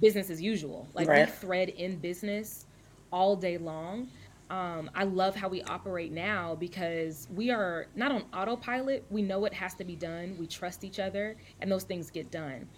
business 0.00 0.30
as 0.30 0.42
usual. 0.42 0.88
Like 0.94 1.08
right. 1.08 1.26
we 1.26 1.32
thread 1.32 1.68
in 1.70 1.96
business 1.96 2.66
all 3.12 3.36
day 3.36 3.56
long. 3.58 4.08
Um, 4.50 4.90
I 4.96 5.04
love 5.04 5.36
how 5.36 5.48
we 5.48 5.62
operate 5.62 6.10
now 6.10 6.56
because 6.56 7.28
we 7.32 7.50
are 7.50 7.86
not 7.94 8.10
on 8.10 8.24
autopilot. 8.34 9.04
We 9.08 9.22
know 9.22 9.44
it 9.44 9.54
has 9.54 9.74
to 9.74 9.84
be 9.84 9.94
done. 9.94 10.36
We 10.40 10.48
trust 10.48 10.82
each 10.82 10.98
other, 10.98 11.36
and 11.60 11.70
those 11.70 11.84
things 11.84 12.10
get 12.10 12.32
done. 12.32 12.68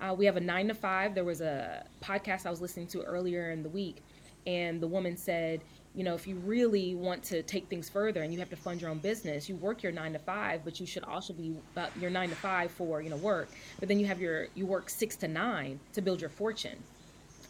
Uh, 0.00 0.14
we 0.14 0.26
have 0.26 0.36
a 0.36 0.40
nine 0.40 0.66
to 0.66 0.74
five. 0.74 1.14
There 1.14 1.24
was 1.24 1.40
a 1.40 1.86
podcast 2.02 2.44
I 2.44 2.50
was 2.50 2.60
listening 2.60 2.88
to 2.88 3.02
earlier 3.02 3.52
in 3.52 3.62
the 3.62 3.68
week, 3.68 4.02
and 4.48 4.80
the 4.80 4.88
woman 4.88 5.16
said, 5.16 5.62
you 5.94 6.04
know, 6.04 6.14
if 6.14 6.26
you 6.26 6.36
really 6.36 6.94
want 6.94 7.22
to 7.24 7.42
take 7.42 7.68
things 7.68 7.88
further 7.88 8.22
and 8.22 8.32
you 8.32 8.38
have 8.38 8.48
to 8.50 8.56
fund 8.56 8.80
your 8.80 8.90
own 8.90 8.98
business, 8.98 9.48
you 9.48 9.56
work 9.56 9.82
your 9.82 9.92
nine 9.92 10.12
to 10.14 10.18
five, 10.18 10.64
but 10.64 10.80
you 10.80 10.86
should 10.86 11.04
also 11.04 11.34
be 11.34 11.54
about 11.72 11.90
your 11.98 12.10
nine 12.10 12.30
to 12.30 12.34
five 12.34 12.70
for, 12.70 13.02
you 13.02 13.10
know, 13.10 13.16
work. 13.16 13.48
But 13.78 13.88
then 13.88 14.00
you 14.00 14.06
have 14.06 14.20
your, 14.20 14.48
you 14.54 14.64
work 14.64 14.88
six 14.88 15.16
to 15.16 15.28
nine 15.28 15.78
to 15.92 16.00
build 16.00 16.20
your 16.20 16.30
fortune. 16.30 16.82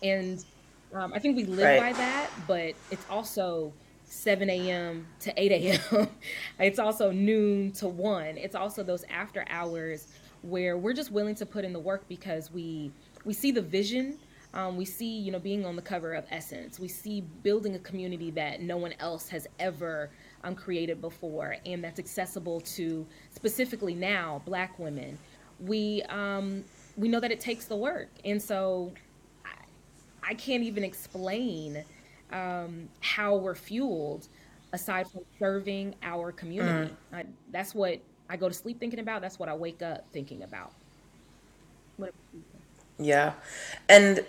And 0.03 0.45
um, 0.93 1.13
I 1.15 1.21
think 1.21 1.37
we 1.37 1.45
live 1.45 1.81
right. 1.81 1.93
by 1.93 1.99
that, 1.99 2.31
but 2.49 2.75
it's 2.91 3.07
also 3.09 3.73
7 4.05 4.51
a.m. 4.51 5.07
to 5.21 5.33
8 5.41 5.53
a.m. 5.53 6.09
it's 6.59 6.81
also 6.81 7.13
noon 7.13 7.71
to 7.73 7.87
one. 7.87 8.37
It's 8.37 8.57
also 8.57 8.83
those 8.83 9.05
after 9.05 9.45
hours 9.49 10.09
where 10.43 10.77
we're 10.77 10.93
just 10.93 11.13
willing 11.13 11.37
to 11.37 11.47
put 11.47 11.65
in 11.65 11.73
the 11.73 11.79
work 11.79 12.09
because 12.09 12.51
we, 12.51 12.91
we 13.25 13.33
see 13.33 13.53
the 13.53 13.63
vision 13.63 14.19
um, 14.55 14.77
we 14.77 14.85
see, 14.85 15.19
you 15.19 15.33
know, 15.33 15.39
being 15.39 15.65
on 15.65 15.77
the 15.77 15.83
cover 15.83 16.13
of 16.13 16.25
Essence. 16.31 16.79
We 16.79 16.89
see 16.89 17.23
building 17.43 17.75
a 17.75 17.79
community 17.79 18.31
that 18.33 18.61
no 18.61 18.77
one 18.77 18.95
else 19.01 19.29
has 19.31 19.47
ever 19.59 20.11
um, 20.45 20.55
created 20.55 21.01
before, 21.01 21.57
and 21.65 21.83
that's 21.83 21.99
accessible 21.99 22.61
to 22.61 23.07
specifically 23.31 23.95
now 23.95 24.43
Black 24.45 24.79
women. 24.79 25.19
We 25.61 26.03
um, 26.09 26.65
we 26.97 27.09
know 27.09 27.21
that 27.21 27.31
it 27.31 27.41
takes 27.41 27.65
the 27.65 27.77
work, 27.77 28.11
and 28.25 28.41
so 28.43 28.93
I, 29.45 30.31
I 30.31 30.35
can't 30.35 30.63
even 30.63 30.85
explain 30.85 31.85
um, 32.31 32.89
how 33.01 33.37
we're 33.37 33.55
fueled 33.55 34.29
aside 34.75 35.09
from 35.11 35.23
serving 35.39 35.95
our 36.03 36.33
community. 36.33 36.93
Mm. 37.13 37.17
I, 37.17 37.25
that's 37.51 37.75
what 37.75 38.01
I 38.29 38.37
go 38.37 38.49
to 38.49 38.55
sleep 38.55 38.81
thinking 38.81 39.01
about. 39.01 39.23
That's 39.23 39.39
what 39.39 39.49
I 39.49 39.55
wake 39.55 39.83
up 39.83 40.05
thinking 40.13 40.43
about. 40.43 40.73
Yeah, 42.99 43.33
and 43.89 44.25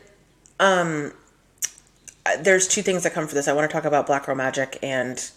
um, 0.59 1.11
there's 2.39 2.67
two 2.67 2.81
things 2.81 3.03
that 3.03 3.13
come 3.13 3.27
for 3.27 3.35
this. 3.35 3.47
I 3.47 3.53
want 3.53 3.69
to 3.69 3.73
talk 3.73 3.85
about 3.85 4.07
Black 4.07 4.25
Girl 4.25 4.35
Magic 4.35 4.79
and 4.81 5.29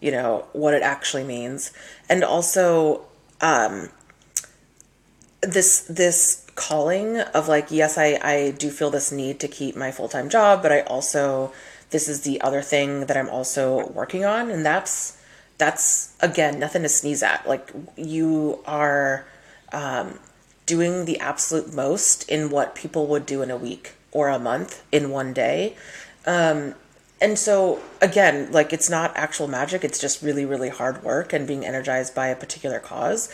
you 0.00 0.10
know 0.10 0.46
what 0.52 0.74
it 0.74 0.82
actually 0.82 1.24
means, 1.24 1.72
and 2.08 2.22
also 2.22 3.02
um, 3.40 3.88
this 5.40 5.82
this 5.82 6.46
calling 6.54 7.18
of 7.18 7.48
like 7.48 7.70
yes, 7.70 7.96
I 7.96 8.18
I 8.22 8.50
do 8.58 8.70
feel 8.70 8.90
this 8.90 9.10
need 9.10 9.40
to 9.40 9.48
keep 9.48 9.76
my 9.76 9.90
full 9.90 10.08
time 10.08 10.28
job, 10.28 10.62
but 10.62 10.72
I 10.72 10.80
also 10.82 11.52
this 11.90 12.08
is 12.08 12.22
the 12.22 12.40
other 12.40 12.60
thing 12.60 13.06
that 13.06 13.16
I'm 13.16 13.28
also 13.30 13.88
working 13.88 14.24
on, 14.24 14.50
and 14.50 14.66
that's 14.66 15.20
that's 15.56 16.14
again 16.20 16.58
nothing 16.58 16.82
to 16.82 16.88
sneeze 16.88 17.22
at. 17.22 17.48
Like 17.48 17.70
you 17.96 18.60
are 18.66 19.24
um, 19.72 20.18
doing 20.66 21.04
the 21.04 21.18
absolute 21.20 21.72
most 21.72 22.28
in 22.28 22.50
what 22.50 22.74
people 22.74 23.06
would 23.06 23.24
do 23.24 23.42
in 23.42 23.50
a 23.50 23.56
week 23.56 23.94
or 24.14 24.30
a 24.30 24.38
month 24.38 24.82
in 24.90 25.10
one 25.10 25.34
day. 25.34 25.76
Um, 26.24 26.74
and 27.20 27.38
so 27.38 27.80
again, 28.00 28.50
like 28.50 28.72
it's 28.72 28.88
not 28.88 29.12
actual 29.16 29.46
magic, 29.46 29.84
it's 29.84 29.98
just 29.98 30.22
really, 30.22 30.46
really 30.46 30.70
hard 30.70 31.02
work 31.02 31.32
and 31.32 31.46
being 31.46 31.66
energized 31.66 32.14
by 32.14 32.28
a 32.28 32.36
particular 32.36 32.78
cause. 32.78 33.28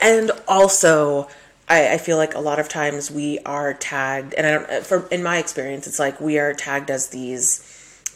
And 0.00 0.30
also, 0.46 1.28
I, 1.68 1.94
I 1.94 1.98
feel 1.98 2.16
like 2.16 2.34
a 2.34 2.40
lot 2.40 2.58
of 2.58 2.68
times 2.68 3.10
we 3.10 3.38
are 3.40 3.74
tagged, 3.74 4.34
and 4.34 4.46
I 4.46 4.50
don't, 4.52 4.86
for 4.86 5.06
in 5.08 5.22
my 5.22 5.38
experience, 5.38 5.86
it's 5.86 5.98
like 5.98 6.20
we 6.20 6.38
are 6.38 6.54
tagged 6.54 6.90
as 6.90 7.08
these 7.08 7.64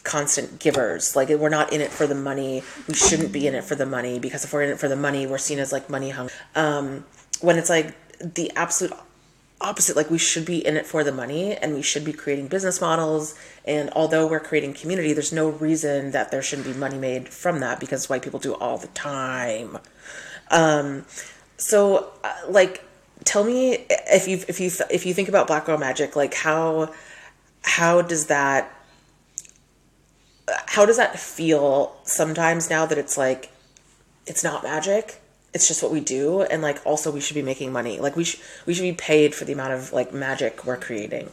constant 0.03 0.59
givers. 0.59 1.15
Like 1.15 1.29
we're 1.29 1.49
not 1.49 1.71
in 1.71 1.81
it 1.81 1.91
for 1.91 2.07
the 2.07 2.15
money. 2.15 2.63
We 2.87 2.93
shouldn't 2.93 3.31
be 3.31 3.47
in 3.47 3.55
it 3.55 3.63
for 3.63 3.75
the 3.75 3.85
money 3.85 4.19
because 4.19 4.43
if 4.43 4.53
we're 4.53 4.63
in 4.63 4.71
it 4.71 4.79
for 4.79 4.87
the 4.87 4.95
money, 4.95 5.27
we're 5.27 5.37
seen 5.37 5.59
as 5.59 5.71
like 5.71 5.89
money 5.89 6.09
hungry. 6.09 6.35
Um, 6.55 7.05
when 7.41 7.57
it's 7.57 7.69
like 7.69 7.95
the 8.19 8.51
absolute 8.55 8.93
opposite 9.63 9.95
like 9.95 10.11
we 10.11 10.17
should 10.17 10.45
be 10.45 10.65
in 10.65 10.77
it 10.77 10.85
for 10.85 11.03
the 11.03 11.11
money 11.11 11.55
and 11.55 11.73
we 11.73 11.81
should 11.81 12.03
be 12.03 12.13
creating 12.13 12.47
business 12.47 12.81
models 12.81 13.35
and 13.65 13.89
although 13.91 14.27
we're 14.27 14.39
creating 14.39 14.73
community 14.73 15.13
there's 15.13 15.31
no 15.31 15.49
reason 15.49 16.11
that 16.11 16.29
there 16.31 16.41
shouldn't 16.41 16.67
be 16.67 16.73
money 16.73 16.97
made 16.97 17.29
from 17.29 17.59
that 17.59 17.79
because 17.79 18.09
white 18.09 18.21
people 18.21 18.39
do 18.39 18.53
all 18.55 18.77
the 18.77 18.87
time. 18.89 19.77
Um, 20.51 21.05
so 21.57 22.11
uh, 22.23 22.33
like 22.49 22.83
tell 23.23 23.43
me 23.43 23.85
if 23.89 24.27
you 24.27 24.43
if 24.47 24.59
you 24.59 24.69
if 24.89 25.05
you 25.05 25.13
think 25.13 25.29
about 25.29 25.47
black 25.47 25.65
girl 25.65 25.77
magic 25.77 26.15
like 26.15 26.33
how 26.33 26.93
how 27.63 28.01
does 28.01 28.27
that 28.27 28.71
how 30.67 30.85
does 30.85 30.97
that 30.97 31.19
feel 31.19 31.95
sometimes 32.03 32.69
now 32.69 32.85
that 32.85 32.97
it's 32.97 33.17
like 33.17 33.51
it's 34.27 34.43
not 34.43 34.63
magic 34.63 35.21
it's 35.53 35.67
just 35.67 35.83
what 35.83 35.91
we 35.91 35.99
do 35.99 36.41
and 36.41 36.61
like 36.61 36.81
also 36.85 37.11
we 37.11 37.19
should 37.19 37.35
be 37.35 37.41
making 37.41 37.71
money. 37.71 37.99
Like 37.99 38.15
we 38.15 38.23
should 38.23 38.39
we 38.65 38.73
should 38.73 38.83
be 38.83 38.93
paid 38.93 39.35
for 39.35 39.45
the 39.45 39.53
amount 39.53 39.73
of 39.73 39.93
like 39.93 40.13
magic 40.13 40.65
we're 40.65 40.77
creating. 40.77 41.29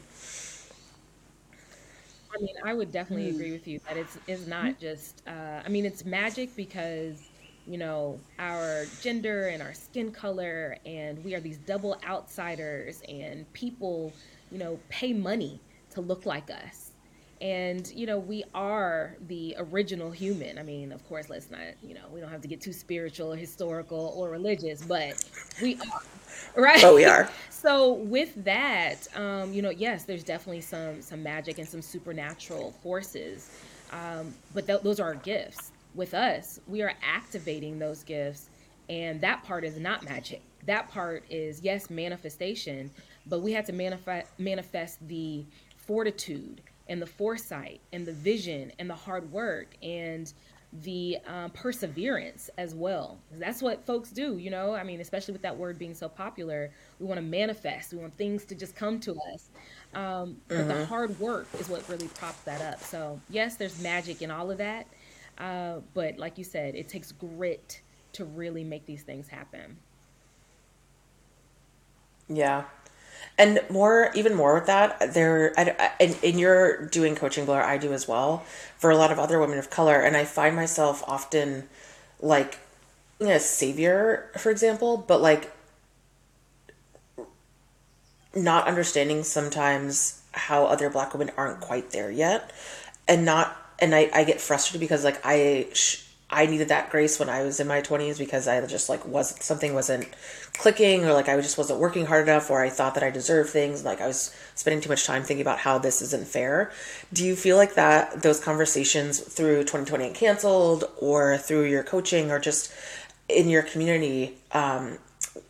I 2.32 2.42
mean 2.42 2.54
i 2.64 2.72
would 2.72 2.90
definitely 2.92 3.32
mm. 3.32 3.34
agree 3.34 3.52
with 3.52 3.66
you 3.66 3.80
that 3.86 3.96
it's 3.96 4.16
it's 4.26 4.46
not 4.46 4.78
just 4.80 5.22
uh, 5.26 5.60
i 5.64 5.68
mean 5.68 5.84
it's 5.84 6.04
magic 6.04 6.54
because 6.56 7.28
you 7.66 7.76
know 7.76 8.18
our 8.38 8.84
gender 9.02 9.48
and 9.48 9.62
our 9.62 9.74
skin 9.74 10.10
color 10.10 10.76
and 10.86 11.22
we 11.24 11.34
are 11.34 11.40
these 11.40 11.58
double 11.58 12.00
outsiders 12.06 13.02
and 13.08 13.50
people 13.52 14.12
you 14.50 14.58
know 14.58 14.78
pay 14.88 15.12
money 15.12 15.60
to 15.90 16.00
look 16.00 16.24
like 16.24 16.50
us 16.50 16.89
and 17.40 17.90
you 17.94 18.06
know 18.06 18.18
we 18.18 18.44
are 18.54 19.16
the 19.28 19.54
original 19.58 20.10
human. 20.10 20.58
I 20.58 20.62
mean 20.62 20.92
of 20.92 21.06
course 21.08 21.30
let's 21.30 21.50
not 21.50 21.60
you 21.82 21.94
know 21.94 22.02
we 22.12 22.20
don't 22.20 22.30
have 22.30 22.42
to 22.42 22.48
get 22.48 22.60
too 22.60 22.72
spiritual 22.72 23.32
or 23.32 23.36
historical 23.36 24.12
or 24.16 24.30
religious 24.30 24.82
but 24.84 25.24
we 25.62 25.76
are 25.76 26.02
right? 26.62 26.82
But 26.82 26.94
we 26.94 27.04
are. 27.04 27.28
So 27.50 27.92
with 27.92 28.42
that 28.44 29.06
um 29.16 29.52
you 29.52 29.62
know 29.62 29.70
yes 29.70 30.04
there's 30.04 30.24
definitely 30.24 30.62
some 30.62 31.02
some 31.02 31.22
magic 31.22 31.58
and 31.58 31.68
some 31.68 31.82
supernatural 31.82 32.72
forces. 32.82 33.50
Um 33.92 34.34
but 34.54 34.66
th- 34.66 34.80
those 34.82 35.00
are 35.00 35.08
our 35.08 35.14
gifts. 35.14 35.72
With 35.94 36.14
us 36.14 36.60
we 36.66 36.82
are 36.82 36.94
activating 37.02 37.78
those 37.78 38.02
gifts 38.02 38.50
and 38.88 39.20
that 39.20 39.44
part 39.44 39.64
is 39.64 39.78
not 39.78 40.04
magic. 40.04 40.42
That 40.66 40.88
part 40.88 41.24
is 41.30 41.60
yes 41.62 41.90
manifestation 41.90 42.90
but 43.26 43.40
we 43.40 43.52
had 43.52 43.66
to 43.66 43.72
manifest 43.72 44.28
manifest 44.38 45.06
the 45.08 45.44
fortitude 45.76 46.62
and 46.90 47.00
the 47.00 47.06
foresight 47.06 47.80
and 47.92 48.04
the 48.04 48.12
vision 48.12 48.72
and 48.78 48.90
the 48.90 48.94
hard 48.94 49.32
work 49.32 49.76
and 49.82 50.34
the 50.82 51.18
um, 51.26 51.50
perseverance 51.50 52.50
as 52.58 52.74
well. 52.74 53.18
That's 53.32 53.62
what 53.62 53.86
folks 53.86 54.10
do, 54.10 54.36
you 54.36 54.50
know. 54.50 54.74
I 54.74 54.82
mean, 54.82 55.00
especially 55.00 55.32
with 55.32 55.42
that 55.42 55.56
word 55.56 55.78
being 55.78 55.94
so 55.94 56.08
popular, 56.08 56.70
we 56.98 57.06
want 57.06 57.18
to 57.18 57.24
manifest. 57.24 57.92
We 57.92 57.98
want 57.98 58.14
things 58.16 58.44
to 58.46 58.54
just 58.54 58.76
come 58.76 59.00
to 59.00 59.16
us. 59.32 59.50
Um, 59.94 60.36
but 60.48 60.58
mm-hmm. 60.58 60.68
the 60.68 60.86
hard 60.86 61.18
work 61.18 61.48
is 61.58 61.68
what 61.68 61.88
really 61.88 62.08
props 62.08 62.40
that 62.42 62.60
up. 62.60 62.80
So 62.82 63.20
yes, 63.30 63.56
there's 63.56 63.80
magic 63.80 64.20
in 64.20 64.30
all 64.30 64.50
of 64.50 64.58
that, 64.58 64.86
uh, 65.38 65.80
but 65.94 66.18
like 66.18 66.38
you 66.38 66.44
said, 66.44 66.74
it 66.74 66.88
takes 66.88 67.12
grit 67.12 67.80
to 68.12 68.24
really 68.24 68.64
make 68.64 68.84
these 68.86 69.02
things 69.02 69.28
happen. 69.28 69.76
Yeah, 72.28 72.64
and 73.40 73.58
more 73.70 74.10
even 74.14 74.34
more 74.34 74.54
with 74.54 74.66
that 74.66 75.14
there 75.14 75.58
and, 75.58 76.38
you're 76.38 76.84
doing 76.86 77.16
coaching 77.16 77.46
blair 77.46 77.64
i 77.64 77.78
do 77.78 77.92
as 77.92 78.06
well 78.06 78.44
for 78.76 78.90
a 78.90 78.96
lot 78.96 79.10
of 79.10 79.18
other 79.18 79.40
women 79.40 79.58
of 79.58 79.70
color. 79.70 80.00
And 80.00 80.16
i 80.16 80.24
find 80.24 80.54
myself 80.54 81.02
often 81.06 81.68
like 82.20 82.58
you 83.18 83.26
know, 83.26 83.32
a 83.32 83.40
savior 83.40 84.30
for 84.36 84.50
example 84.50 84.98
but 84.98 85.22
like 85.22 85.50
not 88.36 88.68
understanding 88.68 89.24
sometimes 89.24 90.20
how 90.32 90.66
other 90.66 90.90
black 90.90 91.12
women 91.14 91.32
aren't 91.36 91.60
quite 91.60 91.90
there 91.90 92.10
yet. 92.10 92.52
And 93.08 93.24
not 93.24 93.56
and 93.78 93.94
i, 93.94 94.10
I 94.12 94.24
get 94.24 94.40
frustrated 94.40 94.80
because 94.80 95.02
like 95.02 95.20
i 95.24 95.66
sh- 95.72 96.04
I 96.32 96.46
needed 96.46 96.68
that 96.68 96.90
grace 96.90 97.18
when 97.18 97.28
I 97.28 97.42
was 97.42 97.58
in 97.58 97.66
my 97.66 97.80
20s 97.80 98.16
because 98.16 98.46
I 98.46 98.64
just 98.64 98.88
like 98.88 99.04
wasn't 99.04 99.42
something 99.42 99.74
wasn't 99.74 100.08
clicking 100.54 101.04
or 101.04 101.12
like 101.12 101.28
I 101.28 101.36
just 101.40 101.58
wasn't 101.58 101.80
working 101.80 102.06
hard 102.06 102.28
enough 102.28 102.50
or 102.50 102.62
I 102.62 102.68
thought 102.68 102.94
that 102.94 103.02
I 103.02 103.10
deserved 103.10 103.50
things 103.50 103.84
like 103.84 104.00
I 104.00 104.06
was 104.06 104.34
spending 104.54 104.80
too 104.80 104.88
much 104.88 105.04
time 105.04 105.24
thinking 105.24 105.42
about 105.42 105.58
how 105.58 105.78
this 105.78 106.00
isn't 106.00 106.28
fair. 106.28 106.70
Do 107.12 107.24
you 107.24 107.34
feel 107.34 107.56
like 107.56 107.74
that 107.74 108.22
those 108.22 108.38
conversations 108.38 109.18
through 109.18 109.62
2020 109.62 110.04
Ain't 110.04 110.14
canceled 110.14 110.84
or 110.98 111.36
through 111.36 111.64
your 111.64 111.82
coaching 111.82 112.30
or 112.30 112.38
just 112.38 112.72
in 113.28 113.48
your 113.48 113.62
community 113.62 114.36
um, 114.52 114.98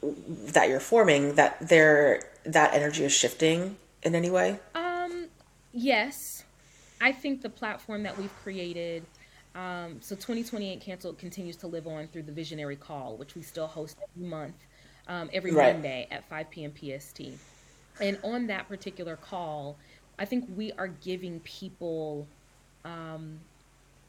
that 0.03 0.69
you're 0.69 0.81
forming 0.81 1.35
that 1.35 1.57
there 1.61 2.23
that 2.45 2.73
energy 2.73 3.05
is 3.05 3.12
shifting 3.12 3.77
in 4.03 4.14
any 4.14 4.31
way? 4.31 4.59
Um 4.75 5.27
yes. 5.73 6.45
I 7.03 7.12
think 7.12 7.43
the 7.43 7.51
platform 7.51 8.03
that 8.05 8.16
we've 8.16 8.35
created 8.43 9.05
um, 9.54 9.96
so 10.00 10.14
2020 10.14 10.70
Ain't 10.70 10.80
Canceled 10.80 11.18
continues 11.18 11.56
to 11.56 11.66
live 11.66 11.86
on 11.86 12.06
through 12.08 12.22
the 12.22 12.32
Visionary 12.32 12.76
Call, 12.76 13.16
which 13.16 13.34
we 13.34 13.42
still 13.42 13.66
host 13.66 13.98
every 14.02 14.28
month, 14.28 14.54
um, 15.08 15.28
every 15.32 15.52
right. 15.52 15.74
Monday 15.74 16.06
at 16.10 16.28
5 16.28 16.50
p.m. 16.50 16.72
PST. 16.72 17.20
And 18.00 18.18
on 18.22 18.46
that 18.46 18.68
particular 18.68 19.16
call, 19.16 19.76
I 20.18 20.24
think 20.24 20.48
we 20.56 20.72
are 20.72 20.88
giving 20.88 21.40
people 21.40 22.28
um, 22.84 23.40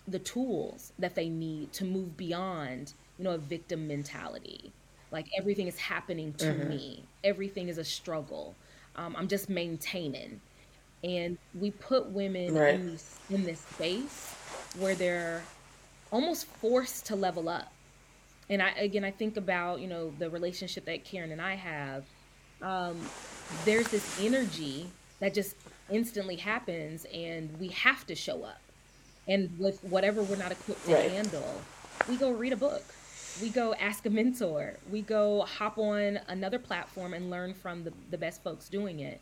the 0.08 0.20
tools 0.20 0.94
that 1.00 1.16
they 1.16 1.28
need 1.28 1.74
to 1.74 1.86
move 1.86 2.16
beyond, 2.18 2.94
you 3.18 3.24
know, 3.24 3.32
a 3.32 3.38
victim 3.38 3.88
mentality. 3.88 4.72
Like 5.12 5.28
everything 5.38 5.68
is 5.68 5.78
happening 5.78 6.34
to 6.36 6.46
mm-hmm. 6.46 6.70
me, 6.70 7.04
everything 7.24 7.68
is 7.68 7.78
a 7.80 7.84
struggle. 7.84 8.56
Um, 8.96 9.16
I'm 9.18 9.28
just 9.28 9.50
maintaining. 9.50 10.40
And 11.04 11.38
we 11.60 11.72
put 11.72 12.08
women 12.12 12.54
right. 12.54 12.76
in, 12.76 12.92
this, 12.92 13.20
in 13.32 13.44
this 13.44 13.60
space 13.60 14.36
where 14.78 14.96
they're 14.96 15.44
almost 16.12 16.46
forced 16.46 17.06
to 17.08 17.16
level 17.16 17.50
up. 17.50 17.72
And 18.50 18.62
I 18.62 18.72
again 18.72 19.04
I 19.04 19.12
think 19.12 19.38
about, 19.38 19.80
you 19.80 19.88
know, 19.88 20.12
the 20.20 20.30
relationship 20.30 20.86
that 20.86 21.04
Karen 21.06 21.32
and 21.32 21.42
I 21.42 21.56
have. 21.56 22.06
Um, 22.62 23.00
there's 23.66 23.88
this 23.88 24.22
energy 24.22 24.88
that 25.20 25.34
just 25.34 25.56
instantly 25.90 26.36
happens 26.36 27.06
and 27.14 27.50
we 27.60 27.70
have 27.70 28.06
to 28.08 28.16
show 28.16 28.44
up. 28.44 28.62
And 29.28 29.58
with 29.60 29.84
whatever 29.84 30.24
we're 30.24 30.36
not 30.36 30.52
equipped 30.52 30.86
to 30.86 30.94
right. 30.94 31.12
handle, 31.12 31.62
we 32.10 32.18
go 32.18 32.32
read 32.32 32.54
a 32.54 32.58
book. 32.58 32.84
We 33.42 33.50
go 33.50 33.74
ask 33.76 34.06
a 34.06 34.10
mentor. 34.10 34.78
We 34.92 35.02
go 35.02 35.44
hop 35.44 35.78
on 35.78 36.20
another 36.28 36.60
platform 36.60 37.14
and 37.14 37.30
learn 37.30 37.54
from 37.54 37.84
the, 37.84 37.94
the 38.10 38.18
best 38.18 38.44
folks 38.44 38.68
doing 38.68 39.00
it. 39.00 39.22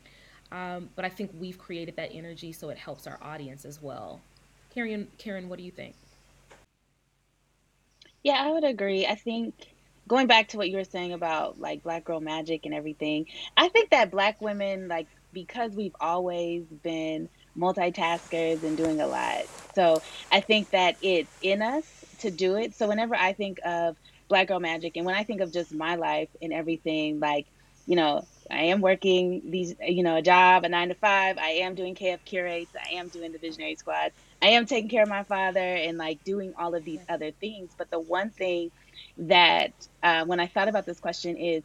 Um, 0.52 0.90
but 0.96 1.06
I 1.06 1.10
think 1.10 1.32
we've 1.40 1.60
created 1.60 1.96
that 1.98 2.10
energy 2.12 2.52
so 2.52 2.70
it 2.70 2.78
helps 2.78 3.06
our 3.06 3.20
audience 3.22 3.66
as 3.66 3.82
well. 3.82 4.20
Karen, 4.70 5.12
Karen, 5.18 5.48
what 5.50 5.58
do 5.60 5.64
you 5.64 5.72
think? 5.72 5.96
Yeah, 8.24 8.36
I 8.42 8.52
would 8.52 8.64
agree. 8.64 9.06
I 9.06 9.16
think 9.16 9.56
going 10.08 10.28
back 10.28 10.50
to 10.50 10.58
what 10.58 10.70
you 10.70 10.78
were 10.78 10.84
saying 10.84 11.14
about 11.14 11.60
like 11.60 11.84
black 11.84 12.06
girl 12.06 12.20
magic 12.20 12.66
and 12.66 12.74
everything, 12.74 13.26
I 13.58 13.70
think 13.70 13.90
that 13.92 14.12
black 14.12 14.42
women 14.42 14.88
like 14.88 15.08
because 15.32 15.76
we've 15.76 15.96
always 16.00 16.66
been 16.84 17.30
multitaskers 17.58 18.64
and 18.64 18.78
doing 18.78 19.02
a 19.02 19.08
lot. 19.08 19.46
So 19.76 20.02
I 20.32 20.42
think 20.42 20.72
that 20.72 20.98
it's 21.02 21.34
in 21.42 21.62
us 21.62 21.86
to 22.20 22.32
do 22.32 22.56
it. 22.56 22.74
So 22.76 22.88
whenever 22.88 23.16
I 23.16 23.34
think 23.34 23.58
of 23.66 23.96
black 24.30 24.48
girl 24.48 24.60
magic 24.60 24.94
and 24.96 25.06
when 25.06 25.16
I 25.16 25.24
think 25.24 25.42
of 25.42 25.54
just 25.54 25.74
my 25.74 25.96
life 25.96 26.30
and 26.42 26.54
everything, 26.54 27.20
like, 27.20 27.48
you 27.86 27.96
know, 27.96 28.28
I 28.52 28.64
am 28.66 28.82
working 28.82 29.44
these, 29.52 29.76
you 29.82 30.04
know, 30.04 30.18
a 30.18 30.22
job, 30.22 30.64
a 30.66 30.70
nine 30.70 30.90
to 30.90 30.96
five. 30.96 31.38
I 31.38 31.50
am 31.64 31.76
doing 31.76 31.96
KF 31.96 32.24
curates. 32.26 32.74
I 32.76 32.96
am 32.96 33.10
doing 33.10 33.32
the 33.32 33.40
visionary 33.40 33.76
squad. 33.76 34.12
I 34.42 34.50
am 34.50 34.66
taking 34.66 34.90
care 34.90 35.04
of 35.04 35.10
my 35.10 35.24
father 35.24 35.60
and 35.60 35.98
like 35.98 36.24
doing 36.24 36.54
all 36.58 36.76
of 36.76 36.84
these 36.86 37.02
other 37.10 37.32
things. 37.32 37.74
But 37.78 37.90
the 37.92 38.00
one 38.00 38.32
thing 38.32 38.72
that 39.18 39.74
uh, 40.04 40.26
when 40.26 40.40
I 40.40 40.48
thought 40.48 40.70
about 40.70 40.86
this 40.86 41.00
question 41.00 41.38
is 41.38 41.64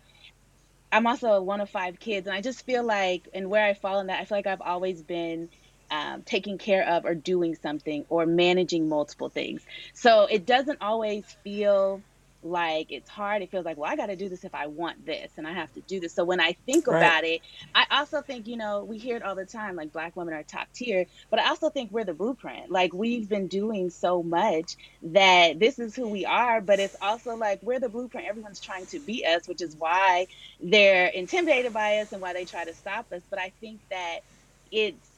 I'm 0.92 1.06
also 1.06 1.42
one 1.42 1.60
of 1.60 1.70
five 1.70 1.98
kids, 1.98 2.26
and 2.26 2.36
I 2.36 2.40
just 2.40 2.64
feel 2.64 2.84
like, 2.84 3.28
and 3.34 3.50
where 3.50 3.64
I 3.64 3.74
fall 3.74 4.00
in 4.00 4.06
that, 4.08 4.20
I 4.20 4.24
feel 4.24 4.38
like 4.38 4.46
I've 4.46 4.60
always 4.60 5.02
been 5.02 5.50
um, 5.90 6.22
taking 6.24 6.58
care 6.58 6.86
of 6.88 7.04
or 7.04 7.14
doing 7.14 7.56
something 7.56 8.04
or 8.08 8.26
managing 8.26 8.88
multiple 8.88 9.28
things. 9.30 9.64
So 9.94 10.26
it 10.26 10.46
doesn't 10.46 10.78
always 10.80 11.36
feel 11.44 12.04
like 12.44 12.92
it's 12.92 13.08
hard. 13.08 13.42
It 13.42 13.50
feels 13.50 13.64
like, 13.64 13.76
well, 13.76 13.90
I 13.90 13.96
got 13.96 14.06
to 14.06 14.16
do 14.16 14.28
this 14.28 14.44
if 14.44 14.54
I 14.54 14.66
want 14.66 15.06
this 15.06 15.32
and 15.36 15.46
I 15.46 15.52
have 15.52 15.72
to 15.74 15.80
do 15.80 16.00
this. 16.00 16.12
So 16.12 16.24
when 16.24 16.40
I 16.40 16.56
think 16.66 16.86
right. 16.86 16.98
about 16.98 17.24
it, 17.24 17.40
I 17.74 17.86
also 17.90 18.20
think, 18.22 18.46
you 18.46 18.56
know, 18.56 18.84
we 18.84 18.98
hear 18.98 19.16
it 19.16 19.22
all 19.22 19.34
the 19.34 19.46
time 19.46 19.76
like 19.76 19.92
black 19.92 20.14
women 20.16 20.34
are 20.34 20.42
top 20.42 20.68
tier, 20.74 21.06
but 21.30 21.40
I 21.40 21.48
also 21.48 21.70
think 21.70 21.90
we're 21.90 22.04
the 22.04 22.14
blueprint. 22.14 22.70
Like 22.70 22.92
we've 22.92 23.28
been 23.28 23.48
doing 23.48 23.90
so 23.90 24.22
much 24.22 24.76
that 25.02 25.58
this 25.58 25.78
is 25.78 25.96
who 25.96 26.08
we 26.08 26.24
are, 26.26 26.60
but 26.60 26.78
it's 26.78 26.96
also 27.00 27.36
like 27.36 27.60
we're 27.62 27.80
the 27.80 27.88
blueprint. 27.88 28.28
Everyone's 28.28 28.60
trying 28.60 28.86
to 28.86 29.00
be 29.00 29.24
us, 29.26 29.48
which 29.48 29.62
is 29.62 29.74
why 29.76 30.26
they're 30.60 31.06
intimidated 31.06 31.72
by 31.72 31.98
us 31.98 32.12
and 32.12 32.20
why 32.20 32.32
they 32.32 32.44
try 32.44 32.64
to 32.64 32.74
stop 32.74 33.12
us. 33.12 33.22
But 33.30 33.38
I 33.38 33.52
think 33.60 33.80
that 33.90 34.20
it's 34.70 35.13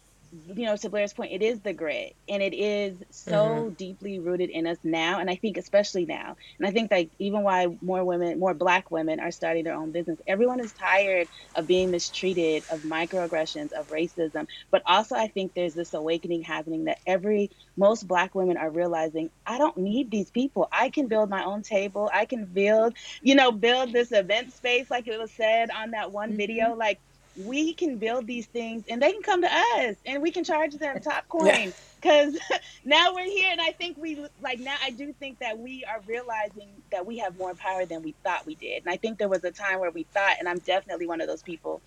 you 0.55 0.67
know, 0.67 0.77
to 0.77 0.89
Blair's 0.89 1.13
point, 1.13 1.33
it 1.33 1.43
is 1.43 1.61
the 1.61 1.73
grit 1.73 2.15
and 2.29 2.43
it 2.43 2.55
is 2.55 2.97
so 3.11 3.35
mm-hmm. 3.35 3.69
deeply 3.71 4.19
rooted 4.19 4.51
in 4.51 4.67
us 4.67 4.79
now. 4.83 5.19
And 5.19 5.31
I 5.31 5.37
think, 5.37 5.57
especially 5.57 6.05
now, 6.07 6.37
and 6.59 6.67
I 6.67 6.71
think 6.71 6.91
like 6.91 7.11
even 7.19 7.43
why 7.43 7.77
more 7.81 8.05
women, 8.05 8.39
more 8.39 8.55
black 8.55 8.91
women 8.91 9.21
are 9.21 9.31
starting 9.31 9.65
their 9.65 9.75
own 9.75 9.93
business, 9.93 10.21
everyone 10.27 10.61
is 10.61 10.73
tired 10.73 11.29
of 11.55 11.67
being 11.67 11.91
mistreated, 11.91 12.65
of 12.71 12.83
microaggressions, 12.83 13.73
of 13.73 13.91
racism. 13.91 14.47
But 14.71 14.83
also, 14.87 15.17
I 15.17 15.29
think 15.29 15.55
there's 15.55 15.75
this 15.75 15.95
awakening 15.95 16.43
happening 16.43 16.85
that 16.85 16.99
every, 17.07 17.51
most 17.77 18.07
black 18.07 18.35
women 18.35 18.57
are 18.57 18.71
realizing, 18.71 19.31
I 19.47 19.59
don't 19.59 19.77
need 19.77 20.11
these 20.11 20.31
people. 20.31 20.69
I 20.73 20.91
can 20.91 21.09
build 21.09 21.31
my 21.31 21.45
own 21.45 21.63
table. 21.63 22.11
I 22.13 22.25
can 22.25 22.45
build, 22.45 22.95
you 23.23 23.35
know, 23.35 23.53
build 23.53 23.93
this 23.93 24.13
event 24.13 24.53
space, 24.53 24.91
like 24.91 25.07
it 25.09 25.19
was 25.19 25.31
said 25.31 25.71
on 25.71 25.93
that 25.93 26.13
one 26.13 26.31
mm-hmm. 26.31 26.39
video. 26.39 26.75
Like, 26.75 27.01
we 27.45 27.75
can 27.75 27.99
build 27.99 28.27
these 28.27 28.47
things 28.47 28.85
and 28.89 29.01
they 29.01 29.13
can 29.13 29.23
come 29.23 29.43
to 29.43 29.49
us 29.53 29.97
and 30.07 30.23
we 30.23 30.31
can 30.31 30.45
charge 30.45 30.75
them 30.75 30.99
top 31.03 31.29
coin 31.29 31.73
because 32.01 32.35
yeah. 32.51 32.59
now 32.85 33.15
we're 33.15 33.25
here 33.25 33.51
and 33.51 33.61
i 33.61 33.73
think 33.73 33.97
we 33.99 34.25
like 34.43 34.59
now 34.59 34.77
i 34.83 34.91
do 34.91 35.13
think 35.15 35.39
that 35.39 35.59
we 35.59 35.85
are 35.85 36.01
realizing 36.07 36.69
that 36.91 37.05
we 37.05 37.19
have 37.19 37.37
more 37.39 37.55
power 37.55 37.85
than 37.85 38.03
we 38.03 38.15
thought 38.25 38.47
we 38.47 38.55
did 38.55 38.83
and 38.85 38.93
i 38.93 38.97
think 38.97 39.19
there 39.19 39.29
was 39.29 39.45
a 39.45 39.51
time 39.51 39.81
where 39.81 39.91
we 39.91 40.05
thought 40.15 40.37
and 40.39 40.49
i'm 40.49 40.59
definitely 40.61 41.07
one 41.07 41.21
of 41.21 41.27
those 41.27 41.43
people 41.43 41.81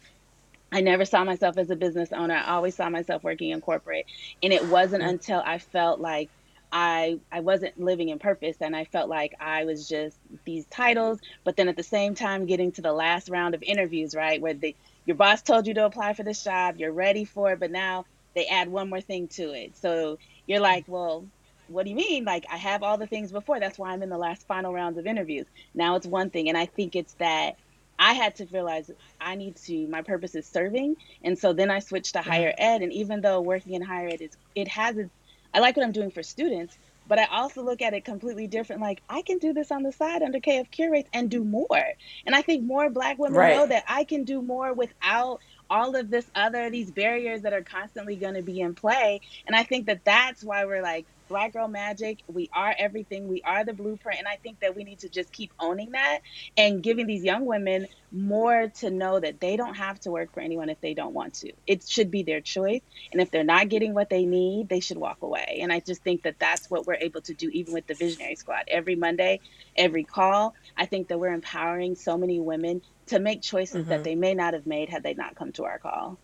I 0.71 0.81
never 0.81 1.03
saw 1.03 1.23
myself 1.23 1.57
as 1.57 1.71
a 1.71 1.75
business 1.75 2.13
owner. 2.13 2.35
I 2.35 2.51
always 2.51 2.75
saw 2.75 2.91
myself 2.91 3.23
working 3.23 3.49
in 3.49 3.59
corporate. 3.59 4.05
And 4.43 4.53
it 4.53 4.63
wasn't 4.67 5.01
mm. 5.01 5.09
until 5.09 5.41
I 5.43 5.57
felt 5.57 5.99
like 5.99 6.29
I 6.71 7.19
I 7.31 7.39
wasn't 7.39 7.79
living 7.79 8.09
in 8.09 8.19
purpose 8.19 8.57
and 8.61 8.75
I 8.75 8.85
felt 8.85 9.09
like 9.09 9.33
I 9.39 9.65
was 9.65 9.87
just 9.87 10.17
these 10.45 10.65
titles, 10.67 11.19
but 11.43 11.55
then 11.55 11.67
at 11.67 11.75
the 11.75 11.83
same 11.83 12.15
time 12.15 12.45
getting 12.45 12.71
to 12.73 12.81
the 12.81 12.93
last 12.93 13.29
round 13.29 13.55
of 13.55 13.63
interviews, 13.63 14.13
right, 14.15 14.39
where 14.39 14.53
the 14.53 14.75
your 15.09 15.15
boss 15.15 15.41
told 15.41 15.65
you 15.65 15.73
to 15.73 15.85
apply 15.85 16.13
for 16.13 16.21
this 16.21 16.43
job, 16.43 16.75
you're 16.77 16.91
ready 16.91 17.25
for 17.25 17.51
it, 17.51 17.59
but 17.59 17.71
now 17.71 18.05
they 18.35 18.45
add 18.45 18.67
one 18.67 18.91
more 18.91 19.01
thing 19.01 19.27
to 19.29 19.53
it. 19.53 19.75
So 19.75 20.19
you're 20.45 20.59
like, 20.59 20.83
well, 20.85 21.25
what 21.67 21.85
do 21.85 21.89
you 21.89 21.95
mean? 21.95 22.25
Like 22.25 22.45
I 22.47 22.57
have 22.57 22.83
all 22.83 22.95
the 22.99 23.07
things 23.07 23.31
before. 23.31 23.59
That's 23.59 23.79
why 23.79 23.89
I'm 23.89 24.03
in 24.03 24.09
the 24.09 24.19
last 24.19 24.45
final 24.45 24.71
rounds 24.71 24.99
of 24.99 25.07
interviews. 25.07 25.47
Now 25.73 25.95
it's 25.95 26.05
one 26.05 26.29
thing, 26.29 26.47
and 26.47 26.55
I 26.55 26.67
think 26.67 26.95
it's 26.95 27.13
that 27.13 27.57
I 27.97 28.13
had 28.13 28.35
to 28.35 28.45
realize 28.51 28.91
I 29.19 29.33
need 29.33 29.55
to. 29.65 29.87
My 29.87 30.03
purpose 30.03 30.35
is 30.35 30.45
serving, 30.45 30.95
and 31.23 31.39
so 31.39 31.53
then 31.53 31.71
I 31.71 31.79
switched 31.79 32.13
to 32.13 32.19
mm-hmm. 32.19 32.29
higher 32.29 32.53
ed. 32.55 32.83
And 32.83 32.93
even 32.93 33.21
though 33.21 33.41
working 33.41 33.73
in 33.73 33.81
higher 33.81 34.09
ed 34.09 34.21
is, 34.21 34.37
it 34.53 34.67
has 34.67 34.95
its. 34.95 35.09
I 35.55 35.59
like 35.59 35.75
what 35.75 35.87
I'm 35.87 35.91
doing 35.91 36.11
for 36.11 36.21
students, 36.21 36.77
but 37.09 37.19
I 37.19 37.25
also 37.25 37.63
look 37.63 37.81
at 37.81 37.93
it 37.93 38.05
completely 38.05 38.47
different. 38.47 38.81
Like 38.81 39.01
I 39.09 39.23
can 39.23 39.39
do 39.39 39.51
this 39.51 39.71
on 39.71 39.83
the 39.83 39.91
side 39.91 40.21
under 40.21 40.39
KF 40.39 40.71
Curates 40.71 41.09
and 41.11 41.29
do 41.29 41.43
more. 41.43 41.83
And 42.25 42.35
I 42.35 42.43
think 42.43 42.63
more 42.63 42.89
Black 42.89 43.17
women 43.17 43.37
right. 43.37 43.55
know 43.55 43.67
that 43.67 43.83
I 43.87 44.05
can 44.05 44.23
do 44.23 44.41
more 44.41 44.73
without 44.73 45.41
all 45.69 45.95
of 45.95 46.09
this 46.09 46.29
other 46.35 46.69
these 46.69 46.91
barriers 46.91 47.41
that 47.41 47.53
are 47.53 47.63
constantly 47.63 48.15
going 48.15 48.35
to 48.35 48.43
be 48.43 48.61
in 48.61 48.75
play. 48.75 49.21
And 49.47 49.55
I 49.55 49.63
think 49.63 49.87
that 49.87 50.05
that's 50.05 50.43
why 50.43 50.65
we're 50.65 50.83
like 50.83 51.07
Black 51.29 51.53
Girl 51.53 51.67
Magic. 51.67 52.19
We 52.27 52.49
are 52.53 52.75
everything. 52.77 53.29
We 53.29 53.41
are 53.43 53.63
the 53.63 53.73
blueprint. 53.73 54.19
And 54.19 54.27
I 54.27 54.35
think 54.35 54.59
that 54.59 54.75
we 54.75 54.83
need 54.83 54.99
to 54.99 55.09
just 55.09 55.31
keep 55.31 55.53
owning 55.59 55.91
that 55.91 56.19
and 56.57 56.83
giving 56.83 57.07
these 57.07 57.23
young 57.23 57.45
women 57.45 57.87
more 58.11 58.67
to 58.79 58.89
know 58.89 59.19
that 59.19 59.39
they 59.39 59.55
don't 59.55 59.75
have 59.75 59.99
to 60.01 60.11
work 60.11 60.33
for 60.33 60.41
anyone 60.41 60.69
if 60.69 60.81
they 60.81 60.93
don't 60.93 61.13
want 61.13 61.35
to. 61.35 61.53
It 61.67 61.87
should 61.87 62.11
be 62.11 62.23
their 62.23 62.41
choice. 62.41 62.81
And 63.11 63.21
if 63.21 63.31
they're 63.31 63.43
not 63.43 63.69
getting 63.69 63.93
what 63.93 64.09
they 64.09 64.25
need, 64.25 64.67
they 64.67 64.79
should 64.79 64.97
walk 64.97 65.21
away. 65.21 65.59
And 65.61 65.71
I 65.71 65.79
just 65.79 66.03
think 66.03 66.23
that 66.23 66.39
that's 66.39 66.69
what 66.69 66.87
we're 66.87 66.95
able 66.95 67.21
to 67.21 67.33
do, 67.33 67.49
even 67.49 67.73
with 67.73 67.87
the 67.87 67.93
Visionary 67.93 68.35
Squad. 68.35 68.63
Every 68.67 68.95
Monday, 68.95 69.39
every 69.77 70.03
call, 70.03 70.55
I 70.75 70.87
think 70.87 71.07
that 71.09 71.19
we're 71.19 71.33
empowering 71.33 71.95
so 71.95 72.17
many 72.17 72.39
women 72.39 72.81
to 73.07 73.19
make 73.19 73.41
choices 73.41 73.81
mm-hmm. 73.81 73.89
that 73.89 74.03
they 74.03 74.15
may 74.15 74.33
not 74.33 74.53
have 74.53 74.65
made 74.65 74.89
had 74.89 75.03
they 75.03 75.13
not 75.13 75.35
come 75.35 75.51
to 75.53 75.65
our 75.65 75.79
call. 75.79 76.17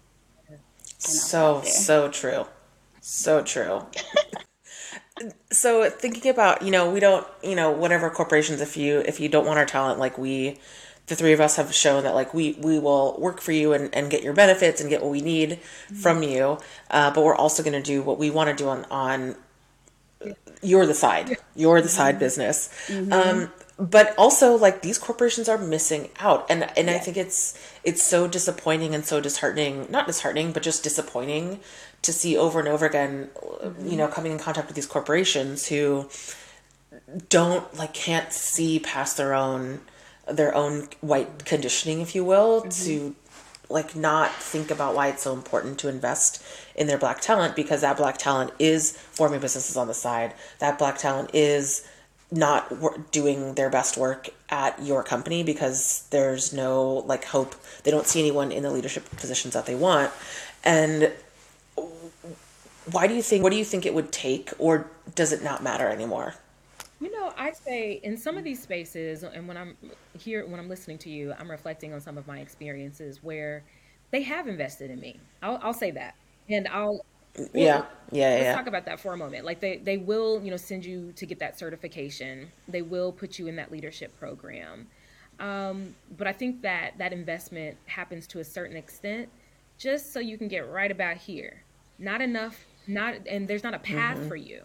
So, 0.98 1.62
so 1.64 2.10
true. 2.10 2.46
So 3.02 3.44
true. 3.44 3.86
so 5.52 5.90
thinking 5.90 6.30
about 6.30 6.62
you 6.62 6.72
know 6.72 6.90
we 6.92 7.00
don't 7.00 7.26
you 7.42 7.56
know 7.56 7.72
whatever 7.72 8.10
corporations 8.10 8.60
if 8.60 8.76
you 8.76 9.00
if 9.00 9.20
you 9.20 9.30
don't 9.30 9.46
want 9.46 9.58
our 9.58 9.66
talent 9.66 9.98
like 10.00 10.18
we 10.18 10.60
the 11.08 11.16
three 11.16 11.34
of 11.34 11.40
us 11.40 11.56
have 11.56 11.74
shown 11.74 12.04
that 12.04 12.14
like 12.16 12.34
we 12.34 12.54
we 12.60 12.80
will 12.80 13.16
work 13.20 13.40
for 13.40 13.52
you 13.52 13.74
and, 13.74 13.94
and 13.96 14.12
get 14.12 14.24
your 14.24 14.34
benefits 14.34 14.82
and 14.82 14.90
get 14.90 15.02
what 15.02 15.12
we 15.12 15.22
need 15.22 15.52
mm-hmm. 15.52 15.96
from 15.96 16.22
you 16.24 16.58
uh, 16.92 17.12
but 17.12 17.24
we're 17.24 17.36
also 17.36 17.64
going 17.64 17.74
to 17.74 17.82
do 17.82 18.02
what 18.02 18.18
we 18.18 18.30
want 18.30 18.50
to 18.50 18.56
do 18.56 18.68
on 18.68 18.86
on 18.92 19.36
you're 20.62 20.86
the 20.86 20.94
side 20.94 21.38
you're 21.56 21.82
the 21.82 21.88
side 21.88 22.16
mm-hmm. 22.16 22.20
business 22.20 22.70
mm-hmm. 22.88 23.14
um, 23.14 23.52
but 23.78 24.16
also 24.18 24.56
like 24.56 24.82
these 24.82 24.98
corporations 24.98 25.50
are 25.50 25.58
missing 25.58 26.10
out 26.20 26.46
and 26.50 26.64
and 26.78 26.88
yeah. 26.88 26.96
i 26.96 26.98
think 26.98 27.18
it's 27.18 27.60
it's 27.84 28.02
so 28.02 28.28
disappointing 28.28 28.96
and 28.96 29.06
so 29.06 29.20
disheartening 29.20 29.86
not 29.90 30.08
disheartening 30.08 30.52
but 30.52 30.64
just 30.64 30.84
disappointing 30.84 31.60
to 32.02 32.14
see 32.14 32.38
over 32.38 32.60
and 32.60 32.68
over 32.68 32.86
again 32.86 33.30
mm-hmm. 33.36 33.88
you 33.88 33.98
know 33.98 34.08
coming 34.08 34.32
in 34.32 34.40
contact 34.40 34.68
with 34.68 34.76
these 34.76 34.86
corporations 34.86 35.68
who 35.68 36.10
don't 37.30 37.76
like 37.76 37.94
can't 37.94 38.32
see 38.32 38.80
past 38.80 39.18
their 39.18 39.34
own 39.34 39.82
their 40.28 40.56
own 40.56 40.88
white 41.02 41.46
conditioning 41.46 42.02
if 42.02 42.16
you 42.16 42.24
will 42.24 42.62
mm-hmm. 42.62 42.70
to 42.70 43.16
like 43.70 43.96
not 43.96 44.32
think 44.32 44.70
about 44.70 44.96
why 44.96 45.08
it's 45.08 45.24
so 45.24 45.34
important 45.34 45.80
to 45.80 45.90
invest 45.90 46.42
in 46.76 46.88
their 46.88 46.98
black 46.98 47.20
talent 47.20 47.56
because 47.56 47.82
that 47.82 47.98
black 47.98 48.18
talent 48.18 48.52
is 48.60 48.92
forming 49.12 49.40
businesses 49.40 49.76
on 49.76 49.88
the 49.88 49.94
side 49.94 50.34
that 50.60 50.78
black 50.78 50.98
talent 50.98 51.30
is 51.34 51.86
not 52.36 53.12
doing 53.12 53.56
their 53.56 53.70
best 53.70 53.98
work 53.98 54.30
at 54.50 54.82
your 54.84 55.04
company 55.04 55.44
because 55.44 56.06
there's 56.12 56.54
no 56.54 57.04
like 57.08 57.26
hope. 57.26 57.56
They 57.84 57.92
don't 57.92 58.06
see 58.06 58.20
anyone 58.20 58.52
in 58.52 58.64
the 58.64 58.72
leadership 58.72 59.10
positions 59.18 59.54
that 59.54 59.66
they 59.66 59.76
want. 59.76 60.12
And 60.64 61.12
why 62.92 63.08
do 63.08 63.14
you 63.14 63.22
think 63.22 63.42
what 63.44 63.52
do 63.52 63.58
you 63.58 63.66
think 63.66 63.86
it 63.86 63.94
would 63.94 64.12
take 64.12 64.52
or 64.60 64.90
does 65.16 65.32
it 65.32 65.44
not 65.44 65.64
matter 65.64 65.88
anymore? 65.88 66.36
You 67.00 67.12
know 67.12 67.34
i 67.38 67.52
say 67.52 68.00
in 68.04 68.18
some 68.18 68.38
of 68.38 68.44
these 68.44 68.62
spaces 68.62 69.24
and 69.24 69.48
when 69.48 69.58
i'm 69.58 69.76
here 70.18 70.46
when 70.48 70.60
i'm 70.60 70.70
listening 70.70 70.98
to 71.00 71.10
you 71.10 71.34
i'm 71.38 71.52
reflecting 71.52 71.94
on 71.94 72.00
some 72.00 72.18
of 72.18 72.26
my 72.26 72.40
experiences 72.40 73.22
where 73.22 73.64
they 74.12 74.22
have 74.22 74.48
invested 74.48 74.92
in 74.92 75.00
me. 75.00 75.20
I'll, 75.42 75.60
I'll 75.62 75.74
say 75.74 75.92
that. 75.92 76.16
And 76.50 76.68
i'll 76.70 77.06
well, 77.38 77.48
yeah. 77.54 77.86
Yeah 78.12 78.30
let's 78.30 78.44
yeah. 78.44 78.56
talk 78.56 78.68
about 78.68 78.86
that 78.86 79.00
for 79.00 79.14
a 79.14 79.18
moment. 79.18 79.46
Like 79.46 79.60
they 79.60 79.78
they 79.78 79.98
will 79.98 80.42
you 80.44 80.52
know 80.52 80.58
send 80.58 80.86
you 80.86 81.12
to 81.14 81.26
get 81.26 81.40
that 81.40 81.58
certification. 81.58 82.52
They 82.68 82.82
will 82.82 83.12
put 83.12 83.40
you 83.40 83.48
in 83.48 83.56
that 83.58 83.72
leadership 83.72 84.18
program. 84.20 84.88
Um, 85.38 85.96
but 86.18 86.28
i 86.28 86.32
think 86.32 86.62
that 86.62 86.98
that 86.98 87.12
investment 87.12 87.76
happens 87.88 88.26
to 88.28 88.40
a 88.40 88.44
certain 88.46 88.78
extent 88.78 89.28
just 89.78 90.14
so 90.14 90.22
you 90.22 90.38
can 90.38 90.48
get 90.48 90.70
right 90.72 90.90
about 90.90 91.18
here. 91.18 91.64
Not 92.00 92.22
enough 92.22 92.66
not 92.88 93.16
and 93.28 93.48
there's 93.48 93.64
not 93.64 93.74
a 93.74 93.80
path 93.80 94.18
mm-hmm. 94.18 94.28
for 94.28 94.36
you 94.36 94.62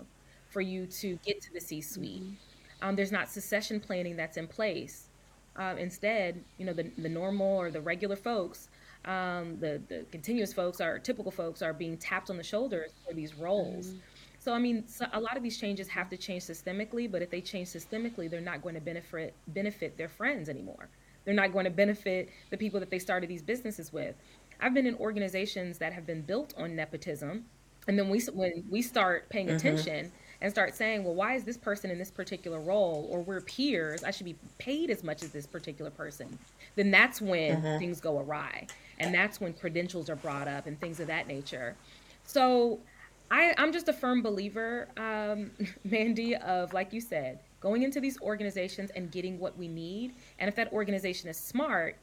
for 0.51 0.61
you 0.61 0.87
to 0.87 1.19
get 1.25 1.41
to 1.41 1.53
the 1.53 1.61
c 1.61 1.81
suite 1.81 2.23
mm-hmm. 2.23 2.89
um, 2.89 2.95
there's 2.97 3.13
not 3.13 3.29
succession 3.29 3.81
planning 3.81 4.17
that's 4.17 4.37
in 4.37 4.47
place. 4.47 5.07
Uh, 5.57 5.75
instead 5.79 6.43
you 6.59 6.65
know 6.65 6.73
the, 6.73 6.91
the 6.99 7.09
normal 7.09 7.59
or 7.59 7.71
the 7.71 7.81
regular 7.81 8.17
folks 8.17 8.69
um, 9.05 9.59
the 9.61 9.81
the 9.89 10.05
continuous 10.11 10.53
folks 10.53 10.81
are 10.81 10.99
typical 10.99 11.33
folks 11.33 11.63
are 11.63 11.73
being 11.73 11.97
tapped 11.97 12.31
on 12.31 12.37
the 12.37 12.43
shoulders 12.43 12.93
for 13.07 13.15
these 13.15 13.35
roles. 13.35 13.89
Mm-hmm. 13.89 13.99
So 14.39 14.53
I 14.53 14.59
mean, 14.59 14.87
so 14.87 15.07
a 15.13 15.21
lot 15.21 15.37
of 15.37 15.43
these 15.43 15.59
changes 15.59 15.89
have 15.89 16.09
to 16.11 16.17
change 16.17 16.45
systemically, 16.45 17.11
but 17.11 17.23
if 17.23 17.31
they 17.31 17.41
change 17.41 17.69
systemically, 17.69 18.31
they're 18.31 18.41
not 18.41 18.63
going 18.63 18.75
to 18.75 18.81
benefit 18.81 19.35
benefit 19.49 19.97
their 19.97 20.09
friends 20.09 20.49
anymore. 20.49 20.89
They're 21.25 21.35
not 21.35 21.53
going 21.53 21.65
to 21.65 21.71
benefit 21.71 22.31
the 22.51 22.57
people 22.57 22.81
that 22.81 22.91
they 22.91 22.99
started 22.99 23.29
these 23.29 23.43
businesses 23.43 23.93
with. 23.93 24.17
I've 24.61 24.75
been 24.75 24.87
in 24.87 24.95
organizations 24.97 25.79
that 25.79 25.93
have 25.93 26.07
been 26.07 26.23
built 26.23 26.55
on 26.57 26.75
nepotism, 26.75 27.45
and 27.89 27.99
then 27.99 28.09
we 28.09 28.21
when 28.33 28.65
we 28.71 28.83
start 28.83 29.29
paying 29.31 29.47
mm-hmm. 29.47 29.57
attention 29.57 30.13
and 30.41 30.51
start 30.51 30.75
saying, 30.75 31.05
well, 31.05 31.15
why 31.15 31.35
is 31.35 31.45
this 31.45 31.57
person 31.57 31.91
in 31.91 31.99
this 31.99 32.11
particular 32.11 32.61
role, 32.61 33.07
or 33.11 33.21
we're 33.21 33.41
peers, 33.41 34.03
I 34.05 34.11
should 34.11 34.27
be 34.27 34.37
paid 34.59 34.91
as 34.91 35.05
much 35.05 35.23
as 35.23 35.31
this 35.31 35.47
particular 35.47 35.91
person. 35.91 36.39
Then 36.77 36.91
that's 36.91 37.21
when 37.21 37.63
mm-hmm. 37.63 37.79
things 37.79 38.01
go 38.01 38.19
awry 38.19 38.67
and 38.99 39.15
that's 39.15 39.41
when 39.41 39.53
credentials 39.53 40.09
are 40.09 40.17
brought 40.17 40.49
up 40.49 40.67
and 40.67 40.79
things 40.81 41.01
of 41.01 41.07
that 41.09 41.27
nature. 41.27 41.75
So 42.25 42.79
I, 43.31 43.55
I'm 43.59 43.73
just 43.73 43.89
a 43.89 43.93
firm 43.93 44.23
believer, 44.23 44.89
um, 44.97 45.51
Mandy, 45.85 46.37
of 46.37 46.73
like 46.73 46.93
you 46.93 47.01
said, 47.01 47.41
going 47.61 47.83
into 47.83 48.01
these 48.01 48.21
organizations 48.21 48.91
and 48.91 49.11
getting 49.11 49.39
what 49.39 49.57
we 49.59 49.69
need. 49.69 50.15
And 50.39 50.49
if 50.49 50.57
that 50.57 50.73
organization 50.73 51.29
is 51.29 51.37
smart, 51.37 51.97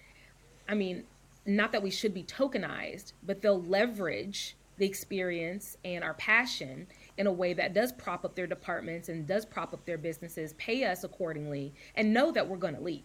I 0.69 0.75
mean, 0.75 1.03
not 1.45 1.71
that 1.71 1.81
we 1.81 1.89
should 1.89 2.13
be 2.13 2.23
tokenized, 2.23 3.13
but 3.23 3.41
they'll 3.41 3.61
leverage 3.61 4.55
the 4.77 4.85
experience 4.85 5.77
and 5.83 6.03
our 6.03 6.13
passion 6.15 6.87
in 7.17 7.27
a 7.27 7.31
way 7.31 7.53
that 7.53 7.73
does 7.73 7.91
prop 7.91 8.25
up 8.25 8.35
their 8.35 8.47
departments 8.47 9.09
and 9.09 9.27
does 9.27 9.45
prop 9.45 9.73
up 9.73 9.85
their 9.85 9.97
businesses, 9.97 10.53
pay 10.53 10.83
us 10.83 11.03
accordingly, 11.03 11.73
and 11.95 12.13
know 12.13 12.31
that 12.31 12.47
we're 12.47 12.57
going 12.57 12.75
to 12.75 12.81
leave. 12.81 13.03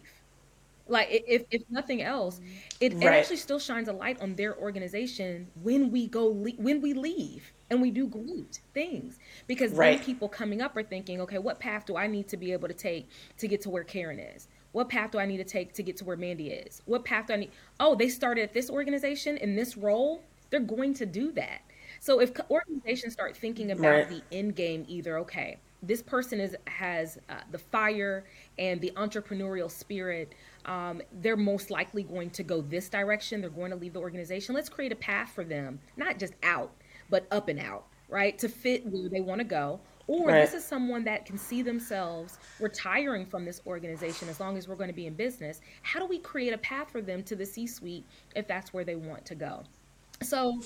Like 0.87 1.07
if, 1.09 1.43
if 1.49 1.61
nothing 1.69 2.01
else, 2.01 2.41
it, 2.81 2.93
right. 2.93 3.03
it 3.03 3.07
actually 3.07 3.37
still 3.37 3.59
shines 3.59 3.87
a 3.87 3.93
light 3.93 4.21
on 4.21 4.35
their 4.35 4.57
organization 4.57 5.47
when 5.61 5.91
we 5.91 6.07
go 6.07 6.27
le- 6.27 6.51
when 6.57 6.81
we 6.81 6.93
leave 6.93 7.53
and 7.69 7.81
we 7.81 7.89
do 7.89 8.05
great 8.05 8.59
things 8.73 9.17
because 9.47 9.71
right. 9.71 9.97
then 9.97 10.05
people 10.05 10.27
coming 10.27 10.61
up 10.61 10.75
are 10.75 10.83
thinking, 10.83 11.21
okay, 11.21 11.37
what 11.37 11.59
path 11.59 11.85
do 11.85 11.95
I 11.95 12.07
need 12.07 12.27
to 12.27 12.37
be 12.37 12.51
able 12.51 12.67
to 12.67 12.73
take 12.73 13.07
to 13.37 13.47
get 13.47 13.61
to 13.61 13.69
where 13.69 13.85
Karen 13.85 14.19
is? 14.19 14.49
What 14.73 14.89
path 14.89 15.11
do 15.11 15.19
I 15.19 15.25
need 15.25 15.37
to 15.37 15.43
take 15.45 15.73
to 15.73 15.83
get 15.83 15.95
to 15.97 16.05
where 16.05 16.17
Mandy 16.17 16.49
is? 16.49 16.81
What 16.85 17.05
path 17.05 17.27
do 17.27 17.33
I 17.33 17.37
need? 17.37 17.51
Oh, 17.79 17.95
they 17.95 18.09
started 18.09 18.41
at 18.41 18.53
this 18.53 18.69
organization 18.69 19.37
in 19.37 19.55
this 19.55 19.77
role. 19.77 20.21
They're 20.49 20.59
going 20.59 20.93
to 20.95 21.05
do 21.05 21.31
that. 21.33 21.61
So 22.03 22.19
if 22.19 22.33
organizations 22.51 23.13
start 23.13 23.37
thinking 23.37 23.71
about 23.71 23.87
right. 23.87 24.09
the 24.09 24.21
end 24.33 24.57
game, 24.57 24.83
either 24.89 25.19
okay, 25.19 25.55
this 25.81 26.01
person 26.01 26.41
is 26.41 26.53
has 26.67 27.17
uh, 27.29 27.35
the 27.51 27.57
fire 27.57 28.25
and 28.59 28.81
the 28.81 28.91
entrepreneurial 28.97 29.71
spirit. 29.71 30.35
Um, 30.65 31.01
they're 31.21 31.37
most 31.37 31.71
likely 31.71 32.03
going 32.03 32.29
to 32.31 32.43
go 32.43 32.59
this 32.59 32.89
direction. 32.89 33.39
They're 33.39 33.49
going 33.49 33.71
to 33.71 33.77
leave 33.77 33.93
the 33.93 34.01
organization. 34.01 34.53
Let's 34.53 34.67
create 34.67 34.91
a 34.91 34.97
path 34.97 35.31
for 35.33 35.45
them, 35.45 35.79
not 35.95 36.19
just 36.19 36.33
out, 36.43 36.73
but 37.09 37.25
up 37.31 37.47
and 37.47 37.57
out, 37.57 37.85
right? 38.09 38.37
To 38.39 38.49
fit 38.49 38.85
where 38.85 39.07
they 39.07 39.21
want 39.21 39.39
to 39.39 39.45
go. 39.45 39.79
Or 40.07 40.27
right. 40.27 40.41
this 40.41 40.53
is 40.53 40.65
someone 40.65 41.05
that 41.05 41.25
can 41.25 41.37
see 41.37 41.61
themselves 41.61 42.37
retiring 42.59 43.25
from 43.25 43.45
this 43.45 43.61
organization 43.65 44.27
as 44.27 44.41
long 44.41 44.57
as 44.57 44.67
we're 44.67 44.75
going 44.75 44.89
to 44.89 44.93
be 44.93 45.07
in 45.07 45.13
business. 45.13 45.61
How 45.83 46.01
do 46.01 46.05
we 46.05 46.19
create 46.19 46.51
a 46.51 46.57
path 46.57 46.91
for 46.91 47.01
them 47.01 47.23
to 47.23 47.37
the 47.37 47.45
C 47.45 47.65
suite 47.65 48.03
if 48.35 48.45
that's 48.45 48.73
where 48.73 48.83
they 48.83 48.95
want 48.97 49.25
to 49.27 49.35
go? 49.35 49.63
So, 50.21 50.61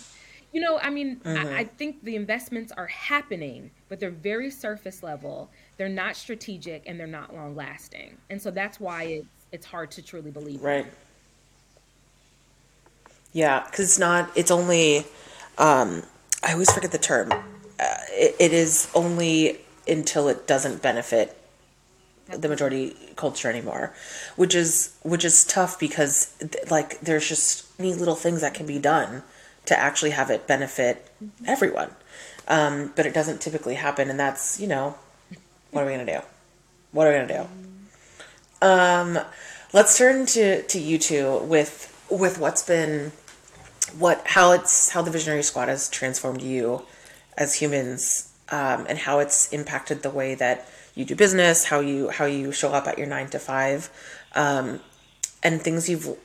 you 0.54 0.62
know, 0.62 0.80
I 0.80 0.90
mean, 0.90 1.18
mm-hmm. 1.18 1.48
I, 1.48 1.60
I, 1.60 1.64
think 1.66 2.04
the 2.04 2.16
investments 2.16 2.72
are 2.72 2.88
happening, 2.88 3.72
but 3.90 4.00
they're 4.00 4.10
very 4.10 4.50
surface 4.50 5.04
level. 5.04 5.50
They're 5.78 5.90
not 5.90 6.16
strategic 6.16 6.84
and 6.88 7.00
they're 7.00 7.06
not 7.06 7.34
long 7.36 7.56
lasting. 7.56 8.18
And 8.30 8.42
so 8.42 8.52
that's 8.52 8.80
why 8.80 9.04
it's, 9.04 9.28
it's 9.52 9.66
hard 9.66 9.92
to 9.92 10.02
truly 10.02 10.32
believe. 10.32 10.64
Right. 10.64 10.86
In. 10.86 10.92
Yeah, 13.34 13.64
because 13.66 13.86
it's 13.86 14.00
not, 14.00 14.32
it's 14.36 14.52
only, 14.52 15.06
um, 15.58 16.04
I 16.44 16.54
always 16.54 16.72
forget 16.72 16.92
the 16.92 16.98
term. 16.98 17.32
Uh, 17.32 17.44
it, 18.10 18.36
it 18.40 18.54
is 18.54 18.90
only 18.96 19.60
until 19.88 20.28
it 20.28 20.48
doesn't 20.48 20.82
benefit 20.82 21.38
the 22.28 22.50
majority 22.50 22.94
culture 23.16 23.50
anymore 23.50 23.94
which 24.36 24.54
is 24.54 24.98
which 25.04 25.24
is 25.24 25.46
tough 25.46 25.80
because 25.80 26.34
like 26.70 27.00
there's 27.00 27.30
just 27.30 27.80
neat 27.80 27.96
little 27.96 28.16
things 28.16 28.42
that 28.42 28.54
can 28.54 28.66
be 28.66 28.78
done 28.78 29.24
to 29.68 29.80
actually 29.80 30.12
have 30.12 30.30
it 30.30 30.48
benefit 30.48 31.10
everyone. 31.46 31.92
Um, 32.48 32.94
but 32.96 33.06
it 33.06 33.14
doesn't 33.14 33.42
typically 33.42 33.76
happen, 33.76 34.10
and 34.10 34.20
that's 34.20 34.60
you 34.60 34.68
know, 34.68 34.96
what 35.72 35.84
are 35.84 35.86
we 35.86 35.92
gonna 35.92 36.06
do? 36.06 36.26
What 36.92 37.08
are 37.08 37.12
we 37.12 37.28
gonna 37.28 37.48
do? 38.62 38.66
Um, 38.66 39.20
let's 39.74 39.98
turn 39.98 40.26
to 40.28 40.64
to 40.64 40.80
you 40.80 40.98
two 40.98 41.38
with 41.40 41.94
with 42.10 42.40
what's 42.40 42.64
been 42.64 43.12
what 43.98 44.22
how 44.26 44.52
it's 44.52 44.90
how 44.90 45.02
the 45.02 45.12
visionary 45.12 45.44
squad 45.44 45.68
has 45.68 45.90
transformed 45.90 46.42
you 46.42 46.84
as 47.38 47.56
humans 47.56 48.34
um, 48.50 48.86
and 48.88 48.98
how 48.98 49.20
it's 49.20 49.52
impacted 49.54 50.02
the 50.04 50.10
way 50.10 50.36
that 50.36 50.68
you 50.96 51.06
do 51.06 51.16
business 51.16 51.66
how 51.66 51.80
you 51.80 52.10
how 52.10 52.26
you 52.26 52.52
show 52.52 52.72
up 52.72 52.88
at 52.88 52.98
your 52.98 53.08
nine 53.08 53.28
to 53.30 53.40
five 53.40 53.90
um, 54.36 54.80
and 55.44 55.62
things 55.62 55.90
you've 55.90 56.18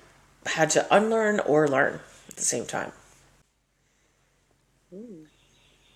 had 0.46 0.70
to 0.70 0.86
unlearn 0.94 1.40
or 1.40 1.68
learn 1.68 2.00
at 2.28 2.36
the 2.36 2.42
same 2.42 2.64
time 2.64 2.92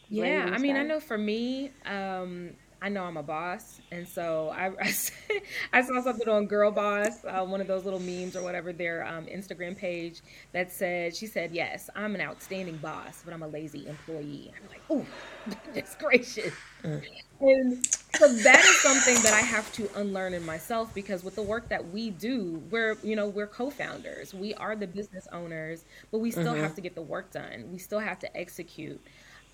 yeah, 0.09 0.49
I 0.53 0.59
mean, 0.59 0.76
I 0.76 0.82
know 0.82 1.01
for 1.01 1.18
me, 1.18 1.72
um, 1.84 2.57
I 2.82 2.88
know 2.90 3.04
I'm 3.04 3.16
a 3.16 3.22
boss, 3.22 3.80
and 3.90 4.06
so 4.06 4.52
I 4.54 4.72
I, 5.72 5.82
saw 5.82 6.02
something 6.02 6.28
on 6.28 6.46
Girl 6.46 6.70
Boss, 6.70 7.24
uh, 7.24 7.44
one 7.44 7.60
of 7.60 7.66
those 7.66 7.84
little 7.84 8.00
memes 8.00 8.36
or 8.36 8.42
whatever, 8.42 8.72
their 8.72 9.06
um, 9.06 9.26
Instagram 9.26 9.76
page 9.76 10.20
that 10.52 10.70
said 10.70 11.16
she 11.16 11.26
said, 11.26 11.52
"Yes, 11.52 11.88
I'm 11.96 12.14
an 12.14 12.20
outstanding 12.20 12.76
boss, 12.76 13.22
but 13.24 13.32
I'm 13.32 13.42
a 13.42 13.48
lazy 13.48 13.86
employee." 13.86 14.52
I'm 14.54 14.68
like, 14.68 14.82
"Oh, 14.90 15.06
goodness 15.64 15.96
gracious!" 15.98 16.52
Mm. 16.84 17.02
And 17.40 17.86
so 18.14 18.32
that 18.32 18.64
is 18.64 18.80
something 18.82 19.22
that 19.22 19.32
I 19.32 19.40
have 19.40 19.70
to 19.74 19.88
unlearn 19.96 20.34
in 20.34 20.44
myself 20.44 20.94
because 20.94 21.24
with 21.24 21.34
the 21.34 21.42
work 21.42 21.68
that 21.68 21.90
we 21.90 22.10
do, 22.10 22.62
we're 22.70 22.96
you 23.02 23.16
know 23.16 23.28
we're 23.28 23.46
co-founders, 23.46 24.34
we 24.34 24.52
are 24.54 24.76
the 24.76 24.86
business 24.86 25.26
owners, 25.32 25.84
but 26.10 26.18
we 26.18 26.30
still 26.30 26.52
mm-hmm. 26.52 26.62
have 26.62 26.74
to 26.74 26.82
get 26.82 26.94
the 26.94 27.02
work 27.02 27.32
done. 27.32 27.70
We 27.72 27.78
still 27.78 28.00
have 28.00 28.18
to 28.20 28.36
execute. 28.36 29.00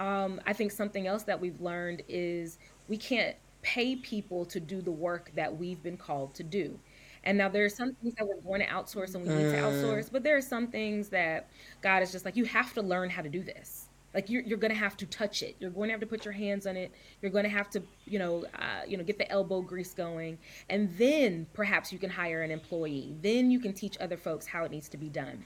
Um, 0.00 0.40
I 0.46 0.52
think 0.52 0.72
something 0.72 1.06
else 1.06 1.22
that 1.24 1.40
we've 1.40 1.60
learned 1.60 2.02
is 2.08 2.58
we 2.92 2.98
can't 2.98 3.34
pay 3.62 3.96
people 3.96 4.44
to 4.44 4.60
do 4.60 4.82
the 4.82 4.90
work 4.90 5.32
that 5.34 5.56
we've 5.56 5.82
been 5.82 5.96
called 5.96 6.34
to 6.34 6.42
do. 6.42 6.78
And 7.24 7.38
now 7.38 7.48
there 7.48 7.64
are 7.64 7.70
some 7.70 7.94
things 7.94 8.12
that 8.16 8.28
we're 8.28 8.42
going 8.42 8.60
to 8.60 8.66
outsource 8.66 9.14
and 9.14 9.26
we 9.26 9.30
need 9.30 9.50
to 9.50 9.56
mm. 9.56 9.62
outsource, 9.62 10.12
but 10.12 10.22
there 10.22 10.36
are 10.36 10.42
some 10.42 10.66
things 10.66 11.08
that 11.08 11.48
God 11.80 12.02
is 12.02 12.12
just 12.12 12.26
like, 12.26 12.36
you 12.36 12.44
have 12.44 12.74
to 12.74 12.82
learn 12.82 13.08
how 13.08 13.22
to 13.22 13.30
do 13.30 13.42
this. 13.42 13.88
Like 14.12 14.28
you're, 14.28 14.42
you're 14.42 14.58
going 14.58 14.74
to 14.74 14.78
have 14.78 14.94
to 14.98 15.06
touch 15.06 15.42
it. 15.42 15.56
You're 15.58 15.70
going 15.70 15.88
to 15.88 15.92
have 15.92 16.00
to 16.00 16.06
put 16.06 16.26
your 16.26 16.32
hands 16.32 16.66
on 16.66 16.76
it. 16.76 16.92
You're 17.22 17.30
going 17.30 17.44
to 17.44 17.50
have 17.50 17.70
to, 17.70 17.82
you 18.04 18.18
know, 18.18 18.44
uh, 18.56 18.82
you 18.86 18.98
know, 18.98 19.04
get 19.04 19.16
the 19.16 19.30
elbow 19.32 19.62
grease 19.62 19.94
going, 19.94 20.36
and 20.68 20.94
then 20.98 21.46
perhaps 21.54 21.94
you 21.94 21.98
can 21.98 22.10
hire 22.10 22.42
an 22.42 22.50
employee. 22.50 23.16
Then 23.22 23.50
you 23.50 23.58
can 23.58 23.72
teach 23.72 23.96
other 24.00 24.18
folks 24.18 24.44
how 24.44 24.64
it 24.64 24.70
needs 24.70 24.90
to 24.90 24.98
be 24.98 25.08
done. 25.08 25.42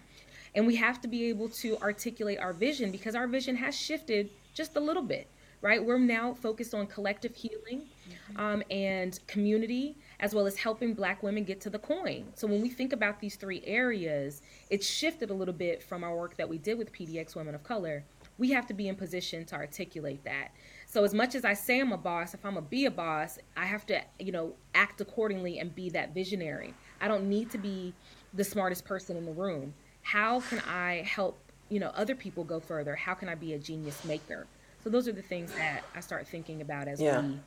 And 0.56 0.66
we 0.66 0.74
have 0.74 1.00
to 1.02 1.06
be 1.06 1.28
able 1.28 1.48
to 1.50 1.78
articulate 1.78 2.40
our 2.40 2.52
vision 2.52 2.90
because 2.90 3.14
our 3.14 3.28
vision 3.28 3.54
has 3.54 3.78
shifted 3.78 4.30
just 4.52 4.74
a 4.74 4.80
little 4.80 5.02
bit, 5.02 5.28
right? 5.66 5.84
We're 5.84 5.98
now 5.98 6.32
focused 6.32 6.74
on 6.74 6.86
collective 6.86 7.34
healing 7.34 7.82
mm-hmm. 7.82 8.40
um, 8.40 8.62
and 8.70 9.18
community, 9.26 9.96
as 10.20 10.32
well 10.32 10.46
as 10.46 10.56
helping 10.56 10.94
Black 10.94 11.24
women 11.24 11.42
get 11.42 11.60
to 11.62 11.70
the 11.70 11.78
coin. 11.80 12.24
So 12.36 12.46
when 12.46 12.62
we 12.62 12.70
think 12.70 12.92
about 12.92 13.18
these 13.18 13.34
three 13.34 13.62
areas, 13.66 14.42
it's 14.70 14.86
shifted 14.88 15.30
a 15.30 15.34
little 15.34 15.52
bit 15.52 15.82
from 15.82 16.04
our 16.04 16.16
work 16.16 16.36
that 16.36 16.48
we 16.48 16.58
did 16.58 16.78
with 16.78 16.92
PDX 16.92 17.34
Women 17.34 17.56
of 17.56 17.64
Color. 17.64 18.04
We 18.38 18.52
have 18.52 18.68
to 18.68 18.74
be 18.74 18.86
in 18.86 18.94
position 18.94 19.44
to 19.46 19.56
articulate 19.56 20.22
that. 20.24 20.52
So 20.86 21.02
as 21.02 21.12
much 21.12 21.34
as 21.34 21.44
I 21.44 21.54
say 21.54 21.80
I'm 21.80 21.90
a 21.90 21.98
boss, 21.98 22.32
if 22.32 22.46
I'm 22.46 22.54
gonna 22.54 22.66
be 22.66 22.86
a 22.86 22.90
boss, 22.90 23.36
I 23.56 23.66
have 23.66 23.84
to, 23.86 24.00
you 24.20 24.30
know, 24.30 24.52
act 24.72 25.00
accordingly 25.00 25.58
and 25.58 25.74
be 25.74 25.90
that 25.90 26.14
visionary. 26.14 26.74
I 27.00 27.08
don't 27.08 27.28
need 27.28 27.50
to 27.50 27.58
be 27.58 27.92
the 28.34 28.44
smartest 28.44 28.84
person 28.84 29.16
in 29.16 29.24
the 29.24 29.32
room. 29.32 29.74
How 30.02 30.40
can 30.42 30.60
I 30.60 31.02
help 31.04 31.40
you 31.68 31.80
know 31.80 31.90
other 31.96 32.14
people 32.14 32.44
go 32.44 32.60
further 32.60 32.94
how 32.94 33.12
can 33.12 33.28
i 33.28 33.34
be 33.34 33.54
a 33.54 33.58
genius 33.58 34.04
maker 34.04 34.46
so 34.86 34.90
those 34.90 35.08
are 35.08 35.12
the 35.12 35.20
things 35.20 35.52
that 35.54 35.82
i 35.96 36.00
start 36.00 36.28
thinking 36.28 36.60
about 36.60 36.86
as 36.86 37.00
yeah. 37.00 37.20
we 37.20 37.40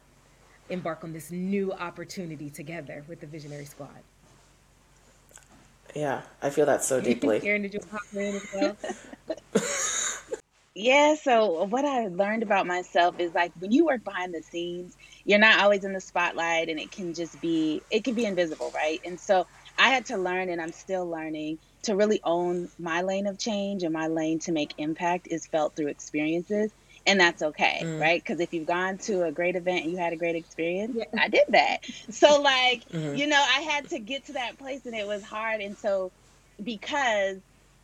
embark 0.69 1.05
on 1.05 1.13
this 1.13 1.31
new 1.31 1.71
opportunity 1.71 2.49
together 2.49 3.05
with 3.07 3.21
the 3.21 3.27
visionary 3.27 3.63
squad. 3.63 4.03
Yeah 5.95 6.21
i 6.41 6.49
feel 6.49 6.65
that 6.65 6.83
so 6.83 6.99
deeply. 6.99 7.39
Karen, 7.45 7.61
did 7.61 7.73
you 7.73 7.79
pop 7.79 8.01
in 8.13 8.35
as 8.35 8.47
well? 8.53 8.77
Yeah 10.75 11.15
so 11.15 11.65
what 11.65 11.83
i 11.83 12.07
learned 12.07 12.43
about 12.43 12.65
myself 12.65 13.19
is 13.19 13.33
like 13.33 13.51
when 13.59 13.71
you 13.71 13.85
work 13.85 14.03
behind 14.03 14.33
the 14.33 14.41
scenes 14.41 14.95
you're 15.25 15.39
not 15.39 15.59
always 15.59 15.83
in 15.83 15.91
the 15.91 15.99
spotlight 15.99 16.69
and 16.69 16.79
it 16.79 16.91
can 16.91 17.13
just 17.13 17.41
be 17.41 17.81
it 17.89 18.03
can 18.03 18.15
be 18.15 18.23
invisible 18.23 18.71
right? 18.73 19.01
And 19.03 19.19
so 19.19 19.45
i 19.77 19.89
had 19.89 20.05
to 20.05 20.17
learn 20.17 20.49
and 20.49 20.61
i'm 20.61 20.71
still 20.71 21.09
learning 21.09 21.57
to 21.83 21.95
really 21.95 22.21
own 22.23 22.69
my 22.77 23.01
lane 23.01 23.27
of 23.27 23.37
change 23.37 23.83
and 23.83 23.91
my 23.93 24.07
lane 24.07 24.39
to 24.39 24.51
make 24.51 24.73
impact 24.77 25.27
is 25.31 25.47
felt 25.47 25.75
through 25.75 25.87
experiences 25.87 26.71
and 27.09 27.19
that's 27.19 27.41
okay 27.41 27.79
mm. 27.81 27.99
right 27.99 28.21
because 28.23 28.39
if 28.39 28.53
you've 28.53 28.67
gone 28.67 28.97
to 28.97 29.23
a 29.23 29.31
great 29.31 29.55
event 29.55 29.83
and 29.83 29.91
you 29.91 29.97
had 29.97 30.13
a 30.13 30.15
great 30.15 30.35
experience 30.35 30.95
yeah. 30.95 31.05
i 31.19 31.27
did 31.27 31.45
that 31.49 31.79
so 32.09 32.41
like 32.41 32.87
mm-hmm. 32.89 33.15
you 33.15 33.27
know 33.27 33.43
i 33.55 33.61
had 33.61 33.89
to 33.89 33.99
get 33.99 34.25
to 34.25 34.33
that 34.33 34.57
place 34.57 34.85
and 34.85 34.95
it 34.95 35.07
was 35.07 35.23
hard 35.23 35.59
and 35.59 35.77
so 35.77 36.11
because 36.63 37.37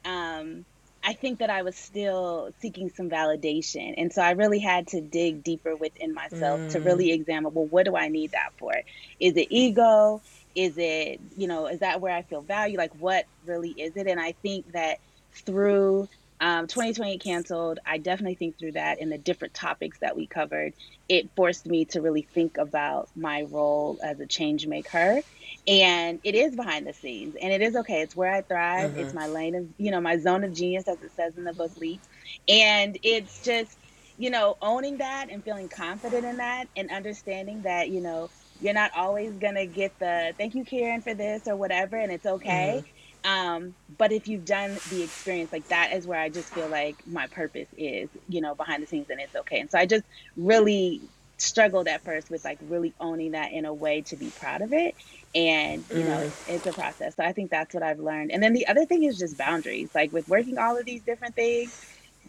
um 0.05 0.63
i 1.03 1.13
think 1.13 1.39
that 1.39 1.49
i 1.49 1.63
was 1.63 1.76
still 1.76 2.51
seeking 2.59 2.89
some 2.89 3.09
validation 3.09 3.95
and 3.97 4.13
so 4.13 4.21
i 4.21 4.32
really 4.32 4.59
had 4.59 4.88
to 4.88 5.01
dig 5.01 5.43
deeper 5.43 5.76
within 5.76 6.13
myself 6.13 6.59
mm. 6.59 6.71
to 6.71 6.80
really 6.80 7.11
examine 7.11 7.53
well 7.53 7.65
what 7.65 7.86
do 7.86 7.95
i 7.95 8.07
need 8.07 8.32
that 8.32 8.51
for 8.57 8.73
is 9.19 9.36
it 9.36 9.47
ego 9.49 10.21
is 10.53 10.78
it 10.78 11.19
you 11.36 11.47
know 11.47 11.65
is 11.65 11.80
that 11.80 11.99
where 11.99 12.15
i 12.15 12.21
feel 12.21 12.41
value 12.41 12.78
like 12.78 12.93
what 12.99 13.26
really 13.45 13.71
is 13.71 13.97
it 13.97 14.05
and 14.07 14.19
i 14.19 14.32
think 14.43 14.71
that 14.71 14.99
through 15.34 16.07
um, 16.39 16.67
2020 16.67 17.17
canceled 17.17 17.79
i 17.86 17.97
definitely 17.97 18.36
think 18.36 18.57
through 18.57 18.73
that 18.73 18.99
and 18.99 19.11
the 19.11 19.17
different 19.17 19.53
topics 19.53 19.99
that 19.99 20.15
we 20.15 20.27
covered 20.27 20.73
it 21.07 21.29
forced 21.36 21.65
me 21.65 21.86
to 21.86 22.01
really 22.01 22.21
think 22.21 22.57
about 22.57 23.09
my 23.15 23.43
role 23.43 23.99
as 24.03 24.19
a 24.19 24.25
change 24.25 24.67
maker 24.67 25.21
and 25.67 26.19
it 26.23 26.36
is 26.36 26.55
behind 26.55 26.86
the 26.86 26.93
scenes 26.93 27.36
and 27.41 27.53
it 27.53 27.61
is 27.61 27.75
okay 27.75 28.01
it's 28.01 28.15
where 28.15 28.33
i 28.33 28.41
thrive 28.41 28.91
mm-hmm. 28.91 28.99
it's 28.99 29.13
my 29.13 29.27
lane 29.27 29.55
of 29.55 29.67
you 29.77 29.91
know 29.91 30.01
my 30.01 30.17
zone 30.17 30.43
of 30.43 30.53
genius 30.53 30.88
as 30.88 31.01
it 31.01 31.11
says 31.15 31.38
in 31.38 31.43
the 31.43 31.53
book 31.53 31.71
leap 31.77 32.01
and 32.47 32.97
it's 33.03 33.43
just 33.43 33.77
you 34.17 34.29
know 34.29 34.57
owning 34.61 34.97
that 34.97 35.27
and 35.29 35.43
feeling 35.43 35.69
confident 35.69 36.25
in 36.25 36.38
that 36.38 36.67
and 36.75 36.89
understanding 36.91 37.61
that 37.61 37.89
you 37.89 38.01
know 38.01 38.29
you're 38.61 38.73
not 38.73 38.91
always 38.95 39.33
gonna 39.33 39.65
get 39.65 39.97
the 39.99 40.33
thank 40.38 40.55
you, 40.55 40.63
Karen, 40.63 41.01
for 41.01 41.13
this 41.13 41.47
or 41.47 41.55
whatever, 41.55 41.97
and 41.97 42.11
it's 42.11 42.25
okay. 42.25 42.77
Mm-hmm. 42.79 42.94
Um, 43.26 43.76
but 43.89 44.13
if 44.13 44.28
you've 44.28 44.45
done 44.45 44.80
the 44.88 45.03
experience, 45.03 45.51
like 45.53 45.67
that 45.69 45.93
is 45.93 46.07
where 46.07 46.19
I 46.21 46.30
just 46.30 46.53
feel 46.53 46.69
like 46.69 47.03
my 47.07 47.28
purpose 47.28 47.69
is, 47.78 48.11
you 48.30 48.41
know, 48.41 48.55
behind 48.55 48.84
the 48.84 48.88
scenes 48.88 49.07
and 49.11 49.21
it's 49.21 49.36
okay. 49.36 49.61
And 49.61 49.71
so 49.71 49.80
I 49.80 49.88
just 49.88 50.05
really 50.38 51.09
struggled 51.39 51.89
at 51.89 52.05
first 52.05 52.32
with 52.32 52.45
like 52.45 52.59
really 52.61 52.95
owning 53.01 53.34
that 53.34 53.53
in 53.53 53.65
a 53.65 53.76
way 53.76 54.03
to 54.03 54.17
be 54.17 54.32
proud 54.32 54.63
of 54.63 54.73
it. 54.73 54.95
And, 55.36 55.88
you 55.91 56.05
know, 56.05 56.19
Mm. 56.19 56.21
it's, 56.21 56.41
it's 56.47 56.67
a 56.67 56.73
process. 56.73 57.15
So 57.17 57.23
I 57.26 57.34
think 57.34 57.51
that's 57.51 57.76
what 57.76 57.84
I've 57.84 57.99
learned. 57.99 58.32
And 58.32 58.43
then 58.43 58.53
the 58.53 58.67
other 58.67 58.86
thing 58.88 59.03
is 59.03 59.19
just 59.19 59.38
boundaries. 59.38 59.91
Like 59.95 60.13
with 60.13 60.28
working 60.30 60.59
all 60.59 60.80
of 60.80 60.86
these 60.86 61.03
different 61.03 61.36
things, 61.36 61.73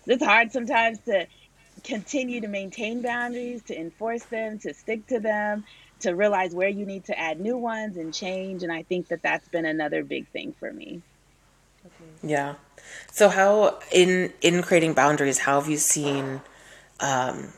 it's 0.07 0.25
hard 0.25 0.53
sometimes 0.53 1.01
to 1.03 1.27
continue 1.85 2.41
to 2.43 2.49
maintain 2.49 3.03
boundaries, 3.03 3.63
to 3.65 3.79
enforce 3.79 4.27
them, 4.27 4.59
to 4.61 4.75
stick 4.75 5.07
to 5.09 5.21
them, 5.21 5.65
to 6.01 6.13
realize 6.13 6.55
where 6.55 6.69
you 6.69 6.87
need 6.87 7.05
to 7.07 7.19
add 7.19 7.41
new 7.41 7.57
ones 7.57 7.97
and 7.97 8.13
change. 8.13 8.63
And 8.63 8.73
I 8.73 8.83
think 8.83 9.09
that 9.09 9.23
that's 9.23 9.49
been 9.49 9.65
another 9.65 10.05
big 10.05 10.29
thing 10.29 10.55
for 10.59 10.73
me. 10.73 11.03
Yeah. 12.23 12.55
So 13.13 13.29
how 13.29 13.79
in 13.93 14.33
in 14.43 14.63
creating 14.63 14.95
boundaries, 14.95 15.39
how 15.39 15.61
have 15.61 15.71
you 15.71 15.77
seen 15.77 16.41
um, 17.01 17.53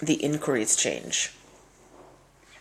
the 0.00 0.14
inquiries 0.14 0.76
change? 0.76 1.32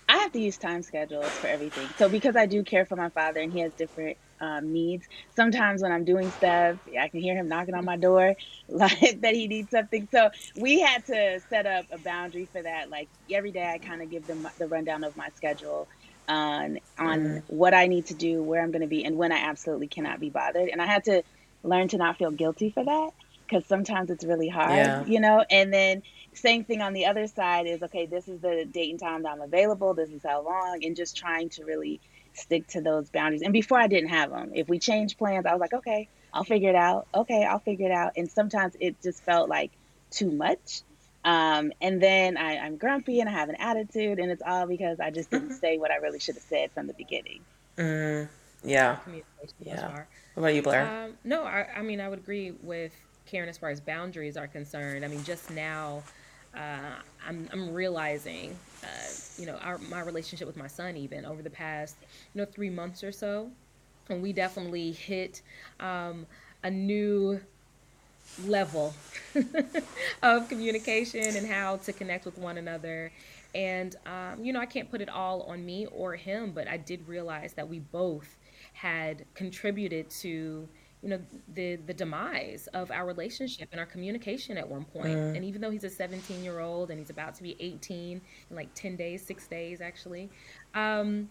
I 0.10 0.18
have 0.18 0.32
to 0.34 0.40
use 0.40 0.58
time 0.58 0.84
schedules 0.84 1.30
for 1.30 1.48
everything. 1.48 1.88
So 1.98 2.10
because 2.10 2.36
I 2.36 2.46
do 2.46 2.64
care 2.64 2.86
for 2.86 2.96
my 2.96 3.10
father 3.10 3.40
and 3.40 3.52
he 3.54 3.62
has 3.62 3.72
different 3.74 4.18
um, 4.42 4.72
needs, 4.74 5.08
sometimes 5.36 5.82
when 5.82 5.92
I'm 5.94 6.06
doing 6.06 6.32
stuff, 6.32 6.78
I 7.00 7.10
can 7.10 7.22
hear 7.22 7.36
him 7.38 7.48
knocking 7.48 7.76
on 7.76 7.86
my 7.86 7.98
door, 7.98 8.36
like 8.70 9.22
that 9.22 9.36
he 9.36 9.48
needs 9.48 9.72
something. 9.72 10.08
So 10.12 10.30
we 10.56 10.80
had 10.82 11.06
to 11.08 11.42
set 11.50 11.66
up 11.68 11.86
a 11.92 12.00
boundary 12.00 12.50
for 12.52 12.64
that. 12.64 12.90
Like 12.90 13.10
every 13.32 13.52
day, 13.52 13.66
I 13.72 13.80
kind 13.80 14.02
of 14.02 14.10
give 14.10 14.28
them 14.28 14.48
the 14.60 14.68
rundown 14.68 15.04
of 15.04 15.16
my 15.16 15.30
schedule 15.36 15.88
on 16.28 16.80
on 17.00 17.42
what 17.48 17.74
I 17.74 17.88
need 17.88 18.08
to 18.08 18.16
do, 18.16 18.44
where 18.44 18.62
I'm 18.64 18.72
going 18.72 18.82
to 18.82 18.88
be, 18.88 19.04
and 19.06 19.18
when 19.18 19.32
I 19.32 19.38
absolutely 19.40 19.88
cannot 19.88 20.20
be 20.20 20.30
bothered. 20.30 20.70
And 20.70 20.82
I 20.82 20.86
had 20.88 21.06
to 21.06 21.24
learn 21.64 21.88
to 21.90 21.98
not 21.98 22.18
feel 22.18 22.32
guilty 22.32 22.72
for 22.72 22.84
that 22.84 23.12
because 23.48 23.68
sometimes 23.68 24.10
it's 24.10 24.26
really 24.26 24.50
hard, 24.50 24.96
Yeah. 24.96 25.04
you 25.04 25.20
know. 25.20 25.44
And 25.50 25.74
then 25.74 26.02
same 26.34 26.66
thing 26.66 26.82
on 26.82 26.94
the 26.94 27.06
other 27.06 27.28
side 27.28 27.68
is 27.68 27.82
okay. 27.84 28.08
This 28.08 28.28
is 28.28 28.42
the 28.42 28.66
date 28.70 28.92
and 28.92 29.00
time 29.00 29.24
that 29.24 29.32
I'm 29.34 29.42
available. 29.42 29.94
This 29.94 30.10
is 30.12 30.22
how 30.26 30.44
long, 30.44 30.80
and 30.84 30.96
just 30.96 31.18
trying 31.18 31.50
to 31.52 31.66
really 31.66 32.02
stick 32.34 32.68
to 32.68 32.82
those 32.82 33.10
boundaries. 33.10 33.42
And 33.42 33.54
before 33.54 33.80
I 33.80 33.88
didn't 33.88 34.10
have 34.10 34.30
them. 34.30 34.52
If 34.54 34.70
we 34.70 34.80
changed 34.80 35.18
plans, 35.18 35.46
I 35.46 35.54
was 35.54 35.60
like, 35.60 35.74
okay, 35.74 36.08
I'll 36.34 36.44
figure 36.44 36.70
it 36.70 36.76
out. 36.76 37.08
Okay, 37.14 37.44
I'll 37.44 37.60
figure 37.60 37.88
it 37.88 37.92
out. 37.92 38.14
And 38.16 38.30
sometimes 38.30 38.76
it 38.80 39.02
just 39.02 39.24
felt 39.24 39.50
like 39.50 39.72
too 40.12 40.32
much. 40.32 40.82
Um, 41.24 41.72
and 41.82 42.02
then 42.02 42.38
I, 42.38 42.58
I'm 42.58 42.78
grumpy 42.78 43.20
and 43.20 43.30
I 43.30 43.34
have 43.34 43.50
an 43.50 43.56
attitude, 43.56 44.20
and 44.20 44.32
it's 44.32 44.42
all 44.46 44.66
because 44.66 45.00
I 45.00 45.12
just 45.12 45.30
didn't 45.30 45.54
say 45.54 45.78
what 45.78 45.92
I 45.92 45.98
really 45.98 46.20
should 46.20 46.36
have 46.36 46.44
said 46.44 46.72
from 46.72 46.88
the 46.88 46.94
beginning. 46.94 47.42
Mm, 47.78 48.28
yeah. 48.64 48.98
Yeah. 49.60 49.88
far. 49.88 50.08
What 50.34 50.44
about 50.44 50.56
you, 50.56 50.62
Blair? 50.62 50.88
Um, 50.88 51.14
no, 51.24 51.44
I, 51.44 51.68
I 51.76 51.82
mean, 51.82 52.00
I 52.02 52.10
would 52.10 52.20
agree 52.20 52.52
with 52.64 52.94
Karen 53.26 53.50
as 53.50 53.58
far 53.58 53.70
as 53.70 53.80
boundaries 53.80 54.36
are 54.36 54.48
concerned. 54.48 55.06
I 55.06 55.10
mean, 55.10 55.24
just 55.24 55.52
now, 55.52 56.02
uh, 56.56 56.96
I'm, 57.28 57.48
I'm 57.52 57.72
realizing, 57.74 58.58
uh, 58.84 58.88
you 59.38 59.46
know, 59.46 59.56
our, 59.58 59.78
my 59.90 60.02
relationship 60.02 60.48
with 60.48 60.58
my 60.58 60.68
son, 60.68 60.98
even 60.98 61.26
over 61.26 61.42
the 61.42 61.50
past, 61.50 61.96
you 62.34 62.42
know, 62.42 62.46
three 62.46 62.70
months 62.70 63.04
or 63.04 63.12
so, 63.12 63.50
and 64.10 64.22
we 64.22 64.34
definitely 64.34 64.92
hit 64.92 65.42
um, 65.80 66.26
a 66.64 66.72
new 66.72 67.40
level 68.46 68.94
of 70.24 70.48
communication 70.50 71.36
and 71.36 71.48
how 71.48 71.78
to 71.78 71.94
connect 71.94 72.26
with 72.26 72.38
one 72.38 72.58
another. 72.58 73.12
And, 73.54 73.96
um, 74.06 74.44
you 74.44 74.54
know, 74.54 74.60
I 74.60 74.66
can't 74.66 74.90
put 74.90 75.02
it 75.02 75.10
all 75.10 75.44
on 75.44 75.66
me 75.66 75.88
or 75.88 76.16
him, 76.16 76.52
but 76.52 76.68
I 76.68 76.78
did 76.78 77.08
realize 77.08 77.54
that 77.54 77.68
we 77.68 77.80
both 77.80 78.38
had 78.74 79.26
contributed 79.34 80.10
to, 80.10 80.68
you 81.02 81.10
know, 81.10 81.20
the, 81.56 81.78
the 81.78 81.94
demise 81.94 82.68
of 82.74 82.92
our 82.92 83.06
relationship 83.06 83.70
and 83.72 83.80
our 83.80 83.86
communication 83.86 84.58
at 84.58 84.68
one 84.68 84.86
point. 84.86 85.26
And 85.34 85.44
even 85.44 85.62
though 85.62 85.72
he's 85.72 85.84
a 85.84 85.90
17 85.90 86.44
year 86.44 86.60
old 86.60 86.92
and 86.92 87.00
he's 87.00 87.10
about 87.10 87.36
to 87.36 87.44
be 87.44 87.56
18 87.60 88.22
in 88.50 88.56
like 88.56 88.70
10 88.76 88.96
days, 88.96 89.26
six 89.26 89.48
days 89.48 89.82
actually, 89.82 90.30
um, 90.76 91.30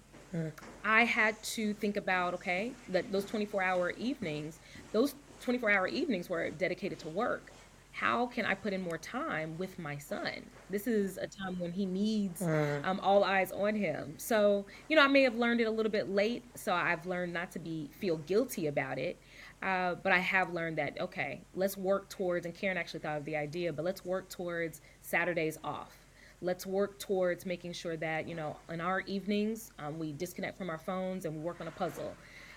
I 0.85 1.05
had 1.05 1.41
to 1.43 1.75
think 1.75 1.97
about 1.97 2.35
okay, 2.35 2.73
that 2.89 3.11
those 3.13 3.25
24 3.25 3.63
hour 3.63 3.91
evenings, 3.93 4.59
those 4.93 5.15
24 5.41 5.71
hour 5.71 5.87
evenings 5.89 6.29
were 6.29 6.51
dedicated 6.51 6.99
to 7.01 7.09
work. 7.09 7.53
How 7.93 8.27
can 8.27 8.47
I 8.47 8.55
put 8.55 8.73
in 8.73 8.83
more 8.83 8.99
time 8.99 9.59
with 9.59 9.79
my 9.79 9.99
son? 9.99 10.47
This 10.71 10.87
is 10.87 11.19
a 11.19 11.27
time 11.27 11.59
when 11.59 11.73
he 11.73 11.85
needs 11.87 12.49
um, 12.85 13.01
all 13.03 13.25
eyes 13.25 13.51
on 13.51 13.75
him. 13.75 14.15
So, 14.17 14.65
you 14.89 14.97
know, 14.97 15.03
I 15.03 15.09
may 15.09 15.23
have 15.23 15.35
learned 15.35 15.61
it 15.61 15.65
a 15.65 15.71
little 15.71 15.91
bit 15.91 16.09
late. 16.09 16.45
So 16.55 16.73
I've 16.73 17.05
learned 17.05 17.33
not 17.33 17.51
to 17.53 17.59
be 17.59 17.91
feel 17.93 18.19
guilty 18.19 18.69
about 18.69 18.99
it. 18.99 19.19
Uh, 19.63 19.95
but 19.97 20.13
I 20.13 20.19
have 20.19 20.53
learned 20.55 20.79
that 20.79 21.01
okay, 21.01 21.43
let's 21.55 21.77
work 21.77 22.09
towards. 22.09 22.47
And 22.47 22.55
Karen 22.55 22.77
actually 22.79 23.01
thought 23.01 23.19
of 23.19 23.25
the 23.25 23.37
idea, 23.37 23.73
but 23.73 23.85
let's 23.85 24.05
work 24.05 24.29
towards 24.31 24.81
Saturdays 25.03 25.59
off. 25.63 25.97
Let's 26.43 26.67
work 26.67 26.99
towards 26.99 27.45
making 27.45 27.75
sure 27.75 27.97
that 27.99 28.27
you 28.29 28.35
know 28.35 28.57
in 28.71 28.81
our 28.81 29.01
evenings 29.03 29.73
um, 29.79 29.99
we 29.99 30.13
disconnect 30.13 30.57
from 30.59 30.71
our 30.71 30.79
phones 30.79 31.25
and 31.27 31.35
we 31.35 31.41
work 31.43 31.61
on 31.61 31.69
a 31.69 31.73
puzzle. 31.73 32.17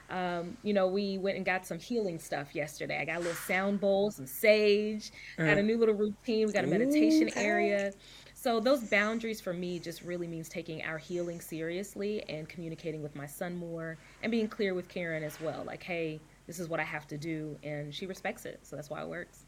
Um, 0.10 0.58
you 0.64 0.74
know 0.74 0.88
we 0.88 1.18
went 1.18 1.38
and 1.38 1.46
got 1.46 1.66
some 1.66 1.80
healing 1.80 2.20
stuff 2.20 2.56
yesterday. 2.56 3.00
I 3.02 3.06
got 3.06 3.18
a 3.18 3.20
little 3.20 3.36
sound 3.36 3.80
bowl 3.82 4.12
some 4.12 4.28
sage 4.28 5.12
got 5.46 5.58
a 5.58 5.64
new 5.64 5.78
little 5.78 5.96
routine. 5.96 6.48
We 6.48 6.54
got 6.54 6.64
a 6.64 6.68
meditation 6.68 7.30
Okay. 7.30 7.46
area. 7.46 7.94
So 8.34 8.60
those 8.60 8.84
boundaries 8.84 9.42
for 9.42 9.54
me 9.54 9.80
just 9.80 10.04
really 10.04 10.28
means 10.28 10.50
taking 10.50 10.84
our 10.84 10.98
healing 10.98 11.42
seriously 11.42 12.24
and 12.30 12.48
communicating 12.50 13.02
with 13.02 13.16
my 13.16 13.26
son 13.26 13.56
more 13.56 13.98
and 14.22 14.32
being 14.32 14.48
clear 14.48 14.74
with 14.74 14.88
karen 14.90 15.24
as 15.24 15.40
well. 15.40 15.64
Like 15.66 15.84
hey 15.84 16.22
this 16.48 16.60
is 16.60 16.68
what 16.68 16.80
i 16.80 16.84
have 16.84 17.08
to 17.08 17.18
do 17.18 17.58
and 17.64 17.94
she 17.94 18.06
respects 18.06 18.46
it 18.46 18.60
so 18.64 18.76
that's 18.76 18.90
why 18.90 19.02
it 19.02 19.08
works 19.08 19.40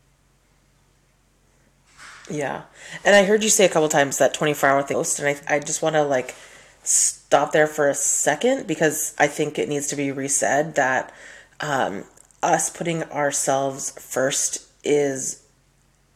Yeah. 2.29 2.63
And 3.03 3.15
I 3.15 3.23
heard 3.23 3.43
you 3.43 3.49
say 3.49 3.65
a 3.65 3.69
couple 3.69 3.89
times 3.89 4.17
that 4.17 4.33
24 4.33 4.69
hour 4.69 4.83
thing, 4.83 4.97
and 4.97 5.27
I, 5.27 5.55
I 5.55 5.59
just 5.59 5.81
want 5.81 5.95
to 5.95 6.03
like 6.03 6.35
stop 6.83 7.51
there 7.51 7.67
for 7.67 7.89
a 7.89 7.95
second 7.95 8.67
because 8.67 9.15
I 9.17 9.27
think 9.27 9.57
it 9.57 9.69
needs 9.69 9.87
to 9.87 9.95
be 9.95 10.07
resaid 10.07 10.75
that 10.75 11.13
um, 11.59 12.05
us 12.43 12.69
putting 12.69 13.03
ourselves 13.03 13.91
first 13.91 14.67
is 14.83 15.41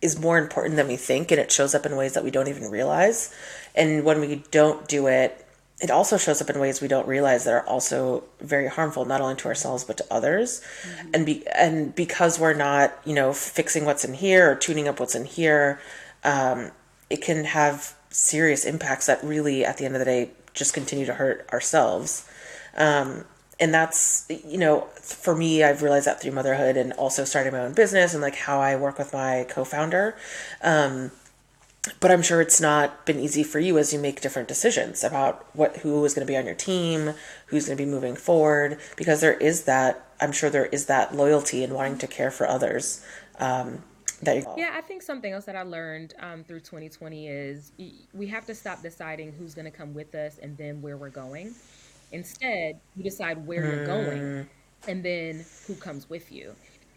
is 0.01 0.17
more 0.17 0.37
important 0.37 0.77
than 0.77 0.87
we 0.87 0.95
think 0.95 1.29
and 1.31 1.41
it 1.41 1.51
shows 1.51 1.75
up 1.75 1.85
in 1.85 1.95
ways 1.95 2.13
that 2.13 2.23
we 2.23 2.31
don't 2.31 2.47
even 2.47 2.71
realize 2.71 3.33
and 3.75 4.05
when 4.05 4.21
we 4.21 4.43
don't 4.49 4.87
do 4.87 5.07
it 5.07 5.45
it 5.81 5.89
also 5.89 6.17
shows 6.17 6.41
up 6.41 6.49
in 6.49 6.59
ways 6.59 6.81
we 6.81 6.87
don't 6.87 7.07
realize 7.07 7.45
that 7.45 7.53
are 7.53 7.65
also 7.65 8.23
very 8.41 8.67
harmful 8.67 9.05
not 9.05 9.21
only 9.21 9.35
to 9.35 9.47
ourselves 9.47 9.83
but 9.83 9.97
to 9.97 10.05
others. 10.11 10.61
And 11.13 11.25
be 11.25 11.47
and 11.55 11.95
because 11.95 12.39
we're 12.39 12.53
not 12.53 12.97
you 13.05 13.13
know 13.13 13.33
fixing 13.33 13.85
what's 13.85 14.03
in 14.03 14.13
here 14.13 14.51
or 14.51 14.55
tuning 14.55 14.87
up 14.87 14.99
what's 14.99 15.15
in 15.15 15.25
here 15.25 15.79
um, 16.23 16.71
it 17.09 17.21
can 17.21 17.45
have 17.45 17.95
serious 18.09 18.65
impacts 18.65 19.05
that 19.05 19.23
really 19.23 19.63
at 19.63 19.77
the 19.77 19.85
end 19.85 19.95
of 19.95 19.99
the 19.99 20.05
day 20.05 20.31
just 20.53 20.73
continue 20.73 21.05
to 21.05 21.13
hurt 21.13 21.47
ourselves. 21.53 22.27
Um, 22.75 23.25
and 23.59 23.73
that's 23.73 24.25
you 24.29 24.57
know 24.57 24.81
for 25.01 25.35
me 25.35 25.63
i've 25.63 25.81
realized 25.81 26.07
that 26.07 26.21
through 26.21 26.31
motherhood 26.31 26.77
and 26.77 26.93
also 26.93 27.25
starting 27.25 27.51
my 27.51 27.59
own 27.59 27.73
business 27.73 28.13
and 28.13 28.21
like 28.21 28.35
how 28.35 28.61
i 28.61 28.75
work 28.75 28.97
with 28.97 29.11
my 29.13 29.45
co-founder. 29.49 30.15
Um, 30.61 31.11
but 31.99 32.11
i'm 32.11 32.21
sure 32.21 32.41
it's 32.41 32.61
not 32.61 33.05
been 33.05 33.19
easy 33.19 33.43
for 33.43 33.59
you 33.59 33.77
as 33.77 33.93
you 33.93 33.99
make 33.99 34.21
different 34.21 34.47
decisions 34.47 35.03
about 35.03 35.45
what 35.55 35.77
who 35.77 36.03
is 36.05 36.13
going 36.13 36.25
to 36.25 36.31
be 36.31 36.37
on 36.37 36.45
your 36.45 36.55
team 36.55 37.13
who's 37.47 37.65
going 37.65 37.77
to 37.77 37.83
be 37.83 37.89
moving 37.89 38.15
forward 38.15 38.79
because 38.95 39.21
there 39.21 39.35
is 39.35 39.63
that 39.63 40.07
i'm 40.21 40.31
sure 40.31 40.49
there 40.49 40.67
is 40.67 40.85
that 40.85 41.15
loyalty 41.15 41.63
and 41.63 41.73
wanting 41.73 41.97
to 41.97 42.07
care 42.07 42.31
for 42.31 42.47
others 42.47 43.03
um, 43.39 43.83
that 44.21 44.35
you 44.37 44.45
Yeah, 44.57 44.71
I 44.73 44.81
think 44.81 45.01
something 45.01 45.31
else 45.31 45.45
that 45.45 45.55
I 45.55 45.63
learned 45.63 46.13
um, 46.19 46.43
through 46.43 46.59
2020 46.59 47.27
is 47.27 47.71
we 48.13 48.27
have 48.27 48.45
to 48.47 48.55
stop 48.55 48.81
deciding 48.81 49.31
who's 49.31 49.53
going 49.53 49.65
to 49.65 49.71
come 49.71 49.93
with 49.93 50.13
us 50.15 50.39
and 50.39 50.57
then 50.57 50.81
where 50.81 50.97
we're 50.97 51.09
going. 51.09 51.53
Instead, 52.11 52.79
you 52.95 53.03
decide 53.03 53.45
where 53.45 53.65
you're 53.65 53.85
going 53.85 54.49
and 54.87 55.03
then 55.03 55.45
who 55.67 55.75
comes 55.75 56.09
with 56.09 56.31
you. 56.31 56.55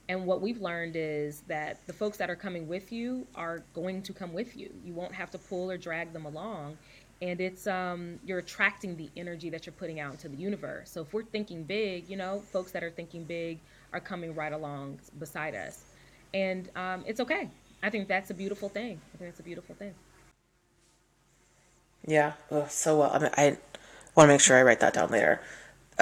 And 0.09 0.27
what 0.27 0.41
we've 0.41 0.61
learned 0.61 0.97
is 0.97 1.43
that 1.49 1.79
the 1.87 1.93
folks 1.93 2.19
that 2.19 2.29
are 2.29 2.37
coming 2.37 2.69
with 2.69 2.93
you 2.93 3.27
are 3.35 3.63
going 3.75 4.03
to 4.03 4.13
come 4.13 4.33
with 4.33 4.57
you. 4.57 4.73
You 4.85 4.93
won't 4.93 5.15
have 5.15 5.31
to 5.31 5.39
pull 5.39 5.71
or 5.71 5.79
drag 5.79 6.13
them 6.13 6.27
along. 6.27 6.77
And 7.23 7.41
it's 7.41 7.67
um, 7.69 8.19
you're 8.27 8.41
attracting 8.41 8.97
the 8.97 9.09
energy 9.17 9.49
that 9.51 9.65
you're 9.65 9.75
putting 9.75 10.01
out 10.01 10.13
into 10.13 10.29
the 10.29 10.37
universe. 10.37 10.91
So 10.91 11.03
if 11.03 11.13
we're 11.13 11.23
thinking 11.23 11.63
big, 11.63 12.09
you 12.09 12.17
know, 12.17 12.43
folks 12.53 12.73
that 12.73 12.83
are 12.83 12.91
thinking 12.91 13.25
big 13.25 13.61
are 13.93 14.01
coming 14.01 14.35
right 14.35 14.53
along 14.53 14.99
beside 15.19 15.55
us 15.55 15.85
and 16.35 16.71
um, 16.77 17.05
it's 17.07 17.21
okay. 17.21 17.49
I 17.83 17.91
think 17.91 18.09
that's 18.09 18.31
a 18.31 18.35
beautiful 18.35 18.69
thing. 18.69 19.01
I 19.15 19.17
think 19.19 19.31
that's 19.31 19.41
a 19.41 19.45
beautiful 19.45 19.75
thing. 19.75 19.95
Yeah, 22.07 22.33
oh, 22.51 22.67
so 22.69 22.99
well. 22.99 23.11
I, 23.13 23.19
mean, 23.19 23.31
I 23.37 23.59
want 24.17 24.29
to 24.29 24.35
make 24.35 24.41
sure 24.41 24.57
I 24.57 24.63
write 24.63 24.81
that 24.81 24.95
down 24.95 25.11
later. 25.11 25.41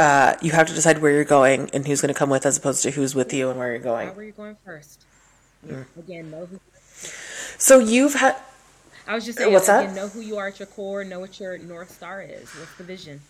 Uh, 0.01 0.35
you 0.41 0.53
have 0.53 0.67
to 0.67 0.73
decide 0.73 0.99
where 0.99 1.13
you're 1.13 1.25
going 1.25 1.69
and 1.75 1.87
who's 1.87 2.01
going 2.01 2.13
to 2.13 2.19
come 2.19 2.31
with, 2.31 2.47
as 2.47 2.57
opposed 2.57 2.83
to 2.85 2.91
who's 2.91 3.15
with 3.15 3.33
you 3.35 3.51
and 3.51 3.59
where 3.59 3.69
you're 3.69 3.79
going. 3.79 4.09
Where 4.09 4.19
are 4.19 4.23
you 4.23 4.33
going 4.33 4.57
first? 4.65 5.05
Again, 5.99 6.31
know 6.31 6.47
who. 6.47 6.59
So 7.59 7.79
you've 7.79 8.15
had 8.15 8.37
I 9.07 9.15
was 9.15 9.25
just 9.27 9.39
saying. 9.39 9.53
What's 9.53 9.67
that? 9.67 9.83
again, 9.83 9.97
know 9.97 10.09
who 10.09 10.21
you 10.21 10.37
are 10.37 10.49
at 10.49 10.61
your 10.61 10.67
core. 10.67 11.05
Know 11.05 11.19
what 11.19 11.41
your 11.41 11.59
north 11.59 11.91
star 11.91 12.23
is. 12.23 12.49
What's 12.55 12.77
the 12.77 12.85
vision? 12.85 13.21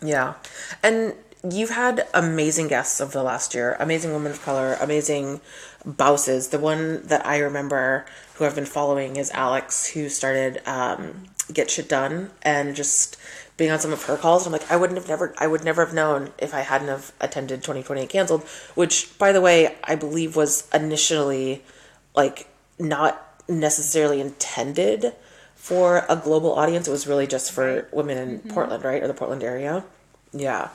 Yeah. 0.00 0.34
And 0.82 1.14
you've 1.50 1.70
had 1.70 2.06
amazing 2.14 2.68
guests 2.68 3.00
of 3.00 3.12
the 3.12 3.24
last 3.24 3.54
year, 3.54 3.76
amazing 3.80 4.12
women 4.12 4.30
of 4.30 4.40
color, 4.42 4.76
amazing 4.80 5.40
bosses. 5.84 6.48
The 6.48 6.58
one 6.58 7.06
that 7.08 7.26
I 7.26 7.38
remember 7.38 8.06
who 8.34 8.44
I've 8.44 8.54
been 8.54 8.66
following 8.66 9.16
is 9.16 9.30
Alex, 9.32 9.88
who 9.88 10.08
started 10.08 10.62
um, 10.66 11.24
Get 11.52 11.70
Shit 11.70 11.88
Done 11.88 12.30
and 12.42 12.76
just 12.76 13.16
being 13.56 13.70
on 13.70 13.78
some 13.78 13.92
of 13.92 14.02
her 14.04 14.16
calls. 14.16 14.46
I'm 14.46 14.52
like, 14.52 14.70
I 14.70 14.76
wouldn't 14.76 14.98
have 14.98 15.08
never, 15.08 15.34
I 15.38 15.46
would 15.46 15.64
never 15.64 15.84
have 15.84 15.94
known 15.94 16.32
if 16.38 16.52
I 16.52 16.60
hadn't 16.60 16.88
have 16.88 17.12
attended 17.20 17.62
2020 17.62 18.06
canceled, 18.06 18.42
which 18.74 19.16
by 19.18 19.32
the 19.32 19.40
way, 19.40 19.76
I 19.82 19.94
believe 19.94 20.36
was 20.36 20.68
initially 20.74 21.62
like 22.14 22.48
not 22.78 23.22
necessarily 23.48 24.20
intended 24.20 25.14
for 25.54 26.04
a 26.08 26.16
global 26.16 26.54
audience. 26.54 26.86
It 26.86 26.90
was 26.90 27.06
really 27.06 27.26
just 27.26 27.52
for 27.52 27.88
women 27.92 28.18
in 28.18 28.38
Portland, 28.52 28.84
right? 28.84 29.02
Or 29.02 29.08
the 29.08 29.14
Portland 29.14 29.42
area. 29.42 29.84
Yeah. 30.32 30.68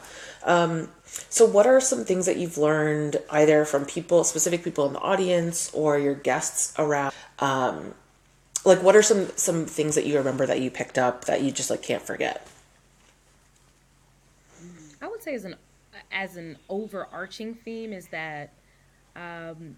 Um, 0.43 0.89
so, 1.29 1.45
what 1.45 1.67
are 1.67 1.79
some 1.79 2.03
things 2.03 2.25
that 2.25 2.37
you've 2.37 2.57
learned 2.57 3.17
either 3.29 3.65
from 3.65 3.85
people, 3.85 4.23
specific 4.23 4.63
people 4.63 4.87
in 4.87 4.93
the 4.93 4.99
audience, 4.99 5.69
or 5.73 5.99
your 5.99 6.15
guests 6.15 6.73
around? 6.79 7.13
Um, 7.39 7.93
like, 8.65 8.81
what 8.81 8.95
are 8.95 9.03
some 9.03 9.29
some 9.35 9.65
things 9.65 9.95
that 9.95 10.05
you 10.05 10.17
remember 10.17 10.45
that 10.45 10.61
you 10.61 10.71
picked 10.71 10.97
up 10.97 11.25
that 11.25 11.41
you 11.41 11.51
just 11.51 11.69
like 11.69 11.81
can't 11.81 12.01
forget? 12.01 12.47
Would 15.21 15.25
say 15.25 15.35
as 15.35 15.45
an 15.45 15.55
as 16.11 16.35
an 16.37 16.57
overarching 16.67 17.53
theme 17.53 17.93
is 17.93 18.07
that 18.07 18.53
um, 19.15 19.77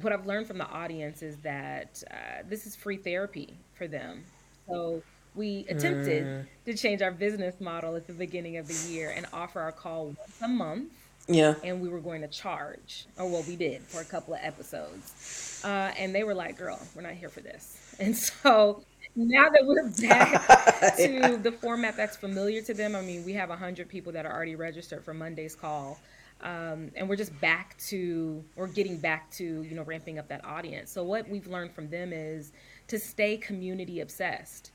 what 0.00 0.12
I've 0.12 0.26
learned 0.26 0.48
from 0.48 0.58
the 0.58 0.66
audience 0.66 1.22
is 1.22 1.36
that 1.38 2.02
uh, 2.10 2.42
this 2.48 2.66
is 2.66 2.74
free 2.74 2.96
therapy 2.96 3.54
for 3.74 3.86
them. 3.86 4.24
So 4.68 5.00
we 5.36 5.64
attempted 5.68 6.48
to 6.66 6.74
change 6.74 7.02
our 7.02 7.12
business 7.12 7.60
model 7.60 7.94
at 7.94 8.08
the 8.08 8.12
beginning 8.14 8.56
of 8.56 8.66
the 8.66 8.90
year 8.92 9.12
and 9.16 9.26
offer 9.32 9.60
our 9.60 9.70
call 9.72 10.06
once 10.06 10.40
a 10.42 10.48
month 10.48 10.90
Yeah. 11.28 11.54
and 11.62 11.80
we 11.80 11.88
were 11.88 12.00
going 12.00 12.22
to 12.22 12.28
charge, 12.28 13.06
or 13.18 13.30
well, 13.30 13.44
we 13.46 13.54
did 13.54 13.82
for 13.82 14.00
a 14.00 14.04
couple 14.04 14.34
of 14.34 14.40
episodes. 14.42 15.60
Uh, 15.64 15.92
and 15.96 16.12
they 16.12 16.24
were 16.24 16.34
like, 16.34 16.58
"Girl, 16.58 16.80
we're 16.96 17.02
not 17.02 17.12
here 17.14 17.28
for 17.28 17.40
this." 17.42 17.78
And 18.00 18.16
so 18.16 18.82
now 19.16 19.48
that 19.48 19.64
we're 19.64 19.88
back 20.08 20.96
to 20.96 21.36
the 21.36 21.52
format 21.52 21.96
that's 21.96 22.16
familiar 22.16 22.62
to 22.62 22.74
them, 22.74 22.96
I 22.96 23.02
mean, 23.02 23.24
we 23.24 23.32
have 23.34 23.50
hundred 23.50 23.88
people 23.88 24.12
that 24.12 24.26
are 24.26 24.32
already 24.32 24.56
registered 24.56 25.04
for 25.04 25.14
Monday's 25.14 25.54
call, 25.54 25.98
um, 26.42 26.90
and 26.96 27.08
we're 27.08 27.16
just 27.16 27.38
back 27.40 27.76
to, 27.88 28.42
or 28.56 28.66
getting 28.66 28.98
back 28.98 29.30
to, 29.32 29.44
you 29.62 29.74
know, 29.74 29.82
ramping 29.82 30.18
up 30.18 30.28
that 30.28 30.44
audience. 30.44 30.90
So 30.90 31.04
what 31.04 31.28
we've 31.28 31.46
learned 31.46 31.72
from 31.72 31.90
them 31.90 32.12
is 32.12 32.52
to 32.88 32.98
stay 32.98 33.36
community 33.36 34.00
obsessed 34.00 34.72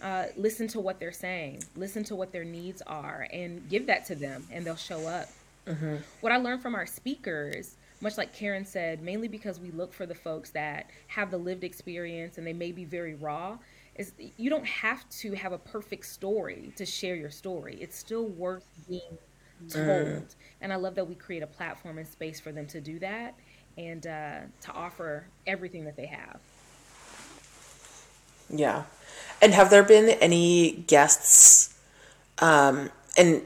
uh, 0.00 0.26
listen 0.36 0.68
to 0.68 0.80
what 0.80 1.00
they're 1.00 1.12
saying, 1.12 1.62
listen 1.76 2.04
to 2.04 2.14
what 2.14 2.32
their 2.32 2.44
needs 2.44 2.82
are, 2.82 3.26
and 3.32 3.68
give 3.68 3.86
that 3.86 4.06
to 4.06 4.14
them, 4.14 4.46
and 4.52 4.64
they'll 4.64 4.76
show 4.76 5.06
up. 5.06 5.28
What 6.20 6.32
I 6.32 6.36
learned 6.36 6.62
from 6.62 6.74
our 6.74 6.86
speakers, 6.86 7.76
much 8.00 8.16
like 8.16 8.32
Karen 8.32 8.64
said, 8.64 9.02
mainly 9.02 9.28
because 9.28 9.58
we 9.60 9.70
look 9.72 9.92
for 9.92 10.06
the 10.06 10.14
folks 10.14 10.50
that 10.50 10.88
have 11.08 11.30
the 11.30 11.38
lived 11.38 11.64
experience 11.64 12.38
and 12.38 12.46
they 12.46 12.52
may 12.52 12.72
be 12.72 12.84
very 12.84 13.14
raw, 13.14 13.58
is 13.98 14.12
you 14.36 14.48
don't 14.48 14.66
have 14.66 15.08
to 15.10 15.32
have 15.34 15.52
a 15.52 15.58
perfect 15.58 16.06
story 16.06 16.72
to 16.76 16.86
share 16.86 17.16
your 17.16 17.30
story. 17.30 17.76
It's 17.80 17.98
still 17.98 18.26
worth 18.26 18.64
being 18.88 19.18
told. 19.68 20.34
And 20.60 20.72
I 20.72 20.76
love 20.76 20.94
that 20.94 21.08
we 21.08 21.14
create 21.16 21.42
a 21.42 21.46
platform 21.46 21.98
and 21.98 22.06
space 22.06 22.40
for 22.40 22.52
them 22.52 22.66
to 22.68 22.80
do 22.80 22.98
that 23.00 23.34
and 23.76 24.06
uh, 24.06 24.38
to 24.62 24.72
offer 24.72 25.26
everything 25.46 25.84
that 25.84 25.96
they 25.96 26.06
have. 26.06 26.40
Yeah. 28.48 28.84
And 29.42 29.52
have 29.52 29.70
there 29.70 29.82
been 29.82 30.10
any 30.20 30.84
guests, 30.86 31.76
um, 32.38 32.90
and 33.16 33.42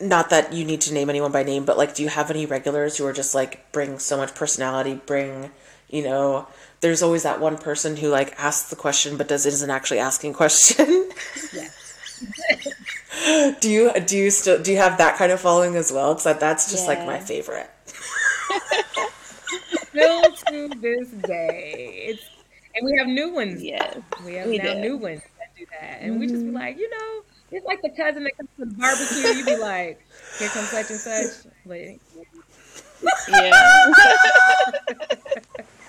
not 0.00 0.30
that 0.30 0.52
you 0.52 0.64
need 0.64 0.80
to 0.82 0.94
name 0.94 1.10
anyone 1.10 1.32
by 1.32 1.42
name, 1.42 1.64
but 1.64 1.76
like, 1.76 1.94
do 1.94 2.02
you 2.02 2.08
have 2.08 2.30
any 2.30 2.46
regulars 2.46 2.96
who 2.96 3.06
are 3.06 3.12
just 3.12 3.34
like 3.34 3.70
bring 3.72 3.98
so 3.98 4.16
much 4.16 4.34
personality, 4.34 5.00
bring, 5.06 5.50
you 5.88 6.02
know, 6.02 6.46
there's 6.80 7.02
always 7.02 7.22
that 7.22 7.40
one 7.40 7.58
person 7.58 7.96
who 7.96 8.08
like 8.08 8.34
asks 8.38 8.70
the 8.70 8.76
question 8.76 9.16
but 9.16 9.28
does 9.28 9.46
isn't 9.46 9.70
actually 9.70 9.98
asking 9.98 10.32
question. 10.32 11.08
Yes. 11.52 13.56
do 13.60 13.70
you 13.70 13.90
do 14.06 14.16
you 14.16 14.30
still 14.30 14.62
do 14.62 14.72
you 14.72 14.78
have 14.78 14.98
that 14.98 15.16
kind 15.16 15.32
of 15.32 15.40
following 15.40 15.74
as 15.76 15.90
well? 15.90 16.14
Because 16.14 16.38
that's 16.38 16.70
just 16.70 16.86
like 16.86 17.04
my 17.06 17.18
favorite. 17.18 17.70
Still 19.88 20.22
to 20.22 20.68
this 20.80 21.08
day. 21.08 22.04
It's 22.08 22.22
and 22.74 22.86
we 22.86 22.96
have 22.98 23.06
new 23.08 23.30
ones. 23.30 23.62
Yes. 23.62 23.98
We 24.24 24.34
have 24.34 24.48
We 24.48 24.58
now 24.58 24.74
do. 24.74 24.80
new 24.80 24.96
ones 24.96 25.22
that 25.38 25.56
do 25.58 25.66
that. 25.72 25.98
And 26.00 26.20
we 26.20 26.26
just 26.26 26.40
be 26.40 26.46
mm-hmm. 26.46 26.56
like, 26.56 26.78
you 26.78 26.88
know, 26.90 27.22
it's 27.50 27.66
like 27.66 27.82
the 27.82 27.90
cousin 27.90 28.22
that 28.24 28.36
comes 28.36 28.48
to 28.58 28.64
the 28.66 28.74
barbecue. 28.76 29.38
You 29.38 29.44
be 29.44 29.56
like, 29.56 30.00
here 30.38 30.48
comes 30.50 30.68
such 30.68 30.90
and 30.90 31.00
such. 31.00 31.46
Wait. 31.64 32.00
Yeah. 33.28 33.52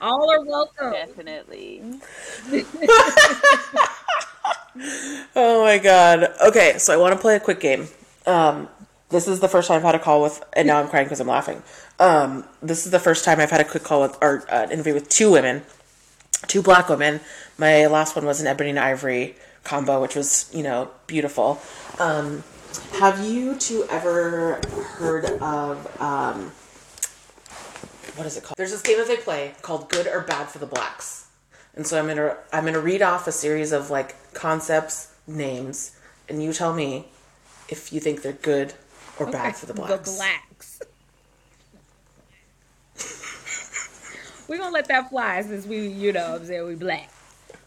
All 0.00 0.30
are 0.30 0.44
welcome. 0.44 0.92
Definitely. 0.92 1.82
Oh 5.34 5.64
my 5.64 5.78
god. 5.78 6.32
Okay, 6.46 6.78
so 6.78 6.92
I 6.92 6.96
want 6.96 7.12
to 7.14 7.18
play 7.18 7.34
a 7.36 7.40
quick 7.40 7.60
game. 7.60 7.88
Um, 8.26 8.68
this 9.08 9.26
is 9.26 9.40
the 9.40 9.48
first 9.48 9.68
time 9.68 9.78
I've 9.78 9.82
had 9.82 9.94
a 9.94 9.98
call 9.98 10.22
with, 10.22 10.44
and 10.52 10.66
now 10.68 10.78
I'm 10.80 10.88
crying 10.88 11.06
because 11.06 11.20
I'm 11.20 11.26
laughing. 11.26 11.62
Um, 11.98 12.44
this 12.62 12.84
is 12.86 12.92
the 12.92 12.98
first 13.00 13.24
time 13.24 13.40
I've 13.40 13.50
had 13.50 13.60
a 13.60 13.64
quick 13.64 13.82
call 13.82 14.02
with, 14.02 14.16
or 14.22 14.44
uh, 14.50 14.64
an 14.64 14.70
interview 14.70 14.94
with 14.94 15.08
two 15.08 15.32
women, 15.32 15.62
two 16.46 16.62
black 16.62 16.88
women. 16.88 17.20
My 17.56 17.86
last 17.86 18.14
one 18.14 18.24
was 18.24 18.40
an 18.40 18.46
ebony 18.46 18.70
and 18.70 18.78
ivory 18.78 19.34
combo, 19.64 20.00
which 20.00 20.14
was, 20.14 20.50
you 20.54 20.62
know, 20.62 20.90
beautiful. 21.06 21.60
Um, 21.98 22.44
have 22.92 23.18
you 23.24 23.56
two 23.56 23.84
ever 23.90 24.60
heard 24.96 25.24
of, 25.40 26.00
um, 26.00 26.52
what 28.18 28.26
is 28.26 28.36
it 28.36 28.42
called? 28.44 28.56
There's 28.56 28.72
this 28.72 28.82
game 28.82 28.98
that 28.98 29.06
they 29.06 29.16
play 29.16 29.54
called 29.62 29.88
Good 29.88 30.06
or 30.06 30.20
Bad 30.22 30.48
for 30.48 30.58
the 30.58 30.66
Blacks. 30.66 31.28
And 31.74 31.86
so 31.86 31.98
I'm 31.98 32.08
gonna 32.08 32.36
I'm 32.52 32.64
gonna 32.64 32.80
read 32.80 33.02
off 33.02 33.26
a 33.28 33.32
series 33.32 33.70
of 33.72 33.90
like 33.90 34.16
concepts, 34.34 35.14
names, 35.26 35.96
and 36.28 36.42
you 36.42 36.52
tell 36.52 36.74
me 36.74 37.06
if 37.68 37.92
you 37.92 38.00
think 38.00 38.22
they're 38.22 38.32
good 38.32 38.74
or 39.18 39.30
bad 39.30 39.54
for 39.56 39.66
the 39.66 39.74
blacks. 39.74 40.10
The 40.10 40.16
blacks. 40.16 40.80
We're 44.48 44.58
gonna 44.58 44.72
let 44.72 44.88
that 44.88 45.10
fly 45.10 45.42
since 45.42 45.66
we, 45.66 45.86
you 45.88 46.12
know, 46.12 46.32
what 46.32 46.40
I'm 46.40 46.46
saying 46.46 46.66
we 46.66 46.74
black. 46.74 47.10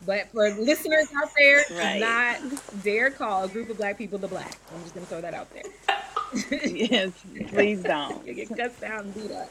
But 0.04 0.30
for 0.32 0.50
listeners 0.50 1.08
out 1.16 1.30
there, 1.38 1.64
do 1.68 1.76
Right. 1.78 2.00
not 2.02 2.84
dare 2.84 3.12
call 3.12 3.44
a 3.44 3.48
group 3.48 3.70
of 3.70 3.78
black 3.78 3.98
people 4.00 4.18
the 4.18 4.28
black. 4.28 4.58
I'm 4.74 4.82
just 4.82 4.96
gonna 4.96 5.06
throw 5.06 5.22
that 5.22 5.34
out 5.34 5.48
there. 5.54 5.64
Yes. 6.66 7.12
Please 7.50 7.84
don't. 7.84 8.26
You 8.28 8.34
get 8.34 8.50
cussed 8.58 8.84
out 8.84 9.04
and 9.04 9.14
beat 9.14 9.32
up. 9.32 9.50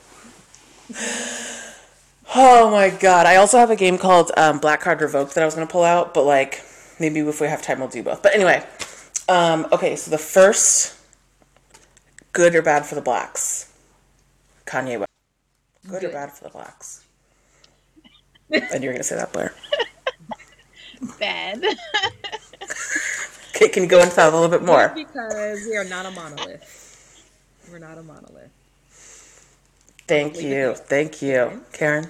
Oh 2.33 2.71
my 2.71 2.91
god! 2.91 3.27
I 3.27 3.37
also 3.37 3.59
have 3.59 3.71
a 3.71 3.77
game 3.77 3.99
called 3.99 4.31
um, 4.37 4.61
Black 4.61 4.81
Card 4.81 5.01
Revoked 5.01 5.35
that 5.35 5.43
I 5.43 5.45
was 5.45 5.55
gonna 5.55 5.67
pull 5.67 5.83
out, 5.83 6.15
but 6.15 6.25
like 6.25 6.65
maybe 7.01 7.21
if 7.21 7.41
we 7.41 7.49
have 7.49 7.61
time, 7.61 7.81
we'll 7.81 7.89
do 7.89 8.03
both. 8.03 8.23
But 8.23 8.35
anyway, 8.35 8.65
um, 9.29 9.67
okay. 9.73 9.97
So 9.97 10.11
the 10.13 10.19
first, 10.19 10.97
good 12.33 12.55
or 12.55 12.63
bad 12.63 12.87
for 12.87 12.95
the 12.95 13.01
blacks? 13.01 13.73
Kanye 14.65 14.99
West. 14.99 15.11
Good, 15.89 16.05
or 16.05 16.11
bad 16.11 16.31
for 16.31 16.45
the 16.45 16.51
blacks? 16.51 17.05
and 18.51 18.85
you're 18.85 18.93
gonna 18.93 19.03
say 19.03 19.17
that, 19.17 19.33
Blair. 19.33 19.53
Bad. 21.19 21.65
Okay, 23.61 23.69
can 23.69 23.83
you 23.83 23.89
go 23.91 24.01
into 24.01 24.17
that 24.17 24.33
a 24.33 24.35
little 24.35 24.49
bit 24.49 24.65
more? 24.65 24.91
Because 24.95 25.67
we 25.67 25.77
are 25.77 25.85
not 25.85 26.07
a 26.07 26.11
monolith. 26.13 27.29
We're 27.71 27.79
not 27.79 27.99
a 27.99 28.03
monolith. 28.03 28.51
Thank 30.11 30.43
you, 30.43 30.75
thank 30.75 31.23
you, 31.23 31.65
Karen. 31.73 32.09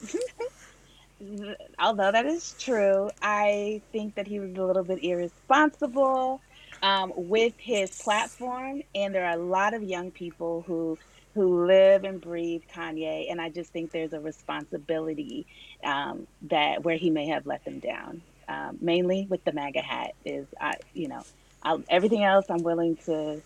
Although 1.78 2.12
that 2.12 2.26
is 2.26 2.54
true, 2.58 3.10
I 3.22 3.82
think 3.92 4.16
that 4.16 4.26
he 4.26 4.40
was 4.40 4.56
a 4.56 4.64
little 4.64 4.84
bit 4.84 5.04
irresponsible 5.04 6.42
um, 6.82 7.12
with 7.16 7.54
his 7.58 7.92
platform, 7.92 8.82
and 8.94 9.14
there 9.14 9.26
are 9.26 9.38
a 9.38 9.42
lot 9.42 9.74
of 9.74 9.82
young 9.84 10.12
people 10.12 10.64
who 10.66 10.98
who 11.34 11.66
live 11.66 12.04
and 12.04 12.20
breathe 12.20 12.62
Kanye, 12.74 13.30
and 13.30 13.40
I 13.40 13.50
just 13.50 13.72
think 13.72 13.92
there's 13.92 14.14
a 14.14 14.20
responsibility 14.20 15.46
um, 15.84 16.26
that 16.42 16.84
where 16.84 16.96
he 16.96 17.10
may 17.10 17.28
have 17.28 17.46
let 17.46 17.64
them 17.64 17.80
down. 17.80 18.22
Um, 18.48 18.78
mainly 18.82 19.28
with 19.30 19.44
the 19.44 19.52
MAGA 19.52 19.82
hat 19.82 20.14
is, 20.24 20.48
I 20.60 20.74
you 20.94 21.08
know, 21.08 21.26
I'll, 21.62 21.84
everything 21.88 22.24
else 22.24 22.46
I'm 22.50 22.64
willing 22.64 22.96
to 23.06 23.42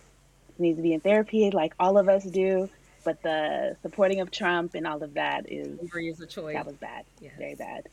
needs 0.59 0.79
to 0.79 0.83
be 0.83 0.95
in 0.95 1.01
therapy, 1.01 1.51
like 1.53 1.75
all 1.79 1.99
of 1.99 2.09
us 2.09 2.25
do. 2.25 2.71
But 3.05 3.23
the 3.23 3.77
supporting 3.83 4.21
of 4.21 4.31
Trump 4.31 4.75
and 4.75 4.87
all 4.87 5.03
of 5.03 5.15
that 5.15 5.51
is 5.53 5.79
Free 5.91 6.09
is 6.09 6.21
a 6.21 6.27
choice. 6.27 6.55
that 6.55 6.67
was 6.67 6.77
bad, 6.77 7.05
Yes. 7.21 7.33
very 7.39 7.55
bad. 7.55 7.87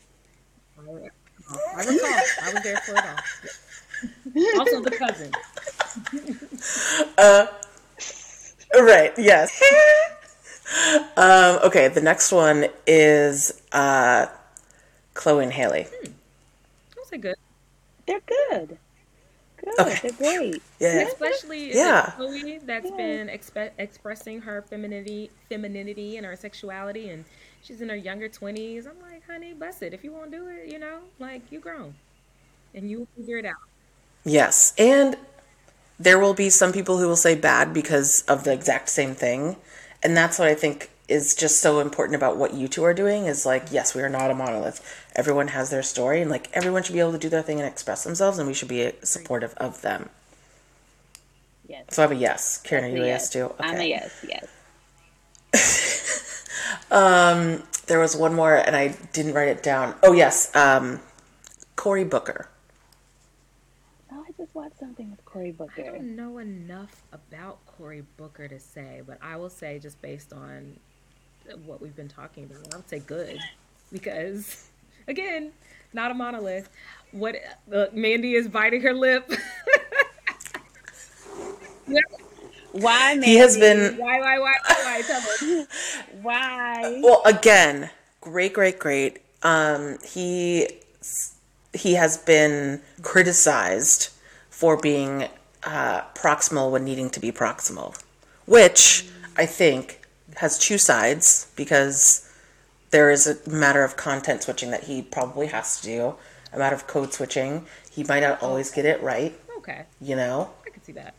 I 0.77 0.81
recall. 0.81 1.09
I 2.43 2.53
was 2.53 2.63
there 2.63 2.77
for 2.77 2.95
it 2.95 3.03
all. 4.55 4.59
Also, 4.59 4.81
the 4.81 4.91
cousin. 4.91 5.31
uh, 7.17 7.47
Right, 8.73 9.11
yes. 9.17 9.61
um, 11.17 11.59
okay, 11.65 11.89
the 11.89 11.99
next 12.01 12.31
one 12.31 12.67
is 12.87 13.61
uh, 13.73 14.27
Chloe 15.13 15.43
and 15.43 15.51
Halle. 15.51 15.87
I'll 16.97 17.05
say 17.05 17.17
good. 17.17 17.35
They're 18.07 18.21
good. 18.25 18.77
Good. 19.63 19.79
Okay. 19.79 19.99
They're 20.09 20.39
great. 20.39 20.63
Yeah. 20.79 21.07
Especially 21.07 21.73
Yeah. 21.73 22.07
it 22.07 22.15
Chloe 22.15 22.59
that's 22.65 22.89
Yeah. 22.89 22.97
been 22.97 23.27
expe- 23.27 23.71
expressing 23.77 24.41
her 24.41 24.63
femininity, 24.63 25.29
femininity 25.49 26.17
and 26.17 26.25
her 26.25 26.35
sexuality, 26.35 27.09
and 27.09 27.25
she's 27.61 27.81
in 27.81 27.89
her 27.89 27.95
younger 27.95 28.27
twenties. 28.27 28.85
I'm 28.87 28.99
like, 29.01 29.25
honey, 29.27 29.53
bless 29.53 29.81
it. 29.81 29.93
If 29.93 30.03
you 30.03 30.11
won't 30.11 30.31
do 30.31 30.47
it, 30.47 30.71
you 30.71 30.79
know, 30.79 30.99
like 31.19 31.43
you 31.51 31.59
grown, 31.59 31.93
and 32.73 32.89
you 32.89 33.07
figure 33.15 33.37
it 33.37 33.45
out. 33.45 33.55
Yes. 34.23 34.73
And 34.77 35.17
there 35.99 36.17
will 36.17 36.33
be 36.33 36.49
some 36.49 36.71
people 36.73 36.97
who 36.97 37.07
will 37.07 37.15
say 37.15 37.35
bad 37.35 37.73
because 37.73 38.23
of 38.27 38.43
the 38.43 38.53
exact 38.53 38.89
same 38.89 39.13
thing. 39.13 39.57
And 40.03 40.17
that's 40.17 40.39
what 40.39 40.47
I 40.47 40.55
think 40.55 40.89
is 41.07 41.35
just 41.35 41.59
so 41.59 41.79
important 41.79 42.15
about 42.15 42.37
what 42.37 42.53
you 42.53 42.67
two 42.67 42.83
are 42.83 42.93
doing 42.93 43.25
is 43.25 43.45
like, 43.45 43.65
yes, 43.71 43.93
we 43.93 44.01
are 44.01 44.09
not 44.09 44.31
a 44.31 44.33
monolith. 44.33 44.81
Everyone 45.15 45.49
has 45.49 45.69
their 45.69 45.83
story 45.83 46.21
and 46.21 46.31
like 46.31 46.49
everyone 46.53 46.83
should 46.83 46.93
be 46.93 46.99
able 46.99 47.11
to 47.11 47.17
do 47.17 47.29
their 47.29 47.41
thing 47.41 47.59
and 47.59 47.67
express 47.67 48.03
themselves 48.03 48.37
and 48.37 48.47
we 48.47 48.53
should 48.53 48.69
be 48.69 48.91
supportive 49.03 49.53
of 49.57 49.81
them. 49.81 50.09
Yes. 51.67 51.85
So 51.89 52.03
I'm 52.03 52.11
a 52.11 52.15
yes. 52.15 52.61
Karen, 52.61 52.85
are 52.85 52.89
you 52.89 53.03
a 53.03 53.05
a 53.05 53.07
yes 53.07 53.29
too? 53.29 53.53
I'm 53.59 53.79
a 53.79 53.83
yes. 53.83 54.25
Yes. 54.27 54.47
um 56.91 57.63
There 57.87 57.99
was 57.99 58.15
one 58.15 58.33
more 58.33 58.55
and 58.55 58.75
I 58.75 58.89
didn't 59.13 59.33
write 59.33 59.49
it 59.49 59.63
down. 59.63 59.95
Oh 60.03 60.13
yes, 60.13 60.55
um, 60.55 61.01
Cory 61.75 62.03
Booker. 62.03 62.47
Oh, 64.11 64.23
I 64.27 64.31
just 64.37 64.53
watched 64.55 64.79
something 64.79 65.09
with 65.11 65.23
Cory 65.25 65.51
Booker. 65.51 65.81
I 65.81 65.85
don't 65.85 66.15
know 66.15 66.37
enough 66.37 67.01
about 67.11 67.65
Cory 67.65 68.03
Booker 68.17 68.47
to 68.47 68.59
say, 68.59 69.01
but 69.05 69.17
I 69.21 69.35
will 69.35 69.49
say 69.49 69.79
just 69.79 70.01
based 70.01 70.31
on 70.31 70.79
what 71.65 71.81
we've 71.81 71.95
been 71.95 72.07
talking 72.07 72.43
about, 72.45 72.73
I 72.73 72.77
would 72.77 72.89
say 72.89 72.99
good 72.99 73.39
because 73.91 74.69
again, 75.07 75.51
not 75.93 76.11
a 76.11 76.13
monolith. 76.13 76.69
What 77.11 77.35
look, 77.67 77.93
Mandy 77.93 78.35
is 78.35 78.47
biting 78.47 78.81
her 78.81 78.93
lip. 78.93 79.29
Why, 82.71 83.15
Mandy? 83.15 83.27
He 83.27 83.35
has 83.35 83.57
been 83.57 83.97
why, 83.97 84.19
why, 84.19 84.39
why, 84.39 84.55
why? 84.63 85.01
Tell 85.05 85.19
us. 85.19 85.43
Why? 86.21 87.01
well 87.03 87.21
again, 87.25 87.89
great, 88.21 88.53
great, 88.53 88.79
great. 88.79 89.19
Um, 89.43 89.97
he 90.05 90.69
he 91.73 91.95
has 91.95 92.17
been 92.17 92.81
criticized 93.01 94.09
for 94.49 94.77
being 94.77 95.27
uh, 95.63 96.01
proximal 96.13 96.71
when 96.71 96.85
needing 96.85 97.09
to 97.09 97.19
be 97.19 97.31
proximal, 97.31 98.01
which 98.45 99.09
I 99.37 99.45
think 99.45 100.01
has 100.35 100.57
two 100.57 100.77
sides 100.77 101.51
because 101.55 102.30
there 102.91 103.09
is 103.09 103.25
a 103.27 103.49
matter 103.49 103.83
of 103.83 103.97
content 103.97 104.43
switching 104.43 104.71
that 104.71 104.83
he 104.83 105.01
probably 105.01 105.47
has 105.47 105.79
to 105.79 105.85
do, 105.85 106.15
a 106.53 106.59
matter 106.59 106.75
of 106.75 106.87
code 106.87 107.13
switching. 107.13 107.65
He 107.89 108.03
might 108.03 108.19
not 108.19 108.41
always 108.43 108.69
get 108.71 108.85
it 108.85 109.01
right, 109.01 109.37
Okay, 109.57 109.83
you 109.99 110.15
know. 110.15 110.51
I 110.65 110.69
can 110.69 110.83
see 110.83 110.91
that. 110.93 111.13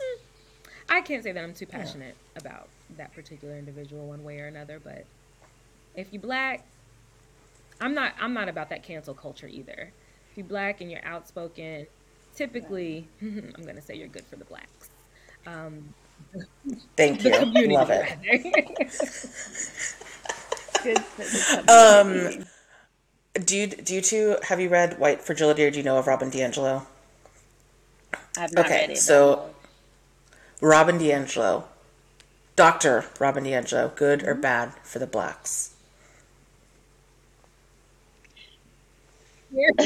Hmm. 0.00 0.20
I 0.88 1.00
can't 1.00 1.22
say 1.22 1.32
that 1.32 1.42
I'm 1.42 1.54
too 1.54 1.66
passionate 1.66 2.14
about 2.36 2.68
that 2.96 3.12
particular 3.14 3.56
individual 3.56 4.06
one 4.06 4.22
way 4.22 4.40
or 4.40 4.46
another, 4.46 4.80
but 4.82 5.04
if 5.94 6.12
you 6.12 6.20
black, 6.20 6.64
I'm 7.80 7.94
not 7.94 8.14
I'm 8.20 8.32
not 8.32 8.48
about 8.48 8.70
that 8.70 8.82
cancel 8.82 9.14
culture 9.14 9.48
either. 9.48 9.90
If 10.30 10.38
you 10.38 10.44
black 10.44 10.80
and 10.80 10.90
you're 10.90 11.04
outspoken, 11.04 11.86
typically 12.34 13.08
I'm 13.20 13.64
gonna 13.64 13.82
say 13.82 13.96
you're 13.96 14.08
good 14.08 14.26
for 14.26 14.36
the 14.36 14.44
blacks. 14.44 14.90
Um, 15.46 15.94
Thank 16.96 17.24
you, 17.24 17.30
love 17.68 17.90
it. 17.90 18.18
Good 20.82 20.98
for. 20.98 21.70
Um, 21.70 22.44
do 23.44 23.56
you 23.56 23.66
do 23.66 23.94
you 23.94 24.00
two 24.00 24.36
have 24.42 24.60
you 24.60 24.68
read 24.68 24.98
White 24.98 25.20
Fragility 25.20 25.64
or 25.64 25.70
do 25.70 25.78
you 25.78 25.84
know 25.84 25.98
of 25.98 26.06
Robin 26.06 26.30
DiAngelo? 26.30 26.86
I've 28.38 28.52
not 28.52 28.66
okay, 28.66 28.80
read 28.80 28.90
it. 28.90 28.98
so- 28.98 29.50
Robin 30.60 30.98
DiAngelo, 30.98 31.64
Doctor 32.54 33.04
Robin 33.18 33.44
DiAngelo, 33.44 33.94
good 33.94 34.22
or 34.22 34.32
mm-hmm. 34.32 34.40
bad 34.40 34.72
for 34.82 34.98
the 34.98 35.06
blacks? 35.06 35.74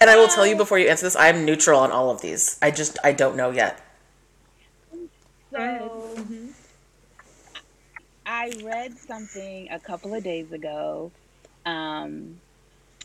And 0.00 0.10
I 0.10 0.16
will 0.16 0.28
tell 0.28 0.46
you 0.46 0.52
um, 0.52 0.58
before 0.58 0.78
you 0.78 0.88
answer 0.88 1.06
this, 1.06 1.16
I'm 1.16 1.44
neutral 1.44 1.80
on 1.80 1.90
all 1.90 2.10
of 2.10 2.20
these. 2.20 2.58
I 2.60 2.70
just 2.70 2.98
I 3.02 3.12
don't 3.12 3.36
know 3.36 3.50
yet. 3.50 3.80
So, 5.50 5.97
I 8.28 8.50
read 8.62 8.98
something 8.98 9.68
a 9.70 9.80
couple 9.80 10.14
of 10.14 10.22
days 10.22 10.52
ago, 10.52 11.14
um, 11.64 12.42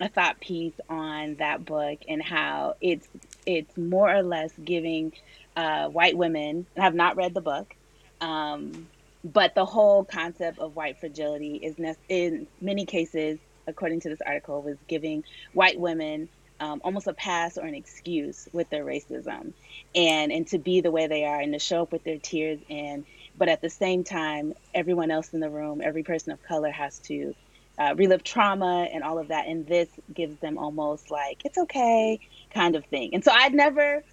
a 0.01 0.09
thought 0.09 0.41
piece 0.41 0.76
on 0.89 1.38
that 1.39 1.63
book 1.65 1.99
and 2.09 2.21
how 2.21 2.76
it's 2.82 3.07
it's 3.45 3.78
more 3.78 4.13
or 4.13 4.21
less 4.24 4.51
giving 4.63 5.13
uh, 5.55 5.88
white 5.88 6.17
women. 6.17 6.67
I 6.78 6.84
have 6.84 6.95
not 6.95 7.15
read 7.15 7.34
the 7.34 7.41
book, 7.41 7.74
um, 8.19 8.89
but 9.24 9.55
the 9.55 9.65
whole 9.65 10.03
concept 10.03 10.59
of 10.59 10.76
white 10.76 10.99
fragility 10.99 11.55
is 11.55 11.80
ne- 11.80 11.95
in 12.09 12.49
many 12.61 12.86
cases, 12.86 13.39
according 13.65 14.01
to 14.01 14.09
this 14.09 14.21
article, 14.26 14.61
was 14.61 14.78
giving 14.89 15.24
white 15.53 15.80
women 15.80 16.30
um, 16.59 16.82
almost 16.84 17.07
a 17.07 17.13
pass 17.13 17.57
or 17.57 17.65
an 17.65 17.76
excuse 17.76 18.47
with 18.53 18.69
their 18.69 18.86
racism 18.86 19.53
and 19.95 20.32
and 20.34 20.47
to 20.47 20.59
be 20.59 20.82
the 20.82 20.91
way 20.91 21.07
they 21.07 21.26
are 21.26 21.39
and 21.39 21.53
to 21.53 21.59
show 21.59 21.84
up 21.84 21.93
with 21.93 22.03
their 22.03 22.19
tears 22.19 22.59
and 22.69 23.05
but 23.36 23.49
at 23.49 23.61
the 23.61 23.69
same 23.69 24.03
time 24.03 24.53
everyone 24.73 25.11
else 25.11 25.34
in 25.34 25.39
the 25.39 25.49
room 25.49 25.81
every 25.84 26.03
person 26.03 26.34
of 26.34 26.41
color 26.43 26.71
has 26.71 26.99
to 26.99 27.36
uh, 27.79 27.95
relive 27.97 28.23
trauma 28.23 28.88
and 28.93 29.03
all 29.03 29.19
of 29.19 29.29
that. 29.29 29.47
And 29.47 29.67
this 29.67 29.89
gives 30.13 30.39
them 30.39 30.57
almost 30.59 31.11
like 31.11 31.41
it's 31.45 31.57
okay 31.57 32.19
kind 32.53 32.75
of 32.75 32.86
thing. 32.88 33.11
And 33.13 33.23
so 33.23 33.31
i'd 33.34 33.53
never 33.53 34.03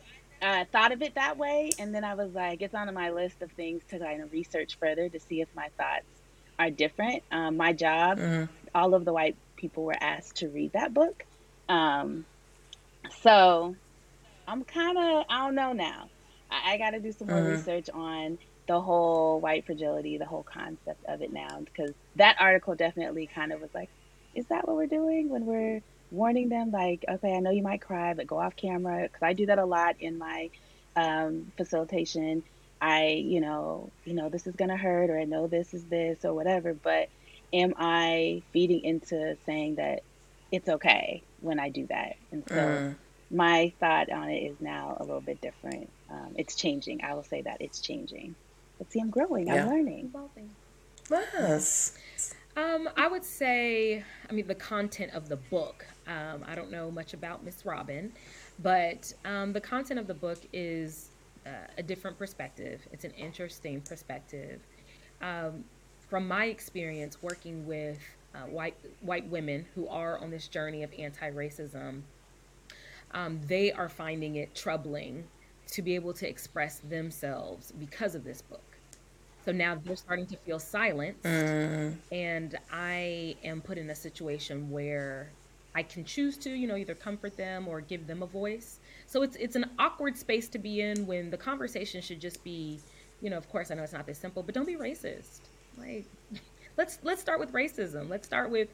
uh, 0.42 0.64
thought 0.72 0.92
of 0.92 1.02
it 1.02 1.14
that 1.16 1.38
way. 1.38 1.74
And 1.78 1.94
then 1.94 2.04
i 2.04 2.14
was 2.14 2.32
like 2.34 2.62
it's 2.62 2.74
on 2.74 2.92
my 2.94 3.10
list 3.10 3.42
of 3.42 3.52
things 3.52 3.82
to 3.90 3.98
kind 4.00 4.22
of 4.22 4.32
research 4.32 4.78
further 4.80 5.08
to 5.10 5.20
see 5.20 5.40
if 5.42 5.48
my 5.54 5.68
thoughts 5.78 6.06
are 6.58 6.70
different. 6.70 7.24
Um, 7.32 7.56
my 7.56 7.72
job 7.74 8.20
all 8.74 8.94
of 8.94 9.04
the 9.04 9.12
white 9.12 9.36
people 9.56 9.84
were 9.84 9.96
asked 10.00 10.38
to 10.38 10.48
read 10.48 10.72
that 10.74 10.94
book. 10.94 11.24
Um, 11.68 12.26
so 13.22 13.76
I'm 14.46 14.64
kind 14.64 14.98
of, 14.98 15.24
I 15.30 15.46
don't 15.46 15.54
know 15.54 15.72
now. 15.72 16.10
I, 16.50 16.74
I 16.74 16.78
got 16.78 16.90
to 16.92 17.00
do 17.00 17.12
some 17.12 17.28
more 17.30 17.44
research 17.44 17.88
on 17.92 18.38
the 18.70 18.80
whole 18.80 19.40
white 19.40 19.66
fragility, 19.66 20.16
the 20.16 20.24
whole 20.24 20.44
concept 20.44 21.04
of 21.06 21.22
it 21.22 21.32
now, 21.32 21.58
because 21.64 21.90
that 22.14 22.36
article 22.38 22.76
definitely 22.76 23.26
kind 23.26 23.52
of 23.52 23.60
was 23.60 23.74
like, 23.74 23.88
is 24.32 24.46
that 24.46 24.64
what 24.64 24.76
we're 24.76 24.86
doing 24.86 25.28
when 25.28 25.44
we're 25.44 25.82
warning 26.12 26.48
them? 26.48 26.70
Like, 26.70 27.04
okay, 27.08 27.34
I 27.34 27.40
know 27.40 27.50
you 27.50 27.64
might 27.64 27.80
cry, 27.80 28.14
but 28.14 28.28
go 28.28 28.38
off 28.38 28.54
camera, 28.54 29.02
because 29.02 29.22
I 29.22 29.32
do 29.32 29.46
that 29.46 29.58
a 29.58 29.64
lot 29.64 29.96
in 29.98 30.18
my 30.18 30.50
um, 30.94 31.50
facilitation. 31.56 32.44
I, 32.80 33.06
you 33.08 33.40
know, 33.40 33.90
you 34.04 34.14
know, 34.14 34.28
this 34.28 34.46
is 34.46 34.54
gonna 34.54 34.76
hurt, 34.76 35.10
or 35.10 35.18
I 35.18 35.24
know 35.24 35.48
this 35.48 35.74
is 35.74 35.82
this, 35.86 36.24
or 36.24 36.32
whatever. 36.32 36.72
But 36.72 37.08
am 37.52 37.74
I 37.76 38.42
feeding 38.52 38.84
into 38.84 39.36
saying 39.46 39.74
that 39.74 40.04
it's 40.52 40.68
okay 40.68 41.24
when 41.40 41.58
I 41.58 41.70
do 41.70 41.88
that? 41.88 42.14
And 42.30 42.44
so 42.48 42.94
my 43.32 43.72
thought 43.80 44.10
on 44.12 44.28
it 44.28 44.44
is 44.44 44.60
now 44.60 44.96
a 45.00 45.02
little 45.02 45.20
bit 45.20 45.40
different. 45.40 45.90
Um, 46.08 46.36
it's 46.36 46.54
changing. 46.54 47.02
I 47.02 47.14
will 47.14 47.24
say 47.24 47.42
that 47.42 47.60
it's 47.60 47.80
changing. 47.80 48.36
But 48.81 48.91
see, 48.91 48.99
I'm 49.01 49.11
growing. 49.11 49.47
Yeah. 49.47 49.64
I'm 49.64 49.68
learning. 49.68 50.11
Yes. 51.11 51.93
Um, 52.57 52.89
I 52.97 53.07
would 53.09 53.24
say, 53.24 54.03
I 54.28 54.33
mean, 54.33 54.47
the 54.47 54.55
content 54.55 55.12
of 55.12 55.28
the 55.28 55.37
book. 55.37 55.87
Um, 56.07 56.43
I 56.47 56.55
don't 56.55 56.70
know 56.70 56.91
much 56.91 57.12
about 57.12 57.45
Miss 57.45 57.66
Robin, 57.66 58.11
but 58.62 59.12
um, 59.26 59.53
the 59.53 59.61
content 59.61 60.01
of 60.01 60.07
the 60.07 60.14
book 60.14 60.39
is 60.55 61.11
uh, 61.47 61.51
a 61.76 61.83
different 61.83 62.18
perspective. 62.18 62.81
It's 62.91 63.05
an 63.05 63.12
interesting 63.12 63.83
perspective. 63.83 64.61
Um, 65.20 65.64
from 66.09 66.26
my 66.26 66.47
experience 66.47 67.22
working 67.22 67.66
with 67.66 67.99
uh, 68.35 68.39
white 68.47 68.76
white 69.03 69.28
women 69.28 69.66
who 69.74 69.87
are 69.89 70.18
on 70.18 70.31
this 70.31 70.49
journey 70.49 70.83
of 70.83 70.91
anti-racism, 70.99 72.01
um, 73.12 73.41
they 73.47 73.72
are 73.72 73.91
finding 73.91 74.37
it 74.37 74.55
troubling 74.55 75.24
to 75.68 75.83
be 75.83 75.95
able 75.95 76.14
to 76.14 76.26
express 76.26 76.78
themselves 76.78 77.72
because 77.78 78.14
of 78.14 78.24
this 78.24 78.41
book. 78.43 78.69
So 79.45 79.53
now 79.53 79.76
they're 79.82 79.97
starting 79.97 80.26
to 80.26 80.36
feel 80.36 80.59
silenced, 80.59 81.22
mm. 81.22 81.95
and 82.12 82.59
I 82.70 83.36
am 83.43 83.61
put 83.62 83.78
in 83.78 83.88
a 83.88 83.95
situation 83.95 84.70
where 84.70 85.30
I 85.74 85.82
can 85.82 86.05
choose 86.05 86.36
to, 86.38 86.51
you 86.51 86.66
know, 86.66 86.76
either 86.76 86.95
comfort 86.95 87.36
them 87.36 87.68
or 87.68 87.80
give 87.80 88.07
them 88.07 88.22
a 88.22 88.26
voice. 88.26 88.80
So 89.07 89.22
it's 89.22 89.36
it's 89.36 89.57
an 89.57 89.66
awkward 89.78 90.16
space 90.16 90.49
to 90.51 90.59
be 90.59 90.80
in 90.80 91.07
when 91.07 91.30
the 91.30 91.36
conversation 91.36 92.03
should 92.03 92.20
just 92.20 92.43
be, 92.45 92.80
you 93.20 93.30
know, 93.30 93.36
of 93.36 93.49
course 93.49 93.70
I 93.70 93.74
know 93.74 93.82
it's 93.82 93.93
not 93.93 94.07
this 94.07 94.18
simple, 94.18 94.43
but 94.43 94.55
don't 94.55 94.66
be 94.66 94.76
racist. 94.76 95.41
Like 95.78 96.07
let's 96.76 96.99
let's 97.03 97.20
start 97.20 97.41
with 97.41 97.53
racism. 97.53 98.09
Let's 98.09 98.26
start 98.26 98.51
with 98.51 98.68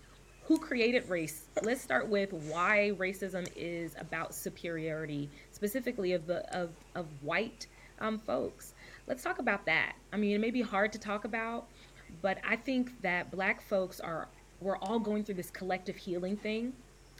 who 0.44 0.58
created 0.58 1.08
race. 1.08 1.46
Let's 1.62 1.80
start 1.82 2.08
with 2.08 2.32
why 2.32 2.92
racism 2.96 3.48
is 3.56 3.94
about 3.98 4.34
superiority, 4.34 5.28
specifically 5.52 6.12
of 6.12 6.26
the 6.26 6.38
of 6.56 6.70
of 6.94 7.06
white 7.22 7.66
um, 8.00 8.18
folks. 8.18 8.74
Let's 9.06 9.22
talk 9.22 9.38
about 9.38 9.66
that. 9.66 9.94
I 10.12 10.16
mean, 10.16 10.34
it 10.34 10.40
may 10.40 10.50
be 10.50 10.62
hard 10.62 10.92
to 10.92 10.98
talk 10.98 11.24
about, 11.24 11.68
but 12.22 12.38
I 12.46 12.56
think 12.56 13.00
that 13.02 13.30
black 13.30 13.60
folks 13.62 14.00
are 14.00 14.28
we're 14.60 14.78
all 14.78 14.98
going 14.98 15.22
through 15.22 15.34
this 15.34 15.50
collective 15.50 15.96
healing 15.96 16.36
thing 16.36 16.72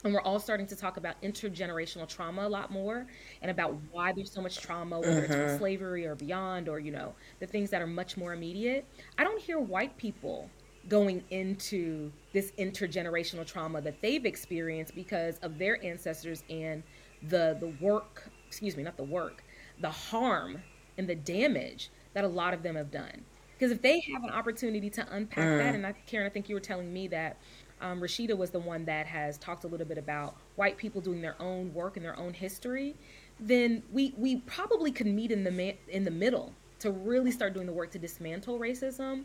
and 0.05 0.13
we're 0.13 0.23
all 0.23 0.39
starting 0.39 0.67
to 0.67 0.77
talk 0.77 0.97
about 0.97 1.21
intergenerational 1.23 2.09
trauma 2.09 2.47
a 2.47 2.49
lot 2.49 2.71
more 2.71 3.07
and 3.43 3.51
about 3.51 3.77
why 3.91 4.13
there's 4.13 4.31
so 4.31 4.41
much 4.41 4.59
trauma 4.59 5.01
whether 5.01 5.25
it's 5.25 5.35
from 5.35 5.59
slavery 5.59 6.07
or 6.07 6.15
beyond 6.15 6.69
or 6.69 6.79
you 6.79 6.91
know 6.91 7.15
the 7.41 7.47
things 7.47 7.71
that 7.71 7.83
are 7.83 7.87
much 7.87 8.17
more 8.17 8.33
immediate 8.33 8.87
i 9.19 9.25
don't 9.25 9.41
hear 9.41 9.59
white 9.59 9.97
people 9.97 10.49
going 10.89 11.23
into 11.31 12.11
this 12.33 12.53
intergenerational 12.59 13.45
trauma 13.45 13.81
that 13.81 14.01
they've 14.01 14.25
experienced 14.25 14.95
because 14.95 15.39
of 15.39 15.59
their 15.59 15.85
ancestors 15.85 16.45
and 16.49 16.83
the 17.29 17.57
the 17.61 17.73
work 17.85 18.31
excuse 18.47 18.77
me 18.77 18.83
not 18.83 18.97
the 18.97 19.05
work 19.05 19.43
the 19.81 19.91
harm 19.91 20.63
and 20.99 21.09
the 21.09 21.15
damage 21.15 21.91
that 22.15 22.25
a 22.25 22.29
lot 22.29 22.55
of 22.55 22.63
them 22.63 22.77
have 22.77 22.91
done 22.91 23.25
because 23.59 23.71
if 23.71 23.81
they 23.83 24.01
have 24.13 24.23
an 24.25 24.31
opportunity 24.31 24.91
to 24.91 25.07
unpack 25.11 25.59
that 25.59 25.75
and 25.75 25.87
I, 25.87 25.93
karen 26.07 26.27
i 26.27 26.31
think 26.31 26.49
you 26.49 26.55
were 26.55 26.61
telling 26.61 26.93
me 26.93 27.09
that 27.09 27.37
um, 27.81 28.01
Rashida 28.01 28.37
was 28.37 28.51
the 28.51 28.59
one 28.59 28.85
that 28.87 29.07
has 29.07 29.39
talked 29.39 29.65
a 29.65 29.67
little 29.67 29.87
bit 29.87 29.99
about 29.99 30.37
white 30.57 30.77
people 30.77 31.01
doing 31.01 31.21
their 31.21 31.41
own 31.41 31.73
work 31.75 31.97
and 31.97 32.05
their 32.05 32.19
own 32.19 32.33
history. 32.33 32.95
Then 33.39 33.83
we 33.93 34.15
we 34.17 34.37
probably 34.37 34.91
could 34.91 35.07
meet 35.07 35.31
in 35.31 35.45
the 35.45 35.51
ma- 35.51 35.79
in 35.89 36.05
the 36.05 36.11
middle 36.11 36.55
to 36.79 36.91
really 36.91 37.31
start 37.31 37.53
doing 37.53 37.67
the 37.67 37.73
work 37.73 37.91
to 37.91 37.99
dismantle 37.99 38.59
racism. 38.59 39.25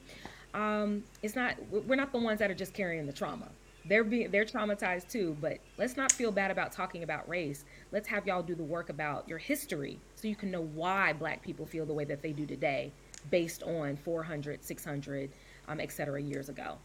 Um, 0.53 1.03
it's 1.21 1.35
not 1.35 1.55
we're 1.71 1.95
not 1.95 2.11
the 2.11 2.19
ones 2.19 2.39
that 2.39 2.51
are 2.51 2.55
just 2.55 2.73
carrying 2.73 3.05
the 3.05 3.13
trauma. 3.13 3.47
They're 3.85 4.03
being 4.03 4.29
they're 4.31 4.45
traumatized 4.45 5.09
too, 5.09 5.35
but 5.41 5.57
let's 5.77 5.97
not 5.97 6.11
feel 6.11 6.31
bad 6.31 6.51
about 6.51 6.71
talking 6.71 7.03
about 7.03 7.27
race. 7.27 7.65
Let's 7.91 8.07
have 8.07 8.27
y'all 8.27 8.43
do 8.43 8.55
the 8.55 8.63
work 8.63 8.89
about 8.89 9.27
your 9.27 9.39
history 9.39 9.99
so 10.15 10.27
you 10.27 10.35
can 10.35 10.51
know 10.51 10.61
why 10.61 11.13
black 11.13 11.41
people 11.41 11.65
feel 11.65 11.85
the 11.85 11.93
way 11.93 12.05
that 12.05 12.21
they 12.21 12.31
do 12.31 12.45
today 12.45 12.91
based 13.29 13.63
on 13.63 13.97
400, 13.97 14.63
600, 14.63 15.29
um, 15.67 15.79
et 15.79 15.91
cetera 15.91 16.21
years 16.21 16.49
ago. 16.49 16.77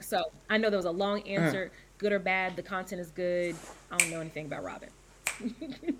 So 0.00 0.24
I 0.48 0.58
know 0.58 0.70
there 0.70 0.78
was 0.78 0.86
a 0.86 0.90
long 0.90 1.22
answer, 1.22 1.70
good 1.98 2.12
or 2.12 2.18
bad. 2.18 2.56
The 2.56 2.62
content 2.62 3.00
is 3.00 3.10
good. 3.10 3.56
I 3.90 3.96
don't 3.96 4.10
know 4.10 4.20
anything 4.20 4.46
about 4.46 4.64
Robin. 4.64 4.90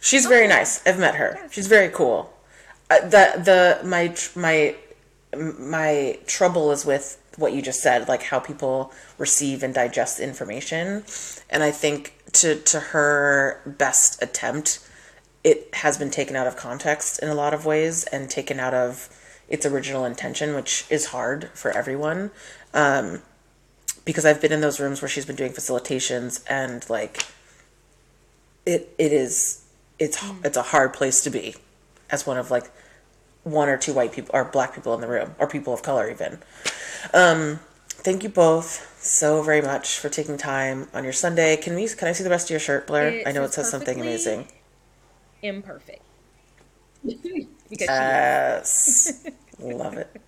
She's 0.00 0.26
very 0.26 0.48
nice. 0.48 0.84
I've 0.86 0.98
met 0.98 1.14
her. 1.16 1.38
She's 1.50 1.66
very 1.66 1.90
cool. 1.90 2.32
Uh, 2.88 3.00
the 3.00 3.78
the 3.82 3.86
my 3.86 4.14
my 4.34 4.74
my 5.58 6.18
trouble 6.26 6.72
is 6.72 6.84
with 6.86 7.19
what 7.36 7.52
you 7.52 7.62
just 7.62 7.80
said, 7.80 8.08
like 8.08 8.24
how 8.24 8.38
people 8.38 8.92
receive 9.18 9.62
and 9.62 9.74
digest 9.74 10.20
information, 10.20 11.04
and 11.48 11.62
I 11.62 11.70
think 11.70 12.14
to 12.32 12.56
to 12.56 12.80
her 12.80 13.60
best 13.66 14.22
attempt, 14.22 14.86
it 15.44 15.68
has 15.74 15.98
been 15.98 16.10
taken 16.10 16.36
out 16.36 16.46
of 16.46 16.56
context 16.56 17.18
in 17.20 17.28
a 17.28 17.34
lot 17.34 17.54
of 17.54 17.64
ways 17.64 18.04
and 18.04 18.28
taken 18.28 18.60
out 18.60 18.74
of 18.74 19.08
its 19.48 19.66
original 19.66 20.04
intention, 20.04 20.54
which 20.54 20.86
is 20.90 21.06
hard 21.06 21.50
for 21.54 21.70
everyone. 21.70 22.30
Um, 22.72 23.22
because 24.04 24.24
I've 24.24 24.40
been 24.40 24.52
in 24.52 24.60
those 24.60 24.80
rooms 24.80 25.02
where 25.02 25.08
she's 25.08 25.26
been 25.26 25.36
doing 25.36 25.52
facilitations 25.52 26.42
and 26.48 26.88
like 26.88 27.26
it 28.66 28.94
it 28.98 29.12
is 29.12 29.64
it's 29.98 30.22
it's 30.44 30.56
a 30.56 30.62
hard 30.62 30.92
place 30.92 31.22
to 31.22 31.30
be 31.30 31.54
as 32.10 32.26
one 32.26 32.36
of 32.36 32.50
like 32.50 32.70
one 33.44 33.68
or 33.68 33.76
two 33.76 33.92
white 33.92 34.12
people 34.12 34.30
or 34.34 34.44
black 34.44 34.74
people 34.74 34.94
in 34.94 35.00
the 35.00 35.08
room 35.08 35.34
or 35.38 35.46
people 35.46 35.72
of 35.72 35.82
color 35.82 36.10
even 36.10 36.38
um 37.14 37.58
thank 37.88 38.22
you 38.22 38.28
both 38.28 38.86
so 39.02 39.42
very 39.42 39.62
much 39.62 39.98
for 39.98 40.08
taking 40.08 40.36
time 40.36 40.88
on 40.92 41.04
your 41.04 41.12
sunday 41.12 41.56
can 41.56 41.74
we 41.74 41.88
can 41.88 42.08
i 42.08 42.12
see 42.12 42.22
the 42.24 42.30
rest 42.30 42.46
of 42.46 42.50
your 42.50 42.60
shirt 42.60 42.86
blair 42.86 43.08
It 43.08 43.26
i 43.26 43.32
know 43.32 43.44
it 43.44 43.52
says 43.52 43.70
something 43.70 44.00
amazing 44.00 44.46
Imperfect. 45.42 46.02
because 47.02 47.46
yes 47.88 49.26
love 49.58 49.96
it 49.96 50.20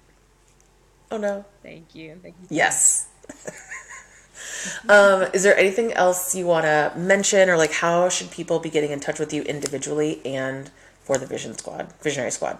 oh 1.10 1.18
no 1.18 1.44
thank 1.62 1.94
you. 1.94 2.18
Thank 2.22 2.34
you. 2.40 2.46
Yes. 2.50 3.08
um, 4.88 5.22
is 5.32 5.42
there 5.42 5.56
anything 5.56 5.92
else 5.92 6.34
you 6.34 6.46
want 6.46 6.64
to 6.64 6.92
mention, 6.96 7.48
or 7.48 7.56
like 7.56 7.72
how 7.72 8.08
should 8.08 8.30
people 8.30 8.58
be 8.58 8.70
getting 8.70 8.90
in 8.90 9.00
touch 9.00 9.18
with 9.18 9.32
you 9.32 9.42
individually 9.42 10.20
and 10.24 10.70
for 11.02 11.18
the 11.18 11.26
Vision 11.26 11.56
Squad, 11.56 11.92
Visionary 12.00 12.30
Squad? 12.30 12.58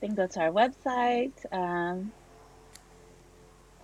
You 0.00 0.08
can 0.08 0.16
go 0.16 0.26
to 0.26 0.40
our 0.40 0.50
website. 0.50 1.32
Um, 1.52 2.10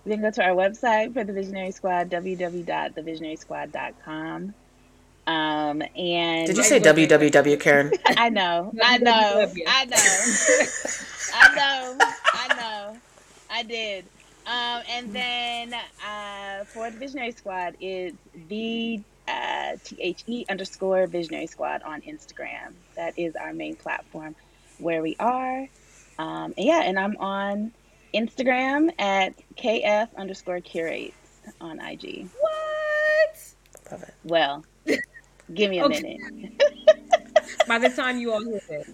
you 0.05 0.13
can 0.13 0.21
go 0.21 0.31
to 0.31 0.43
our 0.43 0.55
website 0.55 1.13
for 1.13 1.23
the 1.23 1.33
Visionary 1.33 1.69
Squad, 1.71 2.09
www.thevisionarysquad.com. 2.09 4.53
Um, 5.27 5.81
and 5.81 6.47
Did 6.47 6.55
you 6.55 6.63
say 6.63 6.79
www, 6.79 7.59
Karen? 7.59 7.91
I 8.05 8.29
know, 8.29 8.71
I 8.81 8.97
know, 8.97 9.51
I 9.67 9.85
know, 9.85 9.97
I 11.33 11.55
know, 11.55 11.97
I 12.33 12.47
know, 12.55 12.97
I 13.51 13.63
did. 13.63 14.05
Um, 14.45 14.83
and 14.89 15.13
then 15.13 15.73
uh, 15.73 16.63
for 16.63 16.89
the 16.89 16.97
Visionary 16.97 17.31
Squad, 17.31 17.75
is 17.81 18.13
the 18.47 19.01
uh, 19.27 19.75
THE 19.83 20.45
underscore 20.49 21.05
Visionary 21.07 21.47
Squad 21.47 21.81
on 21.83 21.99
Instagram. 22.03 22.71
That 22.95 23.19
is 23.19 23.35
our 23.35 23.51
main 23.51 23.75
platform 23.75 24.33
where 24.79 25.01
we 25.01 25.17
are. 25.19 25.67
Um, 26.19 26.53
and 26.57 26.65
yeah, 26.65 26.81
and 26.83 26.97
I'm 26.99 27.15
on 27.17 27.71
Instagram 28.13 28.89
at 28.99 29.33
KF 29.57 30.15
underscore 30.15 30.61
curates 30.61 31.15
on 31.61 31.79
IG. 31.79 32.29
What? 32.39 33.91
Love 33.91 34.03
it. 34.03 34.13
Well, 34.23 34.65
give 35.53 35.69
me 35.69 35.79
a 35.79 35.85
Okay. 35.85 36.01
minute. 36.01 36.51
By 37.67 37.79
the 37.79 37.89
time 37.89 38.17
you 38.17 38.31
all 38.31 38.43
hear 38.43 38.59
this, 38.67 38.87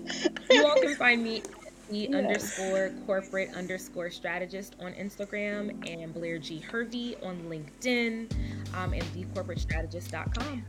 you 0.51 0.65
all 0.65 0.78
can 0.78 0.95
find 0.95 1.24
me 1.24 1.43
the 1.89 2.13
underscore 2.13 2.91
corporate 3.05 3.53
underscore 3.55 4.09
strategist 4.09 4.76
on 4.80 4.93
Instagram 4.93 5.71
and 5.89 6.13
Blair 6.13 6.38
G. 6.39 6.59
Hervey 6.59 7.15
on 7.21 7.41
LinkedIn 7.43 8.32
um, 8.76 8.93
and 8.93 9.03
thecorporatestrategist.com. 9.03 10.65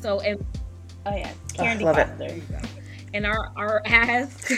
So, 0.00 0.20
and 0.20 0.44
Oh 1.06 1.14
yeah, 1.14 1.32
Karen 1.54 1.80
Oh, 1.80 1.84
love 1.84 1.98
it. 1.98 2.08
And 3.14 3.26
our, 3.26 3.52
our 3.56 3.82
ask 3.86 4.50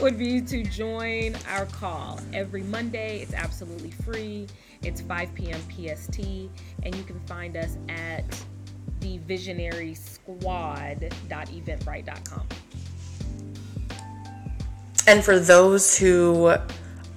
would 0.00 0.18
be 0.18 0.40
to 0.42 0.62
join 0.62 1.36
our 1.48 1.66
call 1.66 2.20
every 2.32 2.62
Monday. 2.62 3.20
It's 3.20 3.34
absolutely 3.34 3.90
free. 3.90 4.46
It's 4.82 5.00
5 5.00 5.34
p.m. 5.34 5.60
PST. 5.70 6.18
And 6.82 6.94
you 6.94 7.04
can 7.04 7.20
find 7.20 7.56
us 7.56 7.76
at 7.88 8.24
the 9.00 9.18
visionary. 9.18 9.96
And 15.06 15.24
for 15.24 15.38
those 15.38 15.98
who 15.98 16.54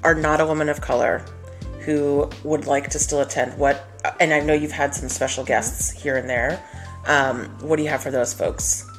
are 0.03 0.15
not 0.15 0.41
a 0.41 0.45
woman 0.45 0.69
of 0.69 0.81
color 0.81 1.25
who 1.81 2.29
would 2.43 2.65
like 2.65 2.89
to 2.89 2.99
still 2.99 3.21
attend, 3.21 3.57
what, 3.57 3.85
and 4.19 4.33
I 4.33 4.39
know 4.39 4.53
you've 4.53 4.71
had 4.71 4.95
some 4.95 5.09
special 5.09 5.43
guests 5.43 5.91
here 5.91 6.15
and 6.15 6.29
there, 6.29 6.63
um, 7.05 7.45
what 7.59 7.75
do 7.75 7.83
you 7.83 7.89
have 7.89 8.01
for 8.01 8.11
those 8.11 8.33
folks? 8.33 8.89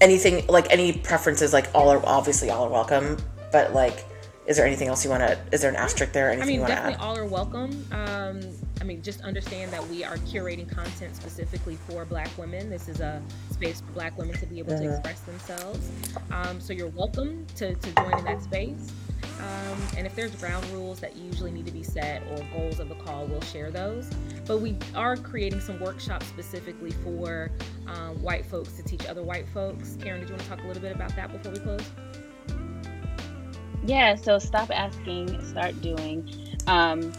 Anything, 0.00 0.46
like 0.48 0.70
any 0.70 0.92
preferences, 0.92 1.52
like 1.52 1.68
all 1.74 1.88
are 1.88 2.04
obviously 2.04 2.50
all 2.50 2.64
are 2.64 2.70
welcome, 2.70 3.16
but 3.52 3.72
like, 3.72 4.04
is 4.46 4.56
there 4.58 4.66
anything 4.66 4.88
else 4.88 5.04
you 5.04 5.10
want 5.10 5.22
to, 5.22 5.38
is 5.52 5.62
there 5.62 5.70
an 5.70 5.76
asterisk 5.76 6.12
there? 6.12 6.30
Anything 6.30 6.42
I 6.42 6.46
mean, 6.46 6.54
you 6.56 6.60
want 6.60 6.70
to 6.70 6.74
definitely 6.74 7.02
add? 7.02 7.08
all 7.08 7.16
are 7.16 7.24
welcome. 7.24 7.86
Um, 7.92 8.40
I 8.80 8.84
mean, 8.84 9.00
just 9.02 9.22
understand 9.22 9.72
that 9.72 9.86
we 9.88 10.04
are 10.04 10.16
curating 10.18 10.68
content 10.68 11.16
specifically 11.16 11.76
for 11.88 12.04
Black 12.04 12.28
women. 12.36 12.68
This 12.68 12.88
is 12.88 13.00
a 13.00 13.22
space 13.50 13.80
for 13.80 13.92
Black 13.92 14.18
women 14.18 14.36
to 14.36 14.46
be 14.46 14.58
able 14.58 14.76
to 14.76 14.90
express 14.90 15.20
themselves. 15.20 15.90
Um, 16.30 16.60
so 16.60 16.74
you're 16.74 16.88
welcome 16.88 17.46
to, 17.56 17.74
to 17.74 17.90
join 17.92 18.18
in 18.18 18.24
that 18.24 18.42
space. 18.42 18.92
Um, 19.40 19.78
and 19.96 20.06
if 20.06 20.14
there's 20.14 20.34
ground 20.36 20.64
rules 20.70 21.00
that 21.00 21.16
usually 21.16 21.50
need 21.50 21.66
to 21.66 21.72
be 21.72 21.82
set 21.82 22.22
or 22.30 22.46
goals 22.56 22.80
of 22.80 22.88
the 22.88 22.94
call, 22.94 23.26
we'll 23.26 23.40
share 23.42 23.70
those. 23.70 24.08
But 24.46 24.58
we 24.58 24.76
are 24.94 25.16
creating 25.16 25.60
some 25.60 25.80
workshops 25.80 26.26
specifically 26.26 26.90
for 26.90 27.50
um, 27.86 28.22
white 28.22 28.46
folks 28.46 28.72
to 28.74 28.82
teach 28.82 29.06
other 29.06 29.22
white 29.22 29.48
folks. 29.48 29.96
Karen, 30.00 30.20
did 30.20 30.28
you 30.28 30.34
want 30.34 30.42
to 30.42 30.48
talk 30.48 30.62
a 30.62 30.66
little 30.66 30.82
bit 30.82 30.94
about 30.94 31.14
that 31.16 31.32
before 31.32 31.52
we 31.52 31.58
close? 31.58 31.82
Yeah, 33.86 34.14
so 34.14 34.38
stop 34.38 34.70
asking, 34.70 35.44
start 35.44 35.80
doing 35.82 36.26
um, 36.66 37.12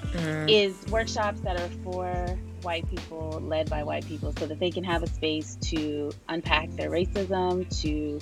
is 0.47 0.83
workshops 0.89 1.41
that 1.41 1.59
are 1.59 1.69
for 1.83 2.25
white 2.63 2.89
people, 2.89 3.39
led 3.43 3.69
by 3.69 3.83
white 3.83 4.05
people, 4.07 4.33
so 4.39 4.47
that 4.47 4.59
they 4.59 4.71
can 4.71 4.83
have 4.83 5.03
a 5.03 5.07
space 5.07 5.57
to 5.61 6.11
unpack 6.27 6.71
their 6.71 6.89
racism, 6.89 7.69
to 7.81 8.19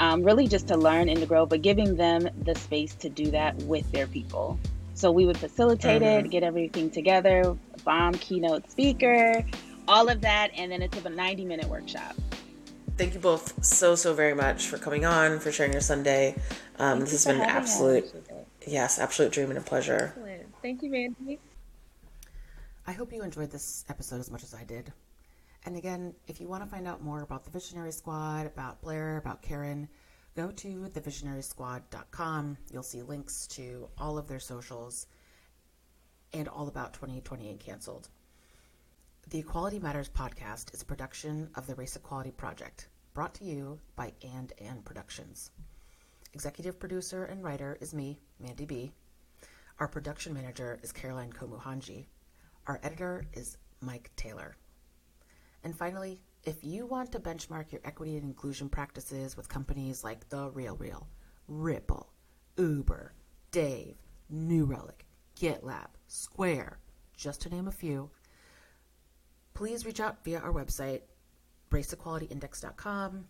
um, 0.00 0.24
really 0.24 0.48
just 0.48 0.66
to 0.68 0.76
learn 0.76 1.08
and 1.08 1.20
to 1.20 1.26
grow, 1.26 1.46
but 1.46 1.62
giving 1.62 1.94
them 1.94 2.28
the 2.42 2.56
space 2.56 2.94
to 2.96 3.08
do 3.08 3.30
that 3.30 3.54
with 3.62 3.90
their 3.92 4.08
people. 4.08 4.58
So 4.94 5.12
we 5.12 5.24
would 5.26 5.38
facilitate 5.38 6.02
it, 6.02 6.30
get 6.30 6.42
everything 6.42 6.90
together, 6.90 7.56
bomb 7.84 8.14
keynote 8.14 8.68
speaker, 8.70 9.44
all 9.86 10.08
of 10.08 10.22
that, 10.22 10.50
and 10.56 10.72
then 10.72 10.82
it's 10.82 11.04
a 11.04 11.08
90 11.08 11.44
minute 11.44 11.66
workshop. 11.68 12.16
Thank 12.96 13.14
you 13.14 13.20
both 13.20 13.64
so, 13.64 13.94
so 13.94 14.14
very 14.14 14.34
much 14.34 14.66
for 14.68 14.78
coming 14.78 15.04
on, 15.04 15.38
for 15.38 15.52
sharing 15.52 15.72
your 15.72 15.82
Sunday. 15.82 16.34
Um, 16.78 17.00
this 17.00 17.12
has 17.12 17.26
been 17.26 17.36
an 17.36 17.42
having 17.42 17.64
us. 17.64 17.70
absolute, 17.70 18.24
yes, 18.66 18.98
absolute 18.98 19.32
dream 19.32 19.50
and 19.50 19.58
a 19.58 19.62
pleasure. 19.62 20.14
Excellent. 20.16 20.54
Thank 20.62 20.82
you, 20.82 20.90
Mandy. 20.90 21.38
I 22.86 22.92
hope 22.92 23.12
you 23.12 23.22
enjoyed 23.22 23.50
this 23.50 23.84
episode 23.88 24.20
as 24.20 24.30
much 24.30 24.42
as 24.42 24.54
I 24.54 24.64
did. 24.64 24.92
And 25.64 25.76
again, 25.76 26.14
if 26.28 26.40
you 26.40 26.48
want 26.48 26.64
to 26.64 26.70
find 26.70 26.86
out 26.86 27.02
more 27.02 27.22
about 27.22 27.44
the 27.44 27.50
Visionary 27.50 27.92
Squad, 27.92 28.46
about 28.46 28.80
Blair, 28.80 29.18
about 29.18 29.42
Karen, 29.42 29.88
Go 30.36 30.50
to 30.50 30.90
thevisionarysquad.com. 30.92 32.58
You'll 32.70 32.82
see 32.82 33.00
links 33.00 33.46
to 33.48 33.88
all 33.96 34.18
of 34.18 34.28
their 34.28 34.38
socials 34.38 35.06
and 36.34 36.46
all 36.46 36.68
about 36.68 36.92
2020 36.92 37.48
Ain't 37.48 37.60
canceled. 37.60 38.10
The 39.28 39.40
Equality 39.40 39.80
Matters 39.80 40.08
podcast 40.08 40.72
is 40.72 40.82
a 40.82 40.86
production 40.86 41.50
of 41.56 41.66
the 41.66 41.74
Race 41.74 41.96
Equality 41.96 42.30
Project, 42.30 42.86
brought 43.12 43.34
to 43.34 43.44
you 43.44 43.80
by 43.96 44.12
And 44.22 44.52
and 44.60 44.84
Productions. 44.84 45.50
Executive 46.32 46.78
producer 46.78 47.24
and 47.24 47.42
writer 47.42 47.76
is 47.80 47.92
me, 47.92 48.20
Mandy 48.38 48.66
B. 48.66 48.92
Our 49.80 49.88
production 49.88 50.32
manager 50.32 50.78
is 50.84 50.92
Caroline 50.92 51.32
Komuhanji. 51.32 52.06
Our 52.68 52.78
editor 52.84 53.26
is 53.32 53.58
Mike 53.80 54.12
Taylor. 54.14 54.56
And 55.64 55.76
finally, 55.76 56.20
if 56.44 56.62
you 56.62 56.86
want 56.86 57.10
to 57.10 57.18
benchmark 57.18 57.72
your 57.72 57.80
equity 57.84 58.16
and 58.16 58.24
inclusion 58.24 58.68
practices 58.68 59.36
with 59.36 59.48
companies 59.48 60.04
like 60.04 60.28
The 60.28 60.50
Real 60.50 60.76
Real, 60.76 61.08
Ripple, 61.48 62.12
Uber, 62.58 63.12
Dave, 63.50 63.96
New 64.30 64.66
Relic, 64.66 65.04
GitLab, 65.36 65.88
Square, 66.06 66.78
just 67.16 67.40
to 67.40 67.48
name 67.48 67.66
a 67.66 67.72
few, 67.72 68.08
please 69.56 69.86
reach 69.86 70.00
out 70.00 70.22
via 70.22 70.38
our 70.38 70.52
website, 70.52 71.00
raceequalityindex.com, 71.70 73.24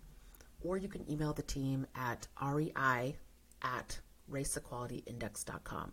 or 0.60 0.76
you 0.76 0.88
can 0.88 1.08
email 1.10 1.32
the 1.32 1.42
team 1.42 1.86
at 1.94 2.26
rei 2.42 3.16
at 3.62 4.00
raceequalityindex.com. 4.30 5.92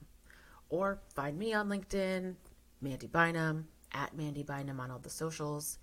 Or 0.69 0.99
find 1.13 1.37
me 1.37 1.53
on 1.53 1.69
LinkedIn, 1.69 2.35
Mandy 2.81 3.07
Bynum, 3.07 3.67
at 3.93 4.17
Mandy 4.17 4.41
Bynum 4.41 4.79
on 4.79 4.89
all 4.89 4.99
the 4.99 5.09
socials. 5.09 5.77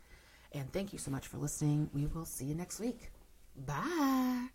And 0.53 0.71
thank 0.73 0.93
you 0.93 0.99
so 0.99 1.13
much 1.13 1.29
for 1.29 1.39
listening. 1.39 1.89
We 1.95 2.07
will 2.07 2.25
see 2.25 2.47
you 2.47 2.57
next 2.57 2.81
week. 2.81 3.13
Bye. 3.57 4.49